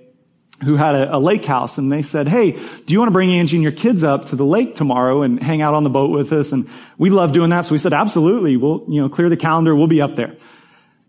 who 0.63 0.75
had 0.75 0.95
a, 0.95 1.15
a, 1.15 1.19
lake 1.19 1.45
house 1.45 1.77
and 1.77 1.91
they 1.91 2.01
said, 2.01 2.27
Hey, 2.27 2.51
do 2.51 2.93
you 2.93 2.99
want 2.99 3.07
to 3.07 3.13
bring 3.13 3.31
Angie 3.31 3.57
and 3.57 3.63
your 3.63 3.71
kids 3.71 4.03
up 4.03 4.25
to 4.25 4.35
the 4.35 4.45
lake 4.45 4.75
tomorrow 4.75 5.21
and 5.21 5.41
hang 5.41 5.61
out 5.61 5.73
on 5.73 5.83
the 5.83 5.89
boat 5.89 6.11
with 6.11 6.31
us? 6.33 6.51
And 6.51 6.67
we 6.97 7.09
love 7.09 7.31
doing 7.31 7.49
that. 7.51 7.61
So 7.61 7.71
we 7.71 7.77
said, 7.77 7.93
absolutely. 7.93 8.57
We'll, 8.57 8.83
you 8.87 9.01
know, 9.01 9.09
clear 9.09 9.29
the 9.29 9.37
calendar. 9.37 9.75
We'll 9.75 9.87
be 9.87 10.01
up 10.01 10.15
there. 10.15 10.35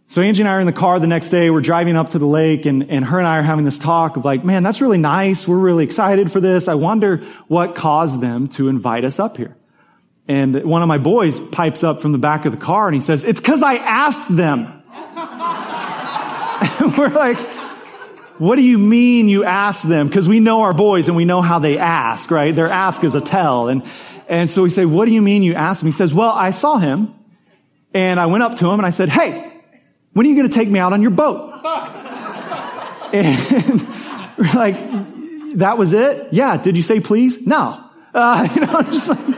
So 0.07 0.23
Angie 0.23 0.43
and 0.43 0.49
I 0.49 0.55
are 0.55 0.61
in 0.61 0.67
the 0.67 0.73
car 0.73 0.99
the 0.99 1.07
next 1.07 1.31
day. 1.31 1.51
We're 1.51 1.61
driving 1.61 1.97
up 1.97 2.11
to 2.11 2.19
the 2.19 2.27
lake 2.27 2.67
and, 2.67 2.91
and 2.91 3.05
her 3.05 3.19
and 3.19 3.29
I 3.29 3.39
are 3.39 3.43
having 3.43 3.65
this 3.65 3.79
talk 3.79 4.17
of 4.17 4.25
like, 4.25 4.45
man, 4.45 4.63
that's 4.63 4.81
really 4.81 4.99
nice. 4.99 5.47
We're 5.47 5.57
really 5.57 5.85
excited 5.85 6.33
for 6.33 6.41
this. 6.41 6.69
I 6.69 6.75
wonder 6.75 7.19
what 7.49 7.75
caused 7.75 8.21
them 8.21 8.49
to 8.51 8.69
invite 8.69 9.05
us 9.05 9.21
up 9.21 9.37
here. 9.37 9.57
And 10.27 10.65
one 10.65 10.83
of 10.83 10.89
my 10.89 10.99
boys 10.99 11.41
pipes 11.41 11.83
up 11.83 12.03
from 12.03 12.13
the 12.13 12.19
back 12.19 12.45
of 12.45 12.53
the 12.53 12.59
car 12.59 12.87
and 12.87 12.95
he 12.95 13.01
says, 13.01 13.25
it's 13.25 13.41
cause 13.41 13.63
I 13.63 13.77
asked 13.77 14.35
them. 14.35 14.77
we're 16.99 17.09
like, 17.09 17.39
what 18.41 18.57
do 18.57 18.63
you 18.63 18.79
mean 18.79 19.29
you 19.29 19.45
asked 19.45 19.87
them? 19.87 20.09
Cause 20.09 20.27
we 20.27 20.41
know 20.41 20.63
our 20.63 20.73
boys 20.73 21.09
and 21.09 21.17
we 21.17 21.27
know 21.27 21.43
how 21.43 21.59
they 21.59 21.77
ask, 21.77 22.31
right? 22.31 22.57
Their 22.57 22.71
ask 22.71 23.05
is 23.05 23.15
a 23.15 23.21
tell. 23.21 23.69
And, 23.69 23.85
and 24.29 24.49
so 24.49 24.63
we 24.63 24.71
say, 24.71 24.87
what 24.87 25.05
do 25.05 25.13
you 25.13 25.21
mean 25.21 25.43
you 25.43 25.53
asked 25.53 25.83
him? 25.83 25.89
He 25.89 25.93
says, 25.93 26.15
well, 26.15 26.31
I 26.31 26.49
saw 26.49 26.79
him 26.79 27.15
and 27.93 28.19
I 28.19 28.25
went 28.27 28.43
up 28.43 28.55
to 28.57 28.71
him 28.71 28.81
and 28.81 28.87
I 28.87 28.91
said, 28.91 29.11
hey, 29.11 29.53
when 30.15 30.25
are 30.25 30.29
you 30.31 30.37
going 30.37 30.49
to 30.49 30.55
take 30.55 30.71
me 30.71 30.79
out 30.79 30.95
on 30.95 31.03
your 31.03 31.11
boat? 31.11 31.53
and 33.13 34.55
like, 34.55 35.59
that 35.59 35.77
was 35.77 35.93
it? 35.93 36.33
Yeah. 36.33 36.57
Did 36.57 36.79
you 36.79 36.83
say 36.83 37.01
please? 37.01 37.47
No. 37.47 37.79
Uh, 38.15 38.49
you 38.55 38.63
know, 38.63 38.73
I'm 38.73 38.87
just 38.87 39.09
like, 39.11 39.30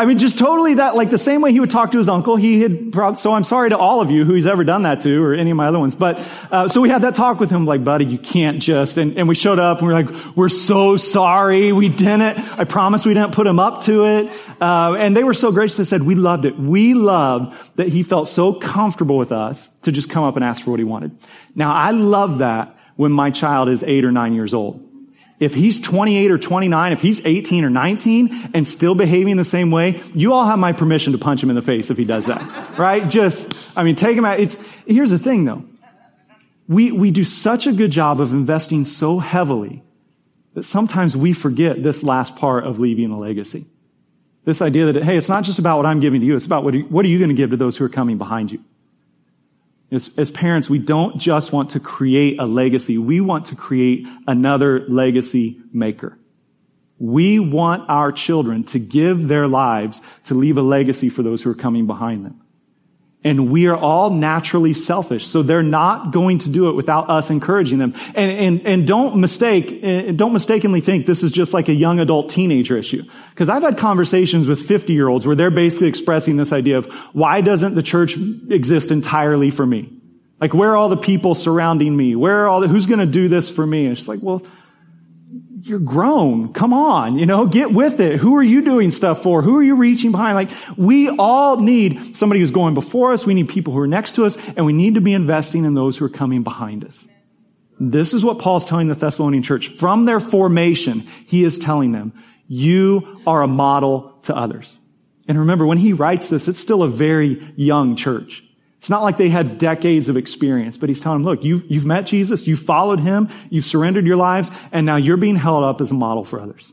I 0.00 0.06
mean, 0.06 0.16
just 0.16 0.38
totally 0.38 0.72
that, 0.76 0.96
like 0.96 1.10
the 1.10 1.18
same 1.18 1.42
way 1.42 1.52
he 1.52 1.60
would 1.60 1.68
talk 1.68 1.90
to 1.90 1.98
his 1.98 2.08
uncle, 2.08 2.36
he 2.36 2.62
had, 2.62 2.90
brought, 2.90 3.18
so 3.18 3.34
I'm 3.34 3.44
sorry 3.44 3.68
to 3.68 3.76
all 3.76 4.00
of 4.00 4.10
you 4.10 4.24
who 4.24 4.32
he's 4.32 4.46
ever 4.46 4.64
done 4.64 4.84
that 4.84 5.02
to, 5.02 5.22
or 5.22 5.34
any 5.34 5.50
of 5.50 5.58
my 5.58 5.66
other 5.66 5.78
ones, 5.78 5.94
but, 5.94 6.18
uh, 6.50 6.68
so 6.68 6.80
we 6.80 6.88
had 6.88 7.02
that 7.02 7.14
talk 7.14 7.38
with 7.38 7.50
him, 7.50 7.66
like, 7.66 7.84
buddy, 7.84 8.06
you 8.06 8.16
can't 8.16 8.62
just, 8.62 8.96
and, 8.96 9.18
and 9.18 9.28
we 9.28 9.34
showed 9.34 9.58
up 9.58 9.80
and 9.80 9.88
we 9.88 9.92
are 9.92 10.02
like, 10.02 10.36
we're 10.36 10.48
so 10.48 10.96
sorry, 10.96 11.70
we 11.74 11.90
didn't, 11.90 12.38
I 12.58 12.64
promise 12.64 13.04
we 13.04 13.12
didn't 13.12 13.34
put 13.34 13.46
him 13.46 13.58
up 13.58 13.82
to 13.82 14.06
it, 14.06 14.32
uh, 14.58 14.96
and 14.98 15.14
they 15.14 15.22
were 15.22 15.34
so 15.34 15.52
gracious, 15.52 15.76
they 15.76 15.84
said, 15.84 16.02
we 16.02 16.14
loved 16.14 16.46
it. 16.46 16.58
We 16.58 16.94
loved 16.94 17.76
that 17.76 17.88
he 17.88 18.02
felt 18.02 18.26
so 18.26 18.54
comfortable 18.54 19.18
with 19.18 19.32
us 19.32 19.68
to 19.82 19.92
just 19.92 20.08
come 20.08 20.24
up 20.24 20.34
and 20.34 20.42
ask 20.42 20.64
for 20.64 20.70
what 20.70 20.80
he 20.80 20.84
wanted. 20.84 21.12
Now, 21.54 21.74
I 21.74 21.90
love 21.90 22.38
that 22.38 22.74
when 22.96 23.12
my 23.12 23.30
child 23.30 23.68
is 23.68 23.82
eight 23.82 24.06
or 24.06 24.12
nine 24.12 24.32
years 24.32 24.54
old 24.54 24.89
if 25.40 25.54
he's 25.54 25.80
28 25.80 26.30
or 26.30 26.38
29, 26.38 26.92
if 26.92 27.00
he's 27.00 27.24
18 27.24 27.64
or 27.64 27.70
19 27.70 28.50
and 28.52 28.68
still 28.68 28.94
behaving 28.94 29.38
the 29.38 29.44
same 29.44 29.70
way, 29.70 30.00
you 30.14 30.34
all 30.34 30.44
have 30.44 30.58
my 30.58 30.72
permission 30.72 31.12
to 31.12 31.18
punch 31.18 31.42
him 31.42 31.48
in 31.48 31.56
the 31.56 31.62
face 31.62 31.90
if 31.90 31.96
he 31.96 32.04
does 32.04 32.26
that. 32.26 32.78
right? 32.78 33.08
Just, 33.08 33.52
I 33.74 33.82
mean, 33.82 33.96
take 33.96 34.16
him 34.16 34.26
out. 34.26 34.38
It's, 34.38 34.58
here's 34.86 35.10
the 35.10 35.18
thing 35.18 35.46
though. 35.46 35.64
We, 36.68 36.92
we 36.92 37.10
do 37.10 37.24
such 37.24 37.66
a 37.66 37.72
good 37.72 37.90
job 37.90 38.20
of 38.20 38.32
investing 38.32 38.84
so 38.84 39.18
heavily 39.18 39.82
that 40.54 40.62
sometimes 40.64 41.16
we 41.16 41.32
forget 41.32 41.82
this 41.82 42.04
last 42.04 42.36
part 42.36 42.64
of 42.64 42.78
leaving 42.78 43.10
a 43.10 43.18
legacy. 43.18 43.66
This 44.44 44.62
idea 44.62 44.92
that, 44.92 45.02
hey, 45.02 45.16
it's 45.16 45.28
not 45.28 45.44
just 45.44 45.58
about 45.58 45.78
what 45.78 45.86
I'm 45.86 46.00
giving 46.00 46.20
to 46.20 46.26
you. 46.26 46.36
It's 46.36 46.46
about 46.46 46.64
what 46.64 46.74
are, 46.74 46.80
what 46.80 47.04
are 47.04 47.08
you 47.08 47.18
going 47.18 47.30
to 47.30 47.34
give 47.34 47.50
to 47.50 47.56
those 47.56 47.76
who 47.76 47.84
are 47.84 47.88
coming 47.88 48.18
behind 48.18 48.52
you? 48.52 48.62
As, 49.90 50.10
as, 50.16 50.30
parents, 50.30 50.70
we 50.70 50.78
don't 50.78 51.18
just 51.18 51.52
want 51.52 51.70
to 51.70 51.80
create 51.80 52.38
a 52.38 52.46
legacy. 52.46 52.96
We 52.96 53.20
want 53.20 53.46
to 53.46 53.56
create 53.56 54.06
another 54.26 54.86
legacy 54.88 55.60
maker. 55.72 56.16
We 56.98 57.40
want 57.40 57.88
our 57.88 58.12
children 58.12 58.62
to 58.64 58.78
give 58.78 59.26
their 59.26 59.48
lives 59.48 60.00
to 60.24 60.34
leave 60.34 60.58
a 60.58 60.62
legacy 60.62 61.08
for 61.08 61.22
those 61.22 61.42
who 61.42 61.50
are 61.50 61.54
coming 61.56 61.86
behind 61.86 62.24
them. 62.24 62.40
And 63.22 63.50
we 63.50 63.66
are 63.66 63.76
all 63.76 64.10
naturally 64.10 64.72
selfish. 64.72 65.26
So 65.26 65.42
they're 65.42 65.62
not 65.62 66.10
going 66.10 66.38
to 66.38 66.50
do 66.50 66.70
it 66.70 66.74
without 66.74 67.10
us 67.10 67.28
encouraging 67.28 67.78
them. 67.78 67.94
And, 68.14 68.30
and, 68.30 68.66
and 68.66 68.86
don't 68.86 69.16
mistake, 69.16 69.78
eh, 69.82 70.12
don't 70.12 70.32
mistakenly 70.32 70.80
think 70.80 71.04
this 71.04 71.22
is 71.22 71.30
just 71.30 71.52
like 71.52 71.68
a 71.68 71.74
young 71.74 72.00
adult 72.00 72.30
teenager 72.30 72.78
issue. 72.78 73.04
Cause 73.34 73.50
I've 73.50 73.62
had 73.62 73.76
conversations 73.76 74.48
with 74.48 74.60
50 74.60 74.94
year 74.94 75.08
olds 75.08 75.26
where 75.26 75.36
they're 75.36 75.50
basically 75.50 75.88
expressing 75.88 76.38
this 76.38 76.50
idea 76.50 76.78
of 76.78 76.86
why 77.12 77.42
doesn't 77.42 77.74
the 77.74 77.82
church 77.82 78.16
exist 78.48 78.90
entirely 78.90 79.50
for 79.50 79.66
me? 79.66 79.92
Like 80.40 80.54
where 80.54 80.70
are 80.70 80.76
all 80.76 80.88
the 80.88 80.96
people 80.96 81.34
surrounding 81.34 81.94
me? 81.94 82.16
Where 82.16 82.44
are 82.44 82.48
all 82.48 82.60
the, 82.60 82.68
who's 82.68 82.86
going 82.86 83.00
to 83.00 83.06
do 83.06 83.28
this 83.28 83.50
for 83.50 83.66
me? 83.66 83.84
And 83.84 83.98
it's 83.98 84.08
like, 84.08 84.20
well, 84.22 84.42
you're 85.62 85.78
grown. 85.78 86.52
Come 86.52 86.72
on, 86.72 87.18
you 87.18 87.26
know, 87.26 87.46
get 87.46 87.72
with 87.72 88.00
it. 88.00 88.18
Who 88.18 88.36
are 88.36 88.42
you 88.42 88.62
doing 88.62 88.90
stuff 88.90 89.22
for? 89.22 89.42
Who 89.42 89.56
are 89.58 89.62
you 89.62 89.76
reaching 89.76 90.10
behind? 90.10 90.34
Like, 90.34 90.50
we 90.76 91.08
all 91.08 91.58
need 91.58 92.16
somebody 92.16 92.40
who's 92.40 92.50
going 92.50 92.74
before 92.74 93.12
us. 93.12 93.26
We 93.26 93.34
need 93.34 93.48
people 93.48 93.72
who 93.72 93.80
are 93.80 93.86
next 93.86 94.14
to 94.14 94.24
us, 94.24 94.38
and 94.56 94.64
we 94.64 94.72
need 94.72 94.94
to 94.94 95.00
be 95.00 95.12
investing 95.12 95.64
in 95.64 95.74
those 95.74 95.96
who 95.96 96.04
are 96.04 96.10
coming 96.10 96.42
behind 96.42 96.84
us. 96.84 97.08
This 97.78 98.14
is 98.14 98.24
what 98.24 98.38
Paul's 98.38 98.66
telling 98.66 98.88
the 98.88 98.94
Thessalonian 98.94 99.42
church. 99.42 99.68
From 99.68 100.04
their 100.04 100.20
formation, 100.20 101.00
he 101.26 101.44
is 101.44 101.58
telling 101.58 101.92
them, 101.92 102.12
you 102.46 103.20
are 103.26 103.42
a 103.42 103.48
model 103.48 104.18
to 104.22 104.36
others. 104.36 104.78
And 105.28 105.38
remember, 105.38 105.66
when 105.66 105.78
he 105.78 105.92
writes 105.92 106.28
this, 106.28 106.48
it's 106.48 106.60
still 106.60 106.82
a 106.82 106.88
very 106.88 107.52
young 107.56 107.96
church. 107.96 108.44
It's 108.80 108.88
not 108.88 109.02
like 109.02 109.18
they 109.18 109.28
had 109.28 109.58
decades 109.58 110.08
of 110.08 110.16
experience, 110.16 110.78
but 110.78 110.88
he's 110.88 111.02
telling 111.02 111.20
them, 111.20 111.30
look, 111.30 111.44
you've, 111.44 111.70
you've 111.70 111.84
met 111.84 112.06
Jesus, 112.06 112.46
you've 112.46 112.62
followed 112.62 112.98
him, 112.98 113.28
you've 113.50 113.66
surrendered 113.66 114.06
your 114.06 114.16
lives, 114.16 114.50
and 114.72 114.86
now 114.86 114.96
you're 114.96 115.18
being 115.18 115.36
held 115.36 115.64
up 115.64 115.82
as 115.82 115.90
a 115.90 115.94
model 115.94 116.24
for 116.24 116.40
others. 116.40 116.72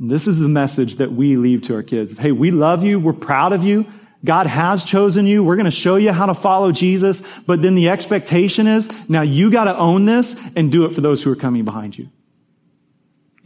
And 0.00 0.10
this 0.10 0.26
is 0.26 0.40
the 0.40 0.48
message 0.48 0.96
that 0.96 1.12
we 1.12 1.36
leave 1.36 1.62
to 1.62 1.76
our 1.76 1.84
kids. 1.84 2.18
Hey, 2.18 2.32
we 2.32 2.50
love 2.50 2.82
you. 2.82 2.98
We're 2.98 3.12
proud 3.12 3.52
of 3.52 3.62
you. 3.62 3.86
God 4.24 4.48
has 4.48 4.84
chosen 4.84 5.24
you. 5.24 5.44
We're 5.44 5.54
going 5.54 5.66
to 5.66 5.70
show 5.70 5.94
you 5.94 6.10
how 6.10 6.26
to 6.26 6.34
follow 6.34 6.72
Jesus. 6.72 7.22
But 7.46 7.62
then 7.62 7.76
the 7.76 7.90
expectation 7.90 8.66
is 8.66 8.90
now 9.08 9.22
you 9.22 9.52
got 9.52 9.64
to 9.64 9.78
own 9.78 10.06
this 10.06 10.36
and 10.56 10.72
do 10.72 10.84
it 10.84 10.92
for 10.92 11.00
those 11.00 11.22
who 11.22 11.30
are 11.30 11.36
coming 11.36 11.64
behind 11.64 11.96
you. 11.96 12.10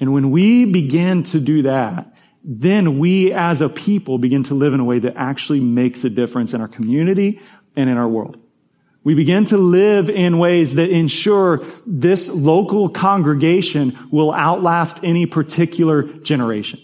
And 0.01 0.15
when 0.15 0.31
we 0.31 0.65
begin 0.65 1.23
to 1.25 1.39
do 1.39 1.63
that, 1.63 2.15
then 2.43 2.99
we 2.99 3.33
as 3.33 3.61
a 3.61 3.69
people 3.69 4.19
begin 4.19 4.43
to 4.45 4.55
live 4.55 4.75
in 4.75 4.81
a 4.81 4.85
way 4.85 4.99
that 5.01 5.17
actually 5.17 5.61
makes 5.61 6.03
a 6.05 6.11
difference 6.11 6.55
in 6.55 6.61
our 6.61 6.69
community, 6.69 7.41
and 7.77 7.91
in 7.91 7.97
our 7.97 8.09
world. 8.09 8.39
We 9.05 9.15
begin 9.15 9.45
to 9.47 9.59
live 9.59 10.09
in 10.09 10.39
ways 10.39 10.75
that 10.75 10.91
ensure 10.91 11.63
this 11.87 12.31
local 12.31 12.89
congregation 12.89 13.99
will 14.11 14.33
outlast 14.33 15.01
any 15.03 15.27
particular 15.27 16.05
generation. 16.05 16.81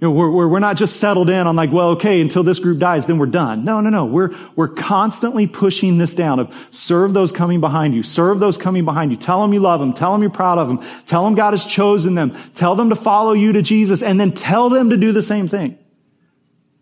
You 0.00 0.08
know, 0.08 0.12
we're, 0.12 0.46
we're 0.46 0.58
not 0.58 0.76
just 0.76 0.96
settled 0.96 1.30
in 1.30 1.46
on 1.46 1.56
like, 1.56 1.72
well, 1.72 1.90
okay, 1.90 2.20
until 2.20 2.42
this 2.42 2.58
group 2.58 2.78
dies, 2.78 3.06
then 3.06 3.16
we're 3.16 3.26
done. 3.26 3.64
No, 3.64 3.80
no, 3.80 3.88
no. 3.88 4.04
We're, 4.04 4.30
we're 4.54 4.68
constantly 4.68 5.46
pushing 5.46 5.96
this 5.96 6.14
down 6.14 6.38
of 6.38 6.68
serve 6.70 7.14
those 7.14 7.32
coming 7.32 7.60
behind 7.60 7.94
you. 7.94 8.02
Serve 8.02 8.38
those 8.38 8.58
coming 8.58 8.84
behind 8.84 9.10
you. 9.10 9.16
Tell 9.16 9.40
them 9.40 9.54
you 9.54 9.60
love 9.60 9.80
them. 9.80 9.94
Tell 9.94 10.12
them 10.12 10.20
you're 10.20 10.30
proud 10.30 10.58
of 10.58 10.68
them. 10.68 10.82
Tell 11.06 11.24
them 11.24 11.34
God 11.34 11.52
has 11.52 11.64
chosen 11.64 12.14
them. 12.14 12.36
Tell 12.52 12.76
them 12.76 12.90
to 12.90 12.96
follow 12.96 13.32
you 13.32 13.54
to 13.54 13.62
Jesus 13.62 14.02
and 14.02 14.20
then 14.20 14.32
tell 14.32 14.68
them 14.68 14.90
to 14.90 14.98
do 14.98 15.12
the 15.12 15.22
same 15.22 15.48
thing. 15.48 15.78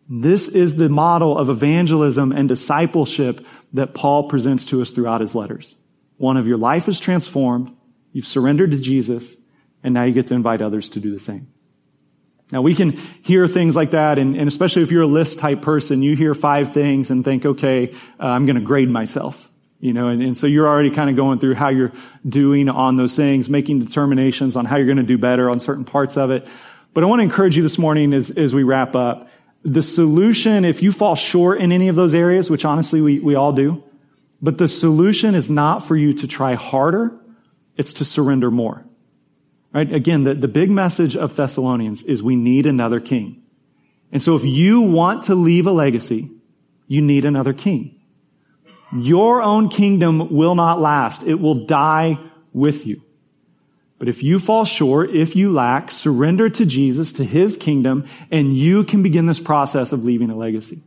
This 0.09 0.49
is 0.49 0.77
the 0.77 0.89
model 0.89 1.39
of 1.39 1.49
evangelism 1.49 2.33
and 2.33 2.49
discipleship 2.49 3.45
that 3.73 3.95
Paul 3.95 4.29
presents 4.29 4.67
to 4.67 4.83
us 4.83 4.91
throughout 4.91 5.21
his 5.21 5.35
letters. 5.35 5.77
One 6.17 6.37
of 6.37 6.47
your 6.47 6.59
life 6.59 6.89
is 6.89 7.01
transformed, 7.01 7.75
you've 8.13 8.27
surrendered 8.27 8.73
to 8.73 8.79
Jesus, 8.79 9.37
and 9.83 9.95
now 9.95 10.05
you 10.05 10.13
get 10.13 10.29
to 10.29 10.35
invite 10.35 10.61
others 10.61 10.91
to 10.91 11.01
do 11.01 11.11
the 11.11 11.19
same. 11.19 11.49
Now 12.53 12.61
we 12.61 12.75
can 12.75 12.93
hear 13.23 13.49
things 13.49 13.75
like 13.75 13.93
that, 13.93 14.19
and, 14.19 14.37
and 14.37 14.47
especially 14.47 14.83
if 14.83 14.91
you're 14.91 15.03
a 15.03 15.07
list 15.07 15.39
type 15.39 15.63
person, 15.63 16.03
you 16.03 16.15
hear 16.15 16.35
five 16.35 16.73
things 16.73 17.11
and 17.11 17.25
think, 17.25 17.47
okay, 17.47 17.93
uh, 18.21 18.27
I'm 18.27 18.45
going 18.47 18.57
to 18.57 18.63
grade 18.63 18.91
myself. 18.91 19.51
You 19.81 19.93
know, 19.93 20.09
and, 20.09 20.23
and 20.23 20.37
so 20.37 20.47
you're 20.47 20.67
already 20.67 20.91
kind 20.91 21.11
of 21.11 21.17
going 21.17 21.41
through 21.41 21.55
how 21.55 21.69
you're 21.69 21.93
doing 22.27 22.69
on 22.69 22.97
those 22.97 23.17
things, 23.17 23.51
making 23.51 23.81
determinations 23.81 24.57
on 24.57 24.65
how 24.65 24.77
you're 24.77 24.87
going 24.87 24.97
to 24.99 25.03
do 25.03 25.19
better 25.19 25.51
on 25.51 25.61
certain 25.61 25.85
parts 25.85 26.17
of 26.17 26.31
it. 26.31 26.47
But 26.95 27.05
I 27.05 27.07
want 27.07 27.21
to 27.21 27.25
encourage 27.25 27.57
you 27.57 27.63
this 27.63 27.77
morning 27.77 28.15
as, 28.15 28.31
as 28.31 28.55
we 28.55 28.63
wrap 28.63 28.95
up 28.95 29.29
the 29.65 29.83
solution, 29.83 30.65
if 30.65 30.83
you 30.83 30.93
fall 30.93 31.15
short 31.15 31.61
in 31.61 31.73
any 31.73 31.89
of 31.89 31.97
those 31.97 32.15
areas, 32.15 32.51
which 32.51 32.65
honestly 32.65 33.01
we, 33.01 33.19
we 33.19 33.35
all 33.35 33.53
do, 33.53 33.83
but 34.43 34.59
the 34.59 34.69
solution 34.69 35.35
is 35.35 35.49
not 35.49 35.79
for 35.79 35.97
you 35.97 36.13
to 36.13 36.27
try 36.27 36.55
harder, 36.55 37.19
it's 37.77 37.95
to 37.95 38.05
surrender 38.05 38.51
more. 38.51 38.85
Right? 39.73 39.91
Again, 39.93 40.25
the, 40.25 40.35
the 40.35 40.49
big 40.49 40.71
message 40.71 41.17
of 41.17 41.35
Thessalonians 41.35 42.03
is 42.03 42.23
we 42.23 42.37
need 42.37 42.67
another 42.67 43.01
king. 43.01 43.43
And 44.13 44.23
so 44.23 44.37
if 44.37 44.45
you 44.45 44.83
want 44.83 45.25
to 45.25 45.35
leave 45.35 45.67
a 45.67 45.73
legacy, 45.73 46.31
you 46.87 47.01
need 47.01 47.25
another 47.25 47.53
king. 47.53 47.99
Your 48.93 49.43
own 49.43 49.71
kingdom 49.71 50.33
will 50.33 50.55
not 50.55 50.79
last. 50.79 51.25
It 51.25 51.41
will 51.41 51.67
die 51.67 52.19
with 52.53 52.87
you. 52.87 53.03
But 53.99 54.09
if 54.09 54.23
you 54.23 54.39
fall 54.39 54.65
short, 54.65 55.11
if 55.11 55.37
you 55.37 55.53
lack, 55.53 55.91
surrender 55.91 56.51
to 56.51 56.67
Jesus, 56.67 57.13
to 57.15 57.25
his 57.25 57.57
kingdom, 57.57 58.07
and 58.31 58.57
you 58.57 58.85
can 58.85 59.03
begin 59.03 59.27
this 59.27 59.41
process 59.41 59.93
of 59.93 60.05
leaving 60.05 60.31
a 60.31 60.37
legacy. 60.37 60.83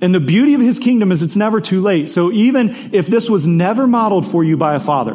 And 0.00 0.12
the 0.12 0.20
beauty 0.20 0.54
of 0.54 0.60
his 0.60 0.80
kingdom 0.80 1.12
is 1.12 1.22
it's 1.22 1.36
never 1.36 1.60
too 1.60 1.80
late. 1.80 2.08
So 2.08 2.32
even 2.32 2.70
if 2.92 3.06
this 3.06 3.30
was 3.30 3.46
never 3.46 3.86
modeled 3.86 4.28
for 4.28 4.42
you 4.42 4.56
by 4.56 4.74
a 4.74 4.80
father, 4.80 5.14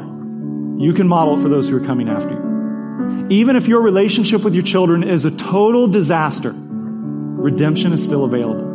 you 0.80 0.94
can 0.94 1.08
model 1.08 1.38
it 1.38 1.42
for 1.42 1.50
those 1.50 1.68
who 1.68 1.76
are 1.76 1.86
coming 1.86 2.08
after 2.08 2.32
you. 2.32 3.28
Even 3.30 3.58
if 3.58 3.68
your 3.68 3.82
relationship 3.82 4.44
with 4.44 4.54
your 4.54 4.64
children 4.64 5.04
is 5.04 5.26
a 5.26 5.32
total 5.32 5.88
disaster, 5.88 6.54
redemption 6.56 7.92
is 7.92 8.02
still 8.02 8.24
available. 8.24 8.67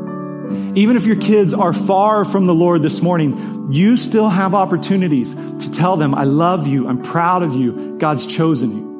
Even 0.74 0.96
if 0.96 1.06
your 1.06 1.16
kids 1.16 1.54
are 1.54 1.72
far 1.72 2.24
from 2.24 2.46
the 2.46 2.54
Lord 2.54 2.82
this 2.82 3.02
morning, 3.02 3.68
you 3.70 3.96
still 3.96 4.28
have 4.28 4.54
opportunities 4.54 5.34
to 5.34 5.70
tell 5.70 5.96
them, 5.96 6.14
I 6.14 6.24
love 6.24 6.66
you, 6.66 6.88
I'm 6.88 7.02
proud 7.02 7.42
of 7.42 7.54
you, 7.54 7.96
God's 7.98 8.26
chosen 8.26 8.76
you. 8.76 8.92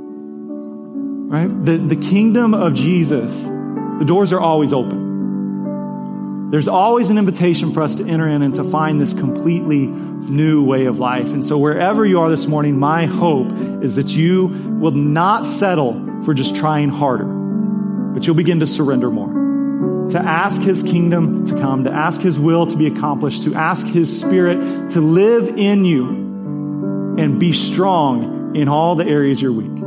Right? 1.31 1.65
The, 1.65 1.79
the 1.79 1.97
kingdom 1.97 2.55
of 2.55 2.75
Jesus, 2.75 3.45
the 3.45 4.05
doors 4.07 4.33
are 4.33 4.41
always 4.41 4.73
open. 4.73 6.51
There's 6.51 6.69
always 6.69 7.09
an 7.09 7.17
invitation 7.17 7.73
for 7.73 7.83
us 7.83 7.97
to 7.97 8.07
enter 8.07 8.29
in 8.29 8.43
and 8.43 8.55
to 8.57 8.65
find 8.65 9.01
this 9.01 9.15
completely 9.15 9.87
new 9.87 10.63
way 10.63 10.85
of 10.85 10.99
life. 10.99 11.33
And 11.33 11.43
so, 11.43 11.57
wherever 11.57 12.05
you 12.05 12.21
are 12.21 12.29
this 12.29 12.47
morning, 12.47 12.79
my 12.79 13.07
hope 13.07 13.51
is 13.83 13.97
that 13.97 14.09
you 14.09 14.49
will 14.79 14.91
not 14.91 15.47
settle 15.47 16.23
for 16.25 16.35
just 16.35 16.55
trying 16.55 16.91
harder, 16.91 17.25
but 17.25 18.27
you'll 18.27 18.37
begin 18.37 18.61
to 18.61 18.67
surrender 18.67 19.11
more 19.11 19.42
to 20.13 20.19
ask 20.19 20.63
his 20.63 20.83
kingdom 20.83 21.47
to 21.47 21.55
come, 21.55 21.85
to 21.85 21.93
ask 21.93 22.21
his 22.21 22.39
will 22.39 22.67
to 22.67 22.77
be 22.77 22.87
accomplished, 22.87 23.45
to 23.45 23.55
ask 23.55 23.87
his 23.87 24.19
spirit 24.19 24.91
to 24.91 25.01
live 25.01 25.49
in 25.59 25.85
you 25.85 26.09
and 27.19 27.39
be 27.39 27.53
strong 27.53 28.57
in 28.57 28.69
all 28.69 28.95
the 28.95 29.07
areas 29.07 29.41
you're 29.43 29.53
weak. 29.53 29.83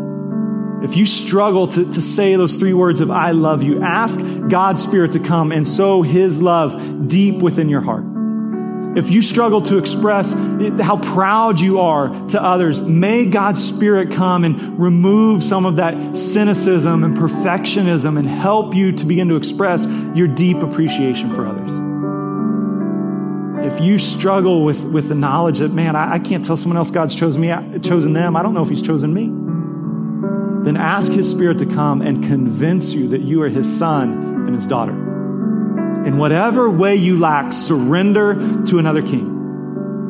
If 0.83 0.97
you 0.97 1.05
struggle 1.05 1.67
to, 1.69 1.91
to 1.91 2.01
say 2.01 2.35
those 2.35 2.57
three 2.57 2.73
words 2.73 3.01
of 3.01 3.09
I 3.09 3.31
love 3.31 3.63
you, 3.63 3.81
ask 3.81 4.19
God's 4.49 4.83
spirit 4.83 5.13
to 5.13 5.19
come 5.19 5.51
and 5.51 5.67
sow 5.67 6.01
his 6.01 6.41
love 6.41 7.07
deep 7.07 7.41
within 7.41 7.69
your 7.69 7.81
heart. 7.81 8.14
If 8.95 9.11
you 9.11 9.21
struggle 9.21 9.61
to 9.63 9.77
express 9.77 10.31
how 10.33 10.97
proud 10.97 11.59
you 11.59 11.79
are 11.79 12.07
to 12.29 12.41
others, 12.41 12.81
may 12.81 13.25
God's 13.25 13.61
Spirit 13.61 14.11
come 14.11 14.45
and 14.45 14.79
remove 14.79 15.43
some 15.43 15.65
of 15.65 15.75
that 15.75 16.15
cynicism 16.15 17.03
and 17.03 17.17
perfectionism 17.17 18.17
and 18.17 18.25
help 18.25 18.73
you 18.73 18.93
to 18.93 19.05
begin 19.05 19.27
to 19.27 19.35
express 19.35 19.85
your 20.15 20.29
deep 20.29 20.63
appreciation 20.63 21.33
for 21.33 21.45
others. 21.45 21.71
If 23.65 23.81
you 23.81 23.97
struggle 23.97 24.63
with, 24.63 24.85
with 24.85 25.09
the 25.09 25.15
knowledge 25.15 25.59
that, 25.59 25.73
man, 25.73 25.97
I, 25.97 26.13
I 26.13 26.19
can't 26.19 26.45
tell 26.45 26.55
someone 26.55 26.77
else 26.77 26.91
God's 26.91 27.15
chosen 27.15 27.41
me, 27.41 27.79
chosen 27.79 28.13
them, 28.13 28.37
I 28.37 28.43
don't 28.43 28.53
know 28.53 28.63
if 28.63 28.69
He's 28.69 28.81
chosen 28.81 29.13
me, 29.13 29.25
then 30.63 30.77
ask 30.77 31.11
His 31.11 31.29
Spirit 31.29 31.59
to 31.59 31.65
come 31.65 32.01
and 32.01 32.23
convince 32.23 32.93
you 32.93 33.09
that 33.09 33.21
you 33.21 33.41
are 33.41 33.49
His 33.49 33.77
son 33.77 34.45
and 34.45 34.53
His 34.53 34.67
daughter. 34.67 35.04
In 36.05 36.17
whatever 36.19 36.69
way 36.69 36.95
you 36.95 37.17
lack, 37.17 37.51
surrender 37.51 38.35
to 38.65 38.77
another 38.77 39.01
king. 39.01 39.25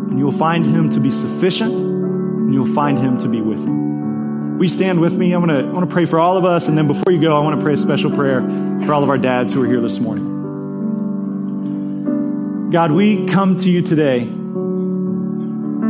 And 0.10 0.20
you 0.20 0.26
will 0.26 0.34
find 0.34 0.66
him 0.66 0.90
to 0.90 1.00
be 1.00 1.10
sufficient, 1.10 1.74
and 1.74 2.54
you 2.54 2.64
will 2.64 2.74
find 2.74 3.00
him 3.00 3.18
to 3.20 3.30
be 3.30 3.40
with 3.40 3.66
you. 3.66 4.56
We 4.60 4.68
stand 4.68 5.00
with 5.00 5.16
me? 5.16 5.34
I 5.34 5.38
want 5.38 5.52
to 5.52 5.60
I 5.60 5.72
want 5.72 5.90
to 5.90 5.94
pray 5.94 6.04
for 6.04 6.20
all 6.20 6.36
of 6.36 6.44
us, 6.44 6.68
and 6.68 6.78
then 6.78 6.88
before 6.88 7.14
you 7.14 7.22
go, 7.22 7.34
I 7.34 7.40
want 7.40 7.58
to 7.58 7.64
pray 7.64 7.76
a 7.76 7.78
special 7.78 8.12
prayer 8.12 8.42
for 8.86 8.94
all 8.94 9.04
of 9.04 9.10
our 9.10 9.18
dads 9.18 9.54
who 9.54 9.64
are 9.64 9.68
here 9.68 9.80
this 9.80 10.02
morning. 10.02 10.34
God, 12.72 12.92
we 12.92 13.26
come 13.28 13.56
to 13.60 13.70
you 13.70 13.82
today 13.82 14.24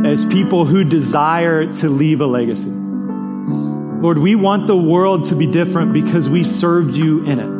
as 0.08 0.24
people 0.24 0.66
who 0.66 0.84
desire 0.84 1.66
to 1.78 1.88
leave 1.88 2.20
a 2.20 2.26
legacy. 2.26 2.70
Lord, 2.70 4.18
we 4.18 4.36
want 4.36 4.68
the 4.68 4.76
world 4.76 5.26
to 5.26 5.34
be 5.34 5.48
different 5.48 5.92
because 5.92 6.30
we 6.30 6.44
served 6.44 6.94
you 6.94 7.24
in 7.24 7.40
it 7.40 7.55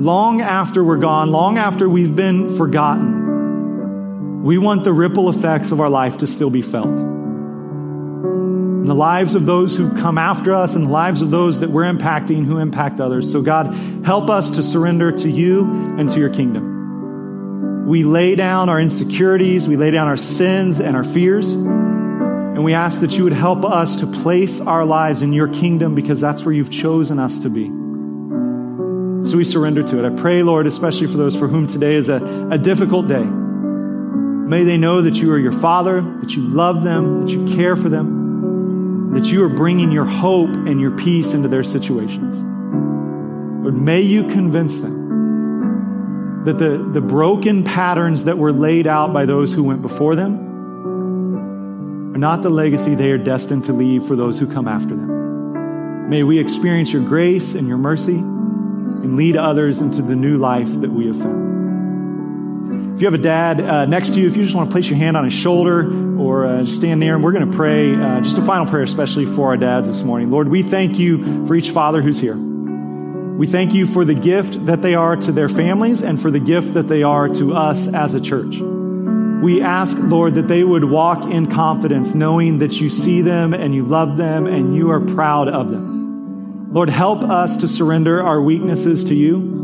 long 0.00 0.40
after 0.40 0.82
we're 0.82 0.96
gone, 0.96 1.30
long 1.30 1.58
after 1.58 1.86
we've 1.86 2.16
been 2.16 2.56
forgotten, 2.56 4.42
we 4.42 4.56
want 4.56 4.82
the 4.82 4.94
ripple 4.94 5.28
effects 5.28 5.72
of 5.72 5.80
our 5.80 5.90
life 5.90 6.18
to 6.18 6.26
still 6.26 6.48
be 6.48 6.62
felt. 6.62 6.86
In 6.86 8.86
the 8.86 8.94
lives 8.94 9.34
of 9.34 9.44
those 9.44 9.76
who 9.76 9.94
come 9.98 10.16
after 10.16 10.54
us 10.54 10.74
and 10.74 10.86
the 10.86 10.90
lives 10.90 11.20
of 11.20 11.30
those 11.30 11.60
that 11.60 11.68
we're 11.68 11.84
impacting 11.84 12.46
who 12.46 12.56
impact 12.56 12.98
others. 12.98 13.30
So, 13.30 13.42
God, 13.42 13.74
help 14.02 14.30
us 14.30 14.52
to 14.52 14.62
surrender 14.62 15.12
to 15.12 15.30
you 15.30 15.64
and 15.98 16.08
to 16.08 16.18
your 16.18 16.30
kingdom. 16.30 17.86
We 17.86 18.04
lay 18.04 18.36
down 18.36 18.70
our 18.70 18.80
insecurities, 18.80 19.68
we 19.68 19.76
lay 19.76 19.90
down 19.90 20.08
our 20.08 20.16
sins 20.16 20.80
and 20.80 20.96
our 20.96 21.04
fears, 21.04 21.52
and 21.52 22.64
we 22.64 22.72
ask 22.72 23.02
that 23.02 23.18
you 23.18 23.24
would 23.24 23.34
help 23.34 23.66
us 23.66 23.96
to 23.96 24.06
place 24.06 24.62
our 24.62 24.86
lives 24.86 25.20
in 25.20 25.34
your 25.34 25.48
kingdom 25.48 25.94
because 25.94 26.22
that's 26.22 26.42
where 26.42 26.54
you've 26.54 26.70
chosen 26.70 27.18
us 27.18 27.40
to 27.40 27.50
be. 27.50 27.79
So 29.22 29.36
we 29.36 29.44
surrender 29.44 29.82
to 29.82 29.98
it. 30.04 30.12
I 30.12 30.16
pray, 30.16 30.42
Lord, 30.42 30.66
especially 30.66 31.06
for 31.06 31.16
those 31.16 31.36
for 31.36 31.46
whom 31.46 31.66
today 31.66 31.94
is 31.94 32.08
a, 32.08 32.48
a 32.50 32.58
difficult 32.58 33.06
day. 33.06 33.22
May 33.22 34.64
they 34.64 34.78
know 34.78 35.02
that 35.02 35.16
you 35.16 35.32
are 35.32 35.38
your 35.38 35.52
Father, 35.52 36.00
that 36.20 36.34
you 36.34 36.42
love 36.42 36.82
them, 36.82 37.26
that 37.26 37.32
you 37.32 37.44
care 37.56 37.76
for 37.76 37.88
them. 37.88 39.12
that 39.12 39.26
you 39.26 39.42
are 39.44 39.48
bringing 39.48 39.90
your 39.90 40.04
hope 40.04 40.54
and 40.54 40.80
your 40.80 40.92
peace 40.92 41.34
into 41.34 41.48
their 41.48 41.64
situations. 41.64 42.42
Lord, 43.62 43.74
may 43.74 44.00
you 44.00 44.22
convince 44.28 44.80
them 44.80 46.44
that 46.44 46.58
the, 46.58 46.88
the 46.92 47.00
broken 47.00 47.64
patterns 47.64 48.24
that 48.24 48.38
were 48.38 48.52
laid 48.52 48.86
out 48.86 49.12
by 49.12 49.26
those 49.26 49.52
who 49.52 49.64
went 49.64 49.82
before 49.82 50.14
them 50.14 50.38
are 52.14 52.18
not 52.18 52.42
the 52.42 52.50
legacy 52.50 52.94
they 52.94 53.10
are 53.10 53.18
destined 53.18 53.64
to 53.64 53.72
leave 53.72 54.06
for 54.06 54.14
those 54.14 54.38
who 54.38 54.46
come 54.50 54.68
after 54.68 54.90
them. 54.90 56.08
May 56.08 56.22
we 56.22 56.38
experience 56.38 56.92
your 56.92 57.02
grace 57.02 57.54
and 57.56 57.66
your 57.68 57.78
mercy 57.78 58.22
and 59.02 59.16
lead 59.16 59.36
others 59.36 59.80
into 59.80 60.02
the 60.02 60.14
new 60.14 60.36
life 60.36 60.80
that 60.80 60.90
we 60.90 61.06
have 61.06 61.18
found. 61.18 61.50
If 62.94 63.00
you 63.00 63.06
have 63.06 63.14
a 63.14 63.22
dad 63.22 63.60
uh, 63.60 63.86
next 63.86 64.10
to 64.10 64.20
you, 64.20 64.26
if 64.26 64.36
you 64.36 64.42
just 64.42 64.54
want 64.54 64.68
to 64.68 64.72
place 64.74 64.88
your 64.88 64.98
hand 64.98 65.16
on 65.16 65.24
his 65.24 65.32
shoulder 65.32 66.18
or 66.20 66.44
uh, 66.44 66.66
stand 66.66 67.00
near 67.00 67.14
him, 67.14 67.22
we're 67.22 67.32
going 67.32 67.50
to 67.50 67.56
pray 67.56 67.94
uh, 67.94 68.20
just 68.20 68.36
a 68.36 68.42
final 68.42 68.66
prayer, 68.66 68.82
especially 68.82 69.24
for 69.24 69.48
our 69.48 69.56
dads 69.56 69.88
this 69.88 70.02
morning. 70.02 70.30
Lord, 70.30 70.48
we 70.48 70.62
thank 70.62 70.98
you 70.98 71.46
for 71.46 71.54
each 71.54 71.70
father 71.70 72.02
who's 72.02 72.20
here. 72.20 72.36
We 72.36 73.46
thank 73.46 73.72
you 73.72 73.86
for 73.86 74.04
the 74.04 74.12
gift 74.12 74.66
that 74.66 74.82
they 74.82 74.94
are 74.94 75.16
to 75.16 75.32
their 75.32 75.48
families 75.48 76.02
and 76.02 76.20
for 76.20 76.30
the 76.30 76.40
gift 76.40 76.74
that 76.74 76.88
they 76.88 77.02
are 77.02 77.26
to 77.30 77.54
us 77.54 77.88
as 77.88 78.12
a 78.12 78.20
church. 78.20 78.56
We 78.56 79.62
ask, 79.62 79.96
Lord, 79.98 80.34
that 80.34 80.46
they 80.46 80.62
would 80.62 80.84
walk 80.84 81.24
in 81.24 81.50
confidence, 81.50 82.14
knowing 82.14 82.58
that 82.58 82.82
you 82.82 82.90
see 82.90 83.22
them 83.22 83.54
and 83.54 83.74
you 83.74 83.82
love 83.82 84.18
them 84.18 84.46
and 84.46 84.76
you 84.76 84.90
are 84.90 85.00
proud 85.00 85.48
of 85.48 85.70
them. 85.70 85.99
Lord, 86.70 86.88
help 86.88 87.22
us 87.22 87.58
to 87.58 87.68
surrender 87.68 88.22
our 88.22 88.40
weaknesses 88.40 89.04
to 89.04 89.14
you 89.14 89.60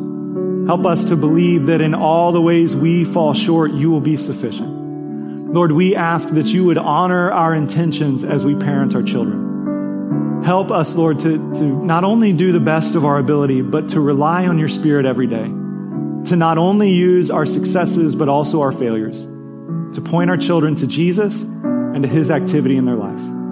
Help 0.67 0.85
us 0.85 1.05
to 1.05 1.17
believe 1.17 1.67
that 1.67 1.81
in 1.81 1.95
all 1.95 2.33
the 2.33 2.43
ways 2.43 2.75
we 2.75 3.05
fall 3.05 3.35
short, 3.35 3.71
you 3.71 3.89
will 3.89 4.01
be 4.01 4.17
sufficient. 4.17 5.55
Lord, 5.55 5.71
we 5.71 5.95
ask 5.95 6.31
that 6.31 6.47
you 6.47 6.65
would 6.65 6.77
honor 6.77 7.31
our 7.31 7.55
intentions 7.55 8.25
as 8.25 8.45
we 8.45 8.57
parent 8.57 8.93
our 8.97 9.03
children. 9.05 10.43
Help 10.43 10.73
us, 10.73 10.97
Lord, 10.97 11.21
to, 11.21 11.39
to 11.55 11.65
not 11.65 12.03
only 12.03 12.33
do 12.33 12.51
the 12.51 12.59
best 12.59 12.97
of 12.97 13.05
our 13.05 13.17
ability, 13.17 13.63
but 13.63 13.91
to 13.91 14.01
rely 14.01 14.49
on 14.49 14.59
your 14.59 14.69
spirit 14.69 15.07
every 15.07 15.29
day. 15.29 15.45
To 15.45 16.37
not 16.37 16.59
only 16.59 16.91
use 16.91 17.31
our 17.31 17.47
successes, 17.47 18.17
but 18.17 18.29
also 18.29 18.61
our 18.63 18.73
failures. 18.73 19.25
To 19.25 20.03
point 20.05 20.31
our 20.31 20.37
children 20.37 20.75
to 20.77 20.89
Jesus 20.89 21.43
and 21.43 22.03
to 22.03 22.09
his 22.09 22.29
activity 22.29 22.77
in 22.77 22.87
their 22.87 22.97
life. 22.97 23.46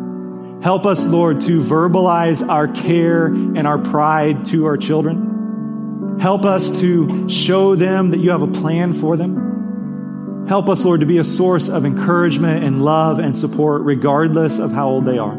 Help 0.64 0.84
us, 0.86 1.06
Lord, 1.06 1.42
to 1.42 1.60
verbalize 1.60 2.46
our 2.48 2.66
care 2.66 3.26
and 3.26 3.66
our 3.66 3.78
pride 3.78 4.46
to 4.46 4.64
our 4.64 4.76
children 4.76 5.34
Help 6.20 6.44
us 6.44 6.70
to 6.80 7.28
show 7.28 7.74
them 7.74 8.10
that 8.10 8.18
you 8.18 8.30
have 8.30 8.42
a 8.42 8.46
plan 8.46 8.92
for 8.92 9.16
them. 9.16 10.46
Help 10.48 10.68
us, 10.68 10.84
Lord, 10.84 11.00
to 11.00 11.06
be 11.06 11.18
a 11.18 11.24
source 11.24 11.68
of 11.68 11.84
encouragement 11.84 12.64
and 12.64 12.84
love 12.84 13.18
and 13.18 13.36
support, 13.36 13.82
regardless 13.82 14.58
of 14.58 14.72
how 14.72 14.88
old 14.88 15.06
they 15.06 15.18
are. 15.18 15.34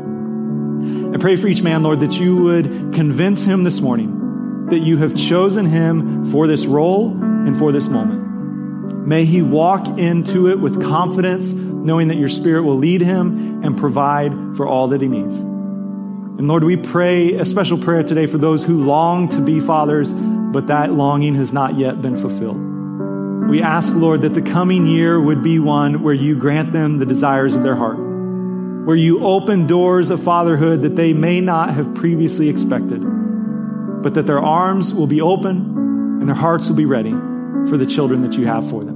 I 1.14 1.18
pray 1.18 1.38
for 1.38 1.48
each 1.48 1.64
man, 1.64 1.84
Lord, 1.84 2.02
that 2.02 2.20
you 2.20 2.36
would 2.36 2.94
convince 2.94 3.44
him 3.44 3.64
this 3.64 3.80
morning 3.82 4.68
that 4.70 4.80
you 4.80 4.98
have 4.98 5.16
chosen 5.16 5.66
him 5.66 6.26
for 6.26 6.48
this 6.48 6.66
role 6.66 7.12
and 7.12 7.56
for 7.56 7.72
this 7.72 7.88
moment. 7.88 8.25
May 9.06 9.26
he 9.26 9.42
walk 9.42 9.88
into 10.00 10.50
it 10.50 10.60
with 10.60 10.84
confidence, 10.84 11.54
knowing 11.54 12.08
that 12.08 12.18
your 12.18 12.30
spirit 12.30 12.64
will 12.64 12.78
lead 12.78 13.02
him 13.02 13.64
and 13.64 13.78
provide 13.78 14.32
for 14.58 14.68
all 14.68 14.88
that 14.90 15.02
he 15.02 15.08
needs. 15.08 15.40
And 15.40 16.48
Lord, 16.48 16.64
we 16.64 16.76
pray 16.76 17.36
a 17.36 17.46
special 17.46 17.78
prayer 17.78 18.04
today 18.04 18.26
for 18.26 18.38
those 18.38 18.64
who 18.64 18.84
long 18.84 19.30
to 19.30 19.42
be 19.42 19.60
fathers 19.60 20.12
but 20.56 20.68
that 20.68 20.94
longing 20.94 21.36
has 21.36 21.52
not 21.52 21.78
yet 21.78 22.02
been 22.02 22.16
fulfilled. 22.16 22.58
We 23.50 23.62
ask, 23.62 23.94
Lord, 23.94 24.22
that 24.22 24.34
the 24.34 24.42
coming 24.42 24.88
year 24.88 25.20
would 25.20 25.44
be 25.44 25.60
one 25.60 26.02
where 26.02 26.14
you 26.14 26.38
grant 26.38 26.72
them 26.72 26.98
the 26.98 27.06
desires 27.06 27.58
of 27.58 27.64
their 27.64 27.76
heart, 27.76 27.98
where 27.98 28.96
you 28.96 29.22
open 29.26 29.68
doors 29.68 30.12
of 30.12 30.24
fatherhood 30.24 30.84
that 30.84 30.96
they 30.96 31.12
may 31.12 31.42
not 31.42 31.74
have 31.74 31.94
previously 31.94 32.48
expected, 32.48 33.02
but 34.02 34.14
that 34.14 34.28
their 34.28 34.40
arms 34.40 34.94
will 34.94 35.08
be 35.08 35.20
open 35.20 35.58
and 36.22 36.28
their 36.30 36.36
hearts 36.36 36.70
will 36.70 36.78
be 36.78 36.86
ready 36.86 37.12
for 37.70 37.76
the 37.76 37.86
children 37.86 38.22
that 38.22 38.38
you 38.38 38.46
have 38.46 38.70
for 38.70 38.86
them. 38.86 38.95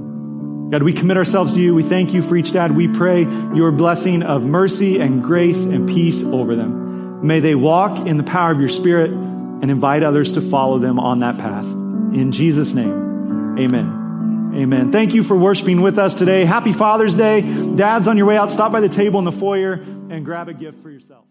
God, 0.70 0.84
we 0.84 0.92
commit 0.92 1.16
ourselves 1.16 1.52
to 1.54 1.60
you. 1.60 1.74
We 1.74 1.82
thank 1.82 2.14
you 2.14 2.22
for 2.22 2.36
each 2.36 2.52
dad. 2.52 2.76
We 2.76 2.86
pray 2.86 3.22
your 3.22 3.72
blessing 3.72 4.22
of 4.22 4.44
mercy 4.44 5.00
and 5.00 5.22
grace 5.22 5.64
and 5.64 5.88
peace 5.88 6.22
over 6.22 6.54
them. 6.54 7.26
May 7.26 7.40
they 7.40 7.56
walk 7.56 8.06
in 8.06 8.16
the 8.16 8.22
power 8.22 8.52
of 8.52 8.60
your 8.60 8.68
spirit 8.68 9.10
and 9.10 9.70
invite 9.70 10.04
others 10.04 10.34
to 10.34 10.40
follow 10.40 10.78
them 10.78 11.00
on 11.00 11.18
that 11.20 11.38
path. 11.38 11.64
In 11.64 12.30
Jesus' 12.30 12.72
name, 12.72 13.58
amen. 13.58 14.52
Amen. 14.54 14.92
Thank 14.92 15.14
you 15.14 15.22
for 15.22 15.36
worshiping 15.36 15.80
with 15.80 15.98
us 15.98 16.14
today. 16.14 16.44
Happy 16.44 16.72
Father's 16.72 17.14
Day. 17.14 17.40
Dad's 17.40 18.08
on 18.08 18.16
your 18.16 18.26
way 18.26 18.36
out. 18.36 18.50
Stop 18.50 18.72
by 18.72 18.80
the 18.80 18.88
table 18.88 19.18
in 19.18 19.24
the 19.24 19.32
foyer 19.32 19.74
and 19.74 20.24
grab 20.24 20.48
a 20.48 20.54
gift 20.54 20.82
for 20.82 20.90
yourself. 20.90 21.24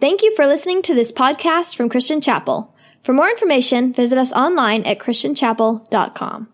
Thank 0.00 0.22
you 0.22 0.34
for 0.34 0.46
listening 0.46 0.82
to 0.82 0.94
this 0.94 1.12
podcast 1.12 1.76
from 1.76 1.88
Christian 1.88 2.20
Chapel. 2.20 2.74
For 3.02 3.12
more 3.12 3.28
information, 3.28 3.92
visit 3.92 4.18
us 4.18 4.32
online 4.32 4.82
at 4.84 4.98
christianchapel.com. 4.98 6.48